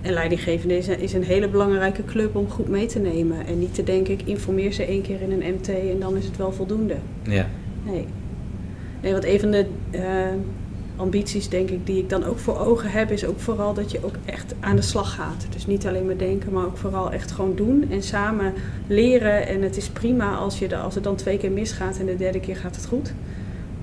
En 0.00 0.12
leidinggevende 0.12 0.76
is 0.76 0.86
een, 0.86 0.98
is 0.98 1.12
een 1.12 1.24
hele 1.24 1.48
belangrijke 1.48 2.04
club 2.04 2.36
om 2.36 2.50
goed 2.50 2.68
mee 2.68 2.86
te 2.86 2.98
nemen. 2.98 3.46
En 3.46 3.58
niet 3.58 3.74
te 3.74 3.82
denken, 3.82 4.12
ik 4.12 4.22
informeer 4.22 4.72
ze 4.72 4.84
één 4.84 5.02
keer 5.02 5.20
in 5.20 5.30
een 5.30 5.54
MT 5.54 5.68
en 5.68 5.98
dan 6.00 6.16
is 6.16 6.24
het 6.24 6.36
wel 6.36 6.52
voldoende. 6.52 6.96
Ja. 7.22 7.48
Nee. 7.84 8.06
Nee, 9.02 9.12
want 9.12 9.24
een 9.24 9.40
van 9.40 9.50
de 9.50 9.66
eh, 9.90 10.02
ambities, 10.96 11.48
denk 11.48 11.70
ik, 11.70 11.86
die 11.86 11.98
ik 11.98 12.08
dan 12.08 12.24
ook 12.24 12.38
voor 12.38 12.58
ogen 12.58 12.90
heb, 12.90 13.10
is 13.10 13.24
ook 13.24 13.40
vooral 13.40 13.74
dat 13.74 13.90
je 13.90 14.04
ook 14.04 14.14
echt 14.24 14.54
aan 14.60 14.76
de 14.76 14.82
slag 14.82 15.14
gaat. 15.14 15.46
Dus 15.50 15.66
niet 15.66 15.86
alleen 15.86 16.06
maar 16.06 16.16
denken, 16.16 16.52
maar 16.52 16.64
ook 16.64 16.76
vooral 16.76 17.12
echt 17.12 17.32
gewoon 17.32 17.56
doen 17.56 17.86
en 17.90 18.02
samen 18.02 18.52
leren. 18.86 19.46
En 19.46 19.62
het 19.62 19.76
is 19.76 19.88
prima 19.88 20.34
als, 20.34 20.58
je 20.58 20.76
als 20.76 20.94
het 20.94 21.04
dan 21.04 21.16
twee 21.16 21.38
keer 21.38 21.50
misgaat 21.50 21.98
en 21.98 22.06
de 22.06 22.16
derde 22.16 22.40
keer 22.40 22.56
gaat 22.56 22.76
het 22.76 22.86
goed. 22.86 23.12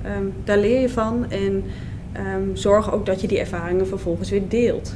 Ehm, 0.02 0.26
daar 0.43 0.58
leer 0.58 0.82
je 0.82 0.89
van 0.89 1.26
en 1.30 1.63
ehm, 2.12 2.43
zorg 2.54 2.93
ook 2.93 3.06
dat 3.06 3.21
je 3.21 3.28
die 3.28 3.39
ervaringen 3.39 3.88
vervolgens 3.88 4.30
weer 4.30 4.47
deelt. 4.47 4.95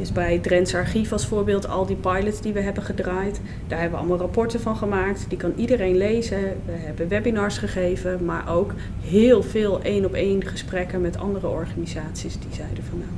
Dus 0.00 0.12
bij 0.12 0.38
Drents 0.38 0.74
Archief 0.74 1.12
als 1.12 1.26
voorbeeld, 1.26 1.68
al 1.68 1.86
die 1.86 1.96
pilots 1.96 2.40
die 2.40 2.52
we 2.52 2.60
hebben 2.60 2.82
gedraaid, 2.82 3.40
daar 3.66 3.78
hebben 3.80 3.98
we 3.98 4.04
allemaal 4.04 4.18
rapporten 4.26 4.60
van 4.60 4.76
gemaakt. 4.76 5.24
Die 5.28 5.38
kan 5.38 5.52
iedereen 5.56 5.96
lezen. 5.96 6.38
We 6.66 6.72
hebben 6.72 7.08
webinars 7.08 7.58
gegeven, 7.58 8.24
maar 8.24 8.48
ook 8.48 8.74
heel 9.00 9.42
veel 9.42 9.82
één 9.82 10.04
op 10.04 10.14
één 10.14 10.46
gesprekken 10.46 11.00
met 11.00 11.18
andere 11.18 11.46
organisaties 11.48 12.32
die 12.32 12.54
zeiden 12.56 12.84
van 12.88 12.98
nou, 12.98 13.10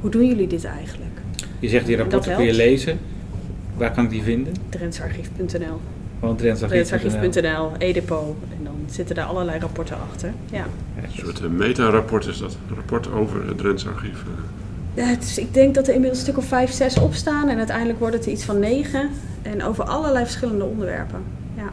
hoe 0.00 0.10
doen 0.10 0.26
jullie 0.26 0.46
dit 0.46 0.64
eigenlijk? 0.64 1.20
Je 1.58 1.68
zegt 1.68 1.86
die 1.86 1.96
rapporten 1.96 2.34
kun 2.36 2.44
je 2.44 2.54
lezen. 2.54 2.98
Waar 3.76 3.92
kan 3.92 4.04
ik 4.04 4.10
die 4.10 4.22
vinden? 4.22 4.54
Drentsarchief.nl, 4.68 5.80
Gewoon 6.20 6.36
Drentsarchief.nl. 6.36 7.72
EDEPO. 7.78 8.36
En 8.58 8.64
dan 8.64 8.76
zitten 8.90 9.14
daar 9.14 9.26
allerlei 9.26 9.58
rapporten 9.58 9.96
achter. 10.10 10.32
Ja. 10.52 10.66
Een 11.02 11.10
soort 11.12 11.52
meta-rapport 11.52 12.26
is 12.26 12.38
dat. 12.38 12.56
Een 12.68 12.74
rapport 12.74 13.12
over 13.12 13.46
het 13.48 13.58
Drents 13.58 13.86
archief. 13.86 14.22
eh. 14.22 14.57
Ja, 14.98 15.16
is- 15.20 15.38
ik 15.38 15.54
denk 15.54 15.74
dat 15.74 15.86
er 15.88 15.94
inmiddels 15.94 16.18
een 16.20 16.26
stuk 16.26 16.38
of 16.42 16.44
vijf, 16.48 16.70
zes 16.72 16.98
op 16.98 17.14
staan. 17.14 17.48
En 17.48 17.56
uiteindelijk 17.58 17.98
wordt 17.98 18.14
het 18.14 18.26
er 18.26 18.32
iets 18.32 18.44
van 18.44 18.58
negen. 18.58 19.08
En 19.42 19.62
over 19.62 19.84
allerlei 19.84 20.24
verschillende 20.24 20.64
onderwerpen. 20.64 21.20
Ja. 21.56 21.70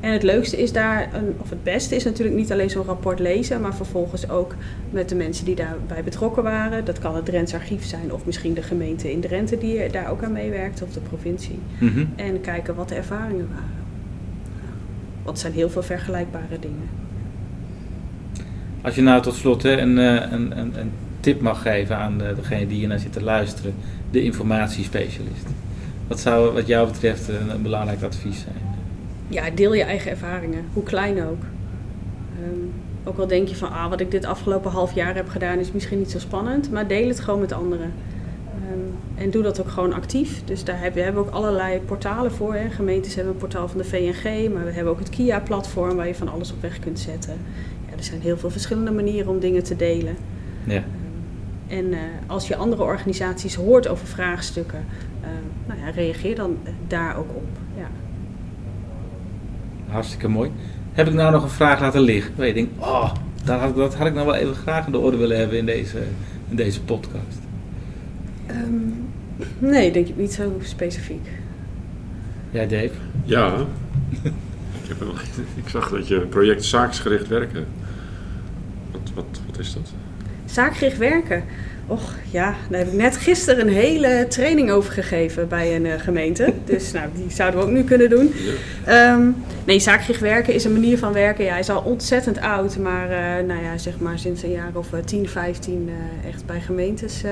En 0.00 0.12
het 0.12 0.22
leukste 0.22 0.62
is 0.62 0.72
daar, 0.72 1.08
een, 1.14 1.34
of 1.38 1.50
het 1.50 1.62
beste 1.62 1.96
is 1.96 2.04
natuurlijk 2.04 2.36
niet 2.36 2.52
alleen 2.52 2.70
zo'n 2.70 2.84
rapport 2.84 3.18
lezen, 3.18 3.60
maar 3.60 3.74
vervolgens 3.74 4.28
ook 4.30 4.54
met 4.90 5.08
de 5.08 5.14
mensen 5.14 5.44
die 5.44 5.54
daarbij 5.54 6.02
betrokken 6.04 6.42
waren. 6.42 6.84
Dat 6.84 6.98
kan 6.98 7.14
het 7.14 7.24
Drents 7.24 7.54
Archief 7.54 7.84
zijn, 7.84 8.12
of 8.12 8.24
misschien 8.26 8.54
de 8.54 8.62
gemeente 8.62 9.12
in 9.12 9.20
Drenthe 9.20 9.58
die 9.58 9.90
daar 9.90 10.10
ook 10.10 10.22
aan 10.22 10.32
meewerkt, 10.32 10.82
of 10.82 10.92
de 10.92 11.00
provincie. 11.00 11.58
Mhm. 11.78 12.04
En 12.16 12.40
kijken 12.40 12.74
wat 12.74 12.88
de 12.88 12.94
ervaringen 12.94 13.48
waren. 13.48 13.80
Want 15.22 15.28
het 15.28 15.38
zijn 15.38 15.52
heel 15.52 15.70
veel 15.70 15.82
vergelijkbare 15.82 16.58
dingen. 16.60 16.88
Als 18.82 18.94
je 18.94 19.02
nou 19.02 19.22
tot 19.22 19.34
slot 19.34 19.62
hè, 19.62 19.76
een, 19.80 19.98
eh, 19.98 20.32
een, 20.32 20.58
een, 20.58 20.78
een 20.78 20.90
tip 21.22 21.40
mag 21.40 21.62
geven 21.62 21.96
aan 21.96 22.22
eh, 22.22 22.36
degene 22.36 22.66
die 22.66 22.78
hier 22.78 22.88
naar 22.88 22.98
zit 22.98 23.12
te 23.12 23.22
luisteren, 23.22 23.74
de 24.10 24.22
informatiespecialist. 24.22 25.46
Wat 26.08 26.20
zou 26.20 26.52
wat 26.52 26.66
jou 26.66 26.86
betreft 26.86 27.28
een, 27.28 27.50
een 27.50 27.62
belangrijk 27.62 28.02
advies 28.02 28.40
zijn? 28.40 28.70
Ja, 29.28 29.50
deel 29.54 29.74
je 29.74 29.82
eigen 29.82 30.10
ervaringen, 30.10 30.64
hoe 30.72 30.82
klein 30.82 31.22
ook. 31.22 31.42
Ehm, 32.42 32.66
ook 33.04 33.18
al 33.18 33.26
denk 33.26 33.48
je 33.48 33.56
van, 33.56 33.72
ah, 33.72 33.88
wat 33.88 34.00
ik 34.00 34.10
dit 34.10 34.24
afgelopen 34.24 34.70
half 34.70 34.94
jaar 34.94 35.14
heb 35.14 35.28
gedaan 35.28 35.58
is 35.58 35.72
misschien 35.72 35.98
niet 35.98 36.10
zo 36.10 36.18
spannend, 36.18 36.70
maar 36.70 36.86
deel 36.86 37.08
het 37.08 37.20
gewoon 37.20 37.40
met 37.40 37.52
anderen. 37.52 37.92
Ehm, 38.46 39.22
en 39.22 39.30
doe 39.30 39.42
dat 39.42 39.60
ook 39.60 39.68
gewoon 39.68 39.92
actief. 39.92 40.44
Dus 40.44 40.64
daar 40.64 40.80
hebben 40.80 40.94
we 40.94 41.02
hebben 41.02 41.22
ook 41.22 41.30
allerlei 41.30 41.80
portalen 41.80 42.32
voor. 42.32 42.54
Hè. 42.54 42.70
Gemeentes 42.70 43.14
hebben 43.14 43.32
een 43.32 43.38
portaal 43.38 43.68
van 43.68 43.78
de 43.78 43.84
VNG, 43.84 44.52
maar 44.52 44.64
we 44.64 44.72
hebben 44.72 44.92
ook 44.92 44.98
het 44.98 45.10
KIA-platform 45.10 45.96
waar 45.96 46.06
je 46.06 46.14
van 46.14 46.28
alles 46.28 46.52
op 46.52 46.60
weg 46.60 46.78
kunt 46.78 46.98
zetten. 46.98 47.36
Ja, 47.90 47.96
er 47.96 48.04
zijn 48.04 48.20
heel 48.20 48.36
veel 48.36 48.50
verschillende 48.50 48.90
manieren 48.90 49.30
om 49.30 49.40
dingen 49.40 49.62
te 49.62 49.76
delen. 49.76 50.16
Ja. 50.64 50.84
En 51.72 51.92
eh, 51.92 51.98
als 52.26 52.48
je 52.48 52.56
andere 52.56 52.82
organisaties 52.82 53.54
hoort 53.54 53.88
over 53.88 54.06
vraagstukken, 54.06 54.84
eh, 55.20 55.28
nou 55.66 55.80
ja, 55.80 55.90
reageer 55.90 56.34
dan 56.34 56.56
eh, 56.62 56.72
daar 56.86 57.16
ook 57.16 57.30
op. 57.34 57.48
Ja. 57.76 57.90
Hartstikke 59.88 60.28
mooi. 60.28 60.50
Heb 60.92 61.06
ik 61.06 61.14
nou 61.14 61.32
nog 61.32 61.42
een 61.42 61.48
vraag 61.48 61.80
laten 61.80 62.00
liggen? 62.00 62.32
Waar 62.36 62.46
je 62.46 62.54
denkt, 62.54 62.72
oh, 62.78 63.12
dat 63.44 63.60
had, 63.60 63.76
dat 63.76 63.94
had 63.94 64.06
ik 64.06 64.14
nou 64.14 64.26
wel 64.26 64.34
even 64.34 64.54
graag 64.54 64.86
in 64.86 64.92
de 64.92 64.98
orde 64.98 65.16
willen 65.16 65.38
hebben 65.38 65.58
in 65.58 65.66
deze, 65.66 65.98
in 66.48 66.56
deze 66.56 66.82
podcast. 66.82 67.38
Ehm, 68.46 68.88
nee, 69.58 69.92
denk 69.92 70.08
ik 70.08 70.16
niet 70.16 70.32
zo 70.32 70.58
specifiek. 70.62 71.28
Ja, 72.50 72.64
Dave? 72.64 72.92
Ja. 73.24 73.54
ik, 74.82 74.88
heb 74.88 74.98
wel, 74.98 75.14
ik 75.62 75.68
zag 75.68 75.90
dat 75.90 76.08
je 76.08 76.20
project 76.20 76.64
zaaksgericht 76.64 77.28
werken. 77.28 77.66
Wat, 78.90 79.10
wat, 79.14 79.40
wat 79.46 79.58
is 79.58 79.72
dat? 79.74 79.92
Zaakgericht 80.52 80.98
werken. 80.98 81.44
Och 81.86 82.14
ja, 82.30 82.54
daar 82.70 82.78
heb 82.78 82.88
ik 82.88 82.92
net 82.92 83.16
gisteren 83.16 83.66
een 83.66 83.72
hele 83.72 84.26
training 84.28 84.70
over 84.70 84.92
gegeven 84.92 85.48
bij 85.48 85.76
een 85.76 85.86
eh, 85.86 86.00
gemeente. 86.00 86.52
Dus 86.64 86.92
nou, 86.92 87.08
die 87.14 87.30
zouden 87.30 87.60
we 87.60 87.66
ook 87.66 87.72
nu 87.72 87.84
kunnen 87.84 88.10
doen. 88.10 88.32
Ehm, 88.84 89.30
nee, 89.64 89.78
zaakgericht 89.78 90.20
werken 90.20 90.54
is 90.54 90.64
een 90.64 90.72
manier 90.72 90.98
van 90.98 91.12
werken. 91.12 91.44
Ja, 91.44 91.50
hij 91.50 91.60
is 91.60 91.70
al 91.70 91.82
ontzettend 91.82 92.40
oud, 92.40 92.78
maar 92.78 93.10
eh, 93.10 93.44
nou 93.46 93.62
ja, 93.62 93.78
zeg 93.78 93.98
maar 93.98 94.18
sinds 94.18 94.42
een 94.42 94.50
jaar 94.50 94.70
of 94.74 94.92
eh, 94.92 95.00
10, 95.04 95.28
15 95.28 95.88
eh, 95.88 96.28
echt 96.28 96.46
bij 96.46 96.60
gemeentes 96.60 97.22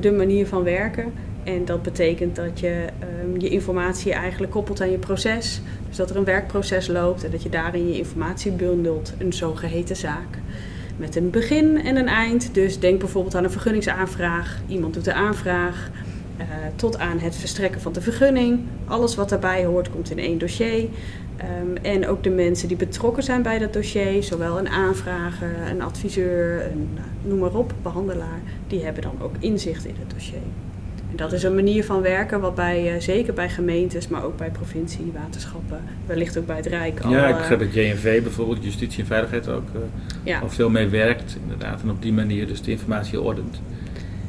de 0.00 0.12
manier 0.12 0.46
van 0.46 0.62
werken. 0.62 1.12
En 1.44 1.64
dat 1.64 1.82
betekent 1.82 2.36
dat 2.36 2.60
je 2.60 2.84
ehm, 2.98 3.40
je 3.40 3.48
informatie 3.48 4.12
eigenlijk 4.12 4.52
koppelt 4.52 4.80
aan 4.80 4.90
je 4.90 4.98
proces. 4.98 5.60
Dus 5.88 5.96
dat 5.96 6.10
er 6.10 6.16
een 6.16 6.24
werkproces 6.24 6.86
loopt 6.88 7.24
en 7.24 7.30
dat 7.30 7.42
je 7.42 7.48
daarin 7.48 7.88
je 7.88 7.98
informatie 7.98 8.52
bundelt, 8.52 9.12
een 9.18 9.32
zogeheten 9.32 9.96
zaak. 9.96 10.38
Met 11.00 11.16
een 11.16 11.30
begin 11.30 11.84
en 11.84 11.96
een 11.96 12.08
eind. 12.08 12.54
Dus 12.54 12.78
denk 12.78 12.98
bijvoorbeeld 12.98 13.34
aan 13.34 13.44
een 13.44 13.50
vergunningsaanvraag. 13.50 14.60
Iemand 14.68 14.94
doet 14.94 15.04
de 15.04 15.12
aanvraag. 15.12 15.90
Uh, 16.40 16.46
tot 16.76 16.98
aan 16.98 17.18
het 17.18 17.36
verstrekken 17.36 17.80
van 17.80 17.92
de 17.92 18.00
vergunning. 18.00 18.60
Alles 18.84 19.14
wat 19.14 19.28
daarbij 19.28 19.64
hoort 19.64 19.90
komt 19.90 20.10
in 20.10 20.18
één 20.18 20.38
dossier. 20.38 20.88
Um, 21.60 21.76
en 21.82 22.08
ook 22.08 22.22
de 22.22 22.30
mensen 22.30 22.68
die 22.68 22.76
betrokken 22.76 23.22
zijn 23.22 23.42
bij 23.42 23.58
dat 23.58 23.72
dossier, 23.72 24.22
zowel 24.22 24.58
een 24.58 24.68
aanvrager, 24.68 25.50
een 25.70 25.82
adviseur, 25.82 26.64
een, 26.64 26.88
nou, 26.94 27.06
noem 27.22 27.38
maar 27.38 27.54
op, 27.54 27.74
behandelaar, 27.82 28.40
die 28.66 28.84
hebben 28.84 29.02
dan 29.02 29.14
ook 29.22 29.34
inzicht 29.38 29.84
in 29.84 29.94
het 29.98 30.10
dossier. 30.10 30.38
Dat 31.20 31.32
is 31.32 31.42
een 31.42 31.54
manier 31.54 31.84
van 31.84 32.02
werken 32.02 32.40
waarbij 32.40 32.94
uh, 32.94 33.00
zeker 33.00 33.32
bij 33.32 33.48
gemeentes, 33.48 34.08
maar 34.08 34.24
ook 34.24 34.36
bij 34.36 34.50
provincie, 34.50 35.12
waterschappen, 35.14 35.80
wellicht 36.06 36.38
ook 36.38 36.46
bij 36.46 36.56
het 36.56 36.66
Rijk. 36.66 37.00
Al, 37.00 37.10
ja, 37.10 37.28
ik 37.28 37.36
begrijp 37.36 37.60
dat 37.60 37.74
JNV 37.74 38.22
bijvoorbeeld, 38.22 38.64
Justitie 38.64 39.00
en 39.00 39.06
Veiligheid 39.06 39.48
ook, 39.48 39.68
ja. 40.22 40.38
al 40.38 40.48
veel 40.48 40.70
mee 40.70 40.88
werkt, 40.88 41.36
inderdaad. 41.42 41.82
En 41.82 41.90
op 41.90 42.02
die 42.02 42.12
manier 42.12 42.46
dus 42.46 42.62
de 42.62 42.70
informatie 42.70 43.20
ordent. 43.20 43.60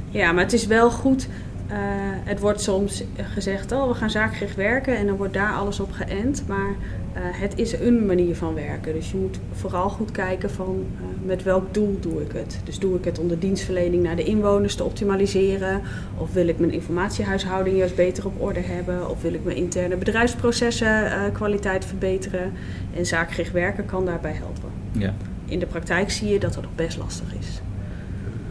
Ja, 0.10 0.32
maar 0.32 0.44
het 0.44 0.54
is 0.54 0.68
wel 0.68 0.92
goed 0.92 1.28
uh, 1.72 1.78
het 2.24 2.40
wordt 2.40 2.62
soms 2.62 3.04
gezegd, 3.18 3.72
oh, 3.72 3.88
we 3.88 3.94
gaan 3.94 4.10
zaakgericht 4.10 4.56
werken 4.56 4.98
en 4.98 5.06
dan 5.06 5.16
wordt 5.16 5.34
daar 5.34 5.54
alles 5.54 5.80
op 5.80 5.92
geënt. 5.92 6.44
Maar 6.48 6.70
uh, 6.70 7.22
het 7.22 7.58
is 7.58 7.80
een 7.80 8.06
manier 8.06 8.36
van 8.36 8.54
werken. 8.54 8.94
Dus 8.94 9.12
je 9.12 9.18
moet 9.18 9.40
vooral 9.52 9.90
goed 9.90 10.12
kijken 10.12 10.50
van 10.50 10.86
uh, 10.96 11.28
met 11.28 11.44
welk 11.44 11.74
doel 11.74 11.98
doe 12.00 12.22
ik 12.22 12.32
het. 12.32 12.60
Dus 12.64 12.80
doe 12.80 12.98
ik 12.98 13.06
het 13.06 13.20
om 13.20 13.28
de 13.28 13.40
dienstverlening 13.40 14.04
naar 14.04 14.16
de 14.16 14.24
inwoners 14.24 14.76
te 14.76 14.84
optimaliseren? 14.84 15.82
Of 16.18 16.34
wil 16.34 16.48
ik 16.48 16.60
mijn 16.60 16.72
informatiehuishouding 16.72 17.78
juist 17.78 17.96
beter 17.96 18.26
op 18.26 18.42
orde 18.42 18.60
hebben? 18.60 19.10
Of 19.10 19.22
wil 19.22 19.34
ik 19.34 19.44
mijn 19.44 19.58
interne 19.58 19.98
bedrijfsprocessen 19.98 21.32
kwaliteit 21.34 21.86
verbeteren? 21.86 22.54
En 22.96 23.06
zaakgericht 23.06 23.52
werken 23.52 23.86
kan 23.86 24.06
daarbij 24.06 24.34
helpen. 24.34 24.70
Ja. 24.92 25.14
In 25.46 25.60
de 25.60 25.66
praktijk 25.66 26.12
zie 26.12 26.28
je 26.28 26.40
dat 26.40 26.54
dat 26.54 26.64
nog 26.64 26.76
best 26.76 26.98
lastig 26.98 27.36
is 27.40 27.62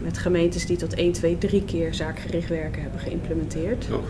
met 0.03 0.17
gemeentes 0.17 0.65
die 0.65 0.77
tot 0.77 0.93
1, 0.93 1.11
2, 1.11 1.37
3 1.37 1.65
keer 1.65 1.93
zaakgericht 1.93 2.49
werken 2.49 2.81
hebben 2.81 2.99
geïmplementeerd. 2.99 3.85
Oh, 3.91 4.03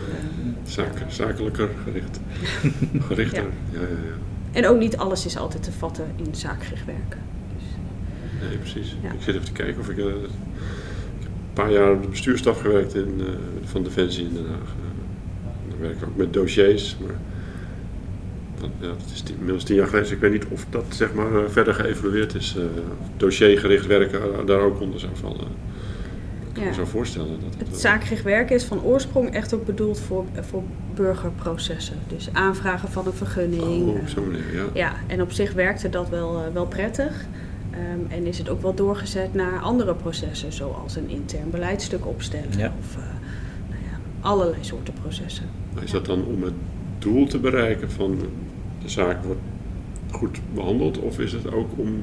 zaak, 0.64 0.92
zakelijker 1.08 1.68
gericht. 1.84 2.20
Gerichter, 3.08 3.42
ja. 3.42 3.48
Ja, 3.72 3.80
ja, 3.80 3.86
ja. 3.86 4.14
En 4.52 4.66
ook 4.66 4.78
niet 4.78 4.96
alles 4.96 5.26
is 5.26 5.36
altijd 5.36 5.62
te 5.62 5.72
vatten 5.72 6.06
in 6.16 6.34
zaakgericht 6.34 6.84
werken. 6.84 7.20
Dus, 7.56 7.66
nee, 8.48 8.58
precies. 8.58 8.96
Ik 9.02 9.22
zit 9.22 9.34
even 9.34 9.46
te 9.46 9.52
kijken 9.52 9.80
of 9.80 9.88
ik... 9.88 9.96
Uh, 9.96 10.04
ik 10.04 10.12
heb 11.28 11.30
een 11.30 11.52
paar 11.52 11.72
jaar 11.72 11.92
op 11.92 12.02
de 12.02 12.08
bestuurstaf 12.08 12.60
gewerkt 12.60 12.94
in, 12.94 13.14
uh, 13.18 13.26
van 13.64 13.82
Defensie 13.82 14.24
in 14.24 14.34
Den 14.34 14.46
Haag. 14.46 14.58
Uh, 14.58 15.70
dan 15.70 15.78
werk 15.80 15.96
ik 15.96 16.08
ook 16.08 16.16
met 16.16 16.32
dossiers, 16.32 16.96
maar... 17.00 17.16
Ja, 18.80 18.88
dat 18.88 19.10
is 19.12 19.22
inmiddels 19.30 19.64
tien 19.64 19.76
jaar 19.76 19.86
geleden, 19.86 20.08
dus 20.08 20.16
ik 20.16 20.22
weet 20.22 20.32
niet 20.32 20.46
of 20.48 20.66
dat 20.70 20.84
zeg 20.88 21.14
maar, 21.14 21.50
verder 21.50 21.74
geëvalueerd 21.74 22.34
is. 22.34 22.56
dossiergericht 23.16 23.86
werken 23.86 24.46
daar 24.46 24.60
ook 24.60 24.80
onder 24.80 25.00
zou 25.00 25.12
vallen. 25.14 25.46
Ik 26.52 26.58
kan 26.58 26.66
ja. 26.66 26.76
me 26.76 26.84
zo 26.84 26.90
voorstellen. 26.90 27.40
Dat 27.40 27.54
het, 27.58 27.68
het 27.68 27.80
zaakgericht 27.80 28.22
werken 28.22 28.56
is 28.56 28.64
van 28.64 28.82
oorsprong 28.82 29.30
echt 29.30 29.54
ook 29.54 29.64
bedoeld 29.64 30.00
voor, 30.00 30.24
voor 30.40 30.62
burgerprocessen. 30.94 31.96
Dus 32.08 32.28
aanvragen 32.32 32.88
van 32.88 33.06
een 33.06 33.12
vergunning. 33.12 33.88
Oh, 33.88 34.00
op 34.00 34.08
zo'n 34.08 34.24
manier, 34.24 34.54
ja. 34.54 34.64
Ja, 34.74 34.94
en 35.06 35.22
op 35.22 35.32
zich 35.32 35.52
werkte 35.52 35.88
dat 35.88 36.08
wel, 36.08 36.46
uh, 36.46 36.52
wel 36.52 36.66
prettig. 36.66 37.26
Um, 37.74 38.06
en 38.08 38.26
is 38.26 38.38
het 38.38 38.48
ook 38.48 38.62
wel 38.62 38.74
doorgezet 38.74 39.34
naar 39.34 39.60
andere 39.60 39.94
processen, 39.94 40.52
zoals 40.52 40.96
een 40.96 41.08
intern 41.08 41.50
beleidstuk 41.50 42.06
opstellen. 42.06 42.58
Ja. 42.58 42.72
Of 42.78 42.96
uh, 42.96 43.02
nou 43.68 43.82
ja, 43.90 43.98
allerlei 44.20 44.64
soorten 44.64 44.94
processen. 45.02 45.44
Maar 45.74 45.82
is 45.82 45.90
dat 45.90 46.06
dan 46.06 46.24
om 46.24 46.42
het 46.42 46.54
doel 46.98 47.26
te 47.26 47.38
bereiken 47.38 47.90
van 47.90 48.18
de 48.82 48.88
zaak 48.88 49.24
wordt 49.24 49.40
goed 50.10 50.40
behandeld? 50.54 50.98
Of 50.98 51.18
is 51.18 51.32
het 51.32 51.52
ook 51.52 51.70
om 51.76 52.02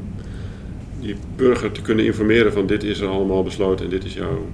die 0.99 1.15
burger 1.35 1.71
te 1.71 1.81
kunnen 1.81 2.05
informeren 2.05 2.53
van 2.53 2.67
dit 2.67 2.83
is 2.83 2.99
er 2.99 3.07
allemaal 3.07 3.43
besloten 3.43 3.85
en 3.85 3.91
dit 3.91 4.03
is 4.03 4.13
jouw 4.13 4.45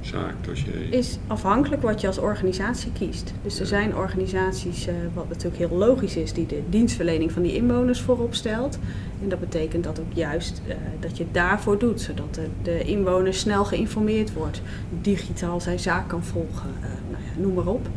zaak, 0.00 0.34
dossier? 0.40 0.74
Is 0.90 1.18
afhankelijk 1.26 1.82
wat 1.82 2.00
je 2.00 2.06
als 2.06 2.18
organisatie 2.18 2.92
kiest. 2.92 3.32
Dus 3.42 3.60
er 3.60 3.66
zijn 3.66 3.96
organisaties, 3.96 4.88
uh, 4.88 4.94
wat 5.14 5.28
natuurlijk 5.28 5.56
heel 5.56 5.78
logisch 5.78 6.16
is, 6.16 6.32
die 6.32 6.46
de 6.46 6.62
dienstverlening 6.68 7.32
van 7.32 7.42
die 7.42 7.54
inwoners 7.54 8.00
voorop 8.00 8.34
stelt. 8.34 8.78
En 9.22 9.28
dat 9.28 9.40
betekent 9.40 9.84
dat 9.84 10.00
ook 10.00 10.12
juist 10.12 10.62
uh, 10.68 10.74
dat 11.00 11.16
je 11.16 11.24
het 11.24 11.34
daarvoor 11.34 11.78
doet, 11.78 12.00
zodat 12.00 12.34
de, 12.34 12.46
de 12.62 12.84
inwoner 12.84 13.34
snel 13.34 13.64
geïnformeerd 13.64 14.32
wordt, 14.32 14.62
digitaal 15.00 15.60
zijn 15.60 15.78
zaak 15.78 16.08
kan 16.08 16.24
volgen, 16.24 16.70
uh, 16.80 16.86
nou 17.10 17.22
ja, 17.24 17.42
noem 17.42 17.54
maar 17.54 17.66
op. 17.66 17.88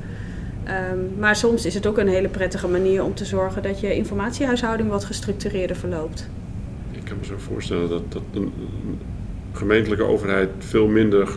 Um, 0.92 1.20
maar 1.20 1.36
soms 1.36 1.66
is 1.66 1.74
het 1.74 1.86
ook 1.88 1.98
een 1.98 2.08
hele 2.08 2.28
prettige 2.28 2.68
manier 2.68 3.04
om 3.04 3.14
te 3.14 3.26
zorgen 3.26 3.64
dat 3.64 3.80
je 3.80 3.96
informatiehuishouding 3.96 4.90
wat 4.90 5.06
gestructureerder 5.06 5.76
verloopt 5.76 6.30
kan 7.08 7.18
me 7.18 7.26
zo 7.26 7.38
voorstellen 7.38 7.90
dat, 7.90 8.12
dat 8.12 8.22
een 8.34 8.52
gemeentelijke 9.52 10.04
overheid 10.04 10.50
veel 10.58 10.88
minder 10.88 11.28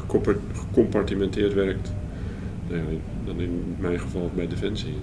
gecompartimenteerd 0.52 1.54
werkt 1.54 1.92
dan 3.24 3.40
in 3.40 3.76
mijn 3.78 4.00
geval 4.00 4.30
bij 4.34 4.48
Defensie. 4.48 4.94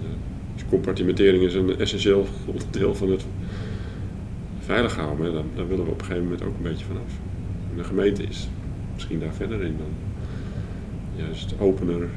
Dus 0.54 0.64
compartimentering 0.68 1.44
is 1.44 1.54
een 1.54 1.78
essentieel 1.78 2.26
onderdeel 2.46 2.94
van 2.94 3.10
het 3.10 3.24
veilig 4.58 4.96
houden. 4.96 5.32
Daar, 5.32 5.42
daar, 5.56 5.68
willen 5.68 5.84
we 5.84 5.90
op 5.90 5.98
een 5.98 6.04
gegeven 6.04 6.24
moment 6.24 6.42
ook 6.42 6.56
een 6.56 6.62
beetje 6.62 6.84
vanaf. 6.84 7.12
En 7.70 7.76
de 7.76 7.84
gemeente 7.84 8.22
is 8.22 8.48
misschien 8.94 9.20
daar 9.20 9.34
verder 9.34 9.62
in 9.62 9.76
dan 9.76 9.92
juist 11.24 11.54
opener 11.58 12.08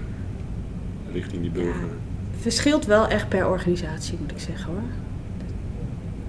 richting 1.13 1.41
die 1.41 1.51
burger. 1.51 1.89
Het 2.31 2.41
verschilt 2.41 2.85
wel 2.85 3.07
echt 3.07 3.29
per 3.29 3.47
organisatie, 3.47 4.17
moet 4.19 4.31
ik 4.31 4.39
zeggen 4.39 4.65
hoor. 4.65 5.00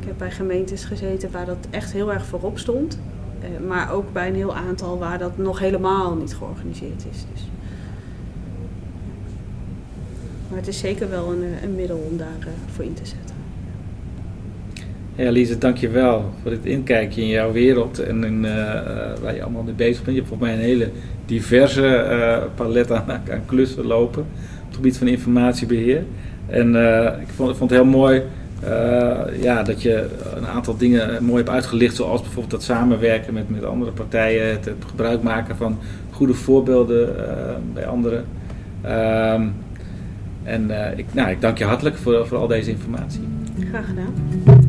Ik 0.03 0.09
heb 0.09 0.19
bij 0.19 0.31
gemeentes 0.31 0.85
gezeten 0.85 1.31
waar 1.31 1.47
dat 1.47 1.67
echt 1.71 1.93
heel 1.93 2.13
erg 2.13 2.25
voorop 2.25 2.59
stond. 2.59 2.99
Eh, 3.41 3.67
maar 3.69 3.93
ook 3.93 4.13
bij 4.13 4.29
een 4.29 4.35
heel 4.35 4.55
aantal 4.55 4.99
waar 4.99 5.19
dat 5.19 5.39
nog 5.39 5.59
helemaal 5.59 6.15
niet 6.15 6.35
georganiseerd 6.35 7.05
is. 7.11 7.25
Dus. 7.33 7.43
Maar 10.49 10.59
het 10.59 10.69
is 10.69 10.79
zeker 10.79 11.11
wel 11.11 11.33
een, 11.33 11.43
eh, 11.43 11.63
een 11.63 11.75
middel 11.75 11.97
om 12.11 12.17
daarvoor 12.17 12.43
uh, 12.43 12.75
voor 12.75 12.85
in 12.85 12.95
te 12.95 13.05
zetten. 13.07 13.37
Ja, 15.17 15.31
Lise, 15.31 15.59
dankjewel 15.59 16.33
voor 16.43 16.51
dit 16.51 16.65
inkijkje 16.65 17.23
in 17.23 17.29
jouw 17.29 17.53
wereld 17.53 17.99
en 17.99 18.25
in, 18.25 18.43
waar 19.23 19.35
je 19.35 19.43
allemaal 19.43 19.63
mee 19.63 19.75
bezig 19.75 20.05
bent. 20.05 20.17
Je 20.17 20.23
hebt 20.23 20.29
volgens 20.29 20.49
mij 20.49 20.59
een 20.59 20.65
hele 20.65 20.91
diverse 21.27 22.49
palet 22.55 22.91
aan, 22.93 23.23
klussen 23.47 23.87
lopen 23.87 24.23
op 24.23 24.67
het 24.67 24.75
gebied 24.75 24.97
van 24.97 25.09
informatiebeheer. 25.09 26.05
En 26.47 26.75
ik 27.21 27.29
vond, 27.29 27.57
vond 27.57 27.71
het 27.71 27.81
heel 27.81 27.91
mooi 27.91 28.23
ja, 29.41 29.63
dat 29.63 29.83
je 29.83 30.09
een 30.37 30.47
aantal 30.47 30.77
dingen 30.77 31.25
mooi 31.25 31.37
hebt 31.37 31.55
uitgelicht, 31.55 31.97
zoals 31.97 32.21
bijvoorbeeld 32.21 32.51
dat 32.51 32.63
samenwerken 32.63 33.35
met, 33.35 33.49
met 33.49 33.65
andere 33.65 33.91
partijen, 33.91 34.51
het, 34.51 34.71
gebruik 34.87 35.23
maken 35.23 35.57
van 35.57 35.79
goede 36.11 36.35
voorbeelden 36.35 37.09
uh, 37.09 37.25
bij 37.75 37.87
anderen. 37.87 38.25
Uh, 38.85 39.33
en 40.43 40.69
uh, 40.69 40.99
ik, 40.99 41.07
nou, 41.13 41.31
ik 41.31 41.41
dank 41.41 41.59
je 41.59 41.65
hartelijk 41.65 41.97
voor, 41.97 42.27
voor 42.27 42.39
al 42.39 42.47
deze 42.47 42.71
informatie. 42.71 43.21
Graag 43.71 43.87
gedaan. 43.87 44.62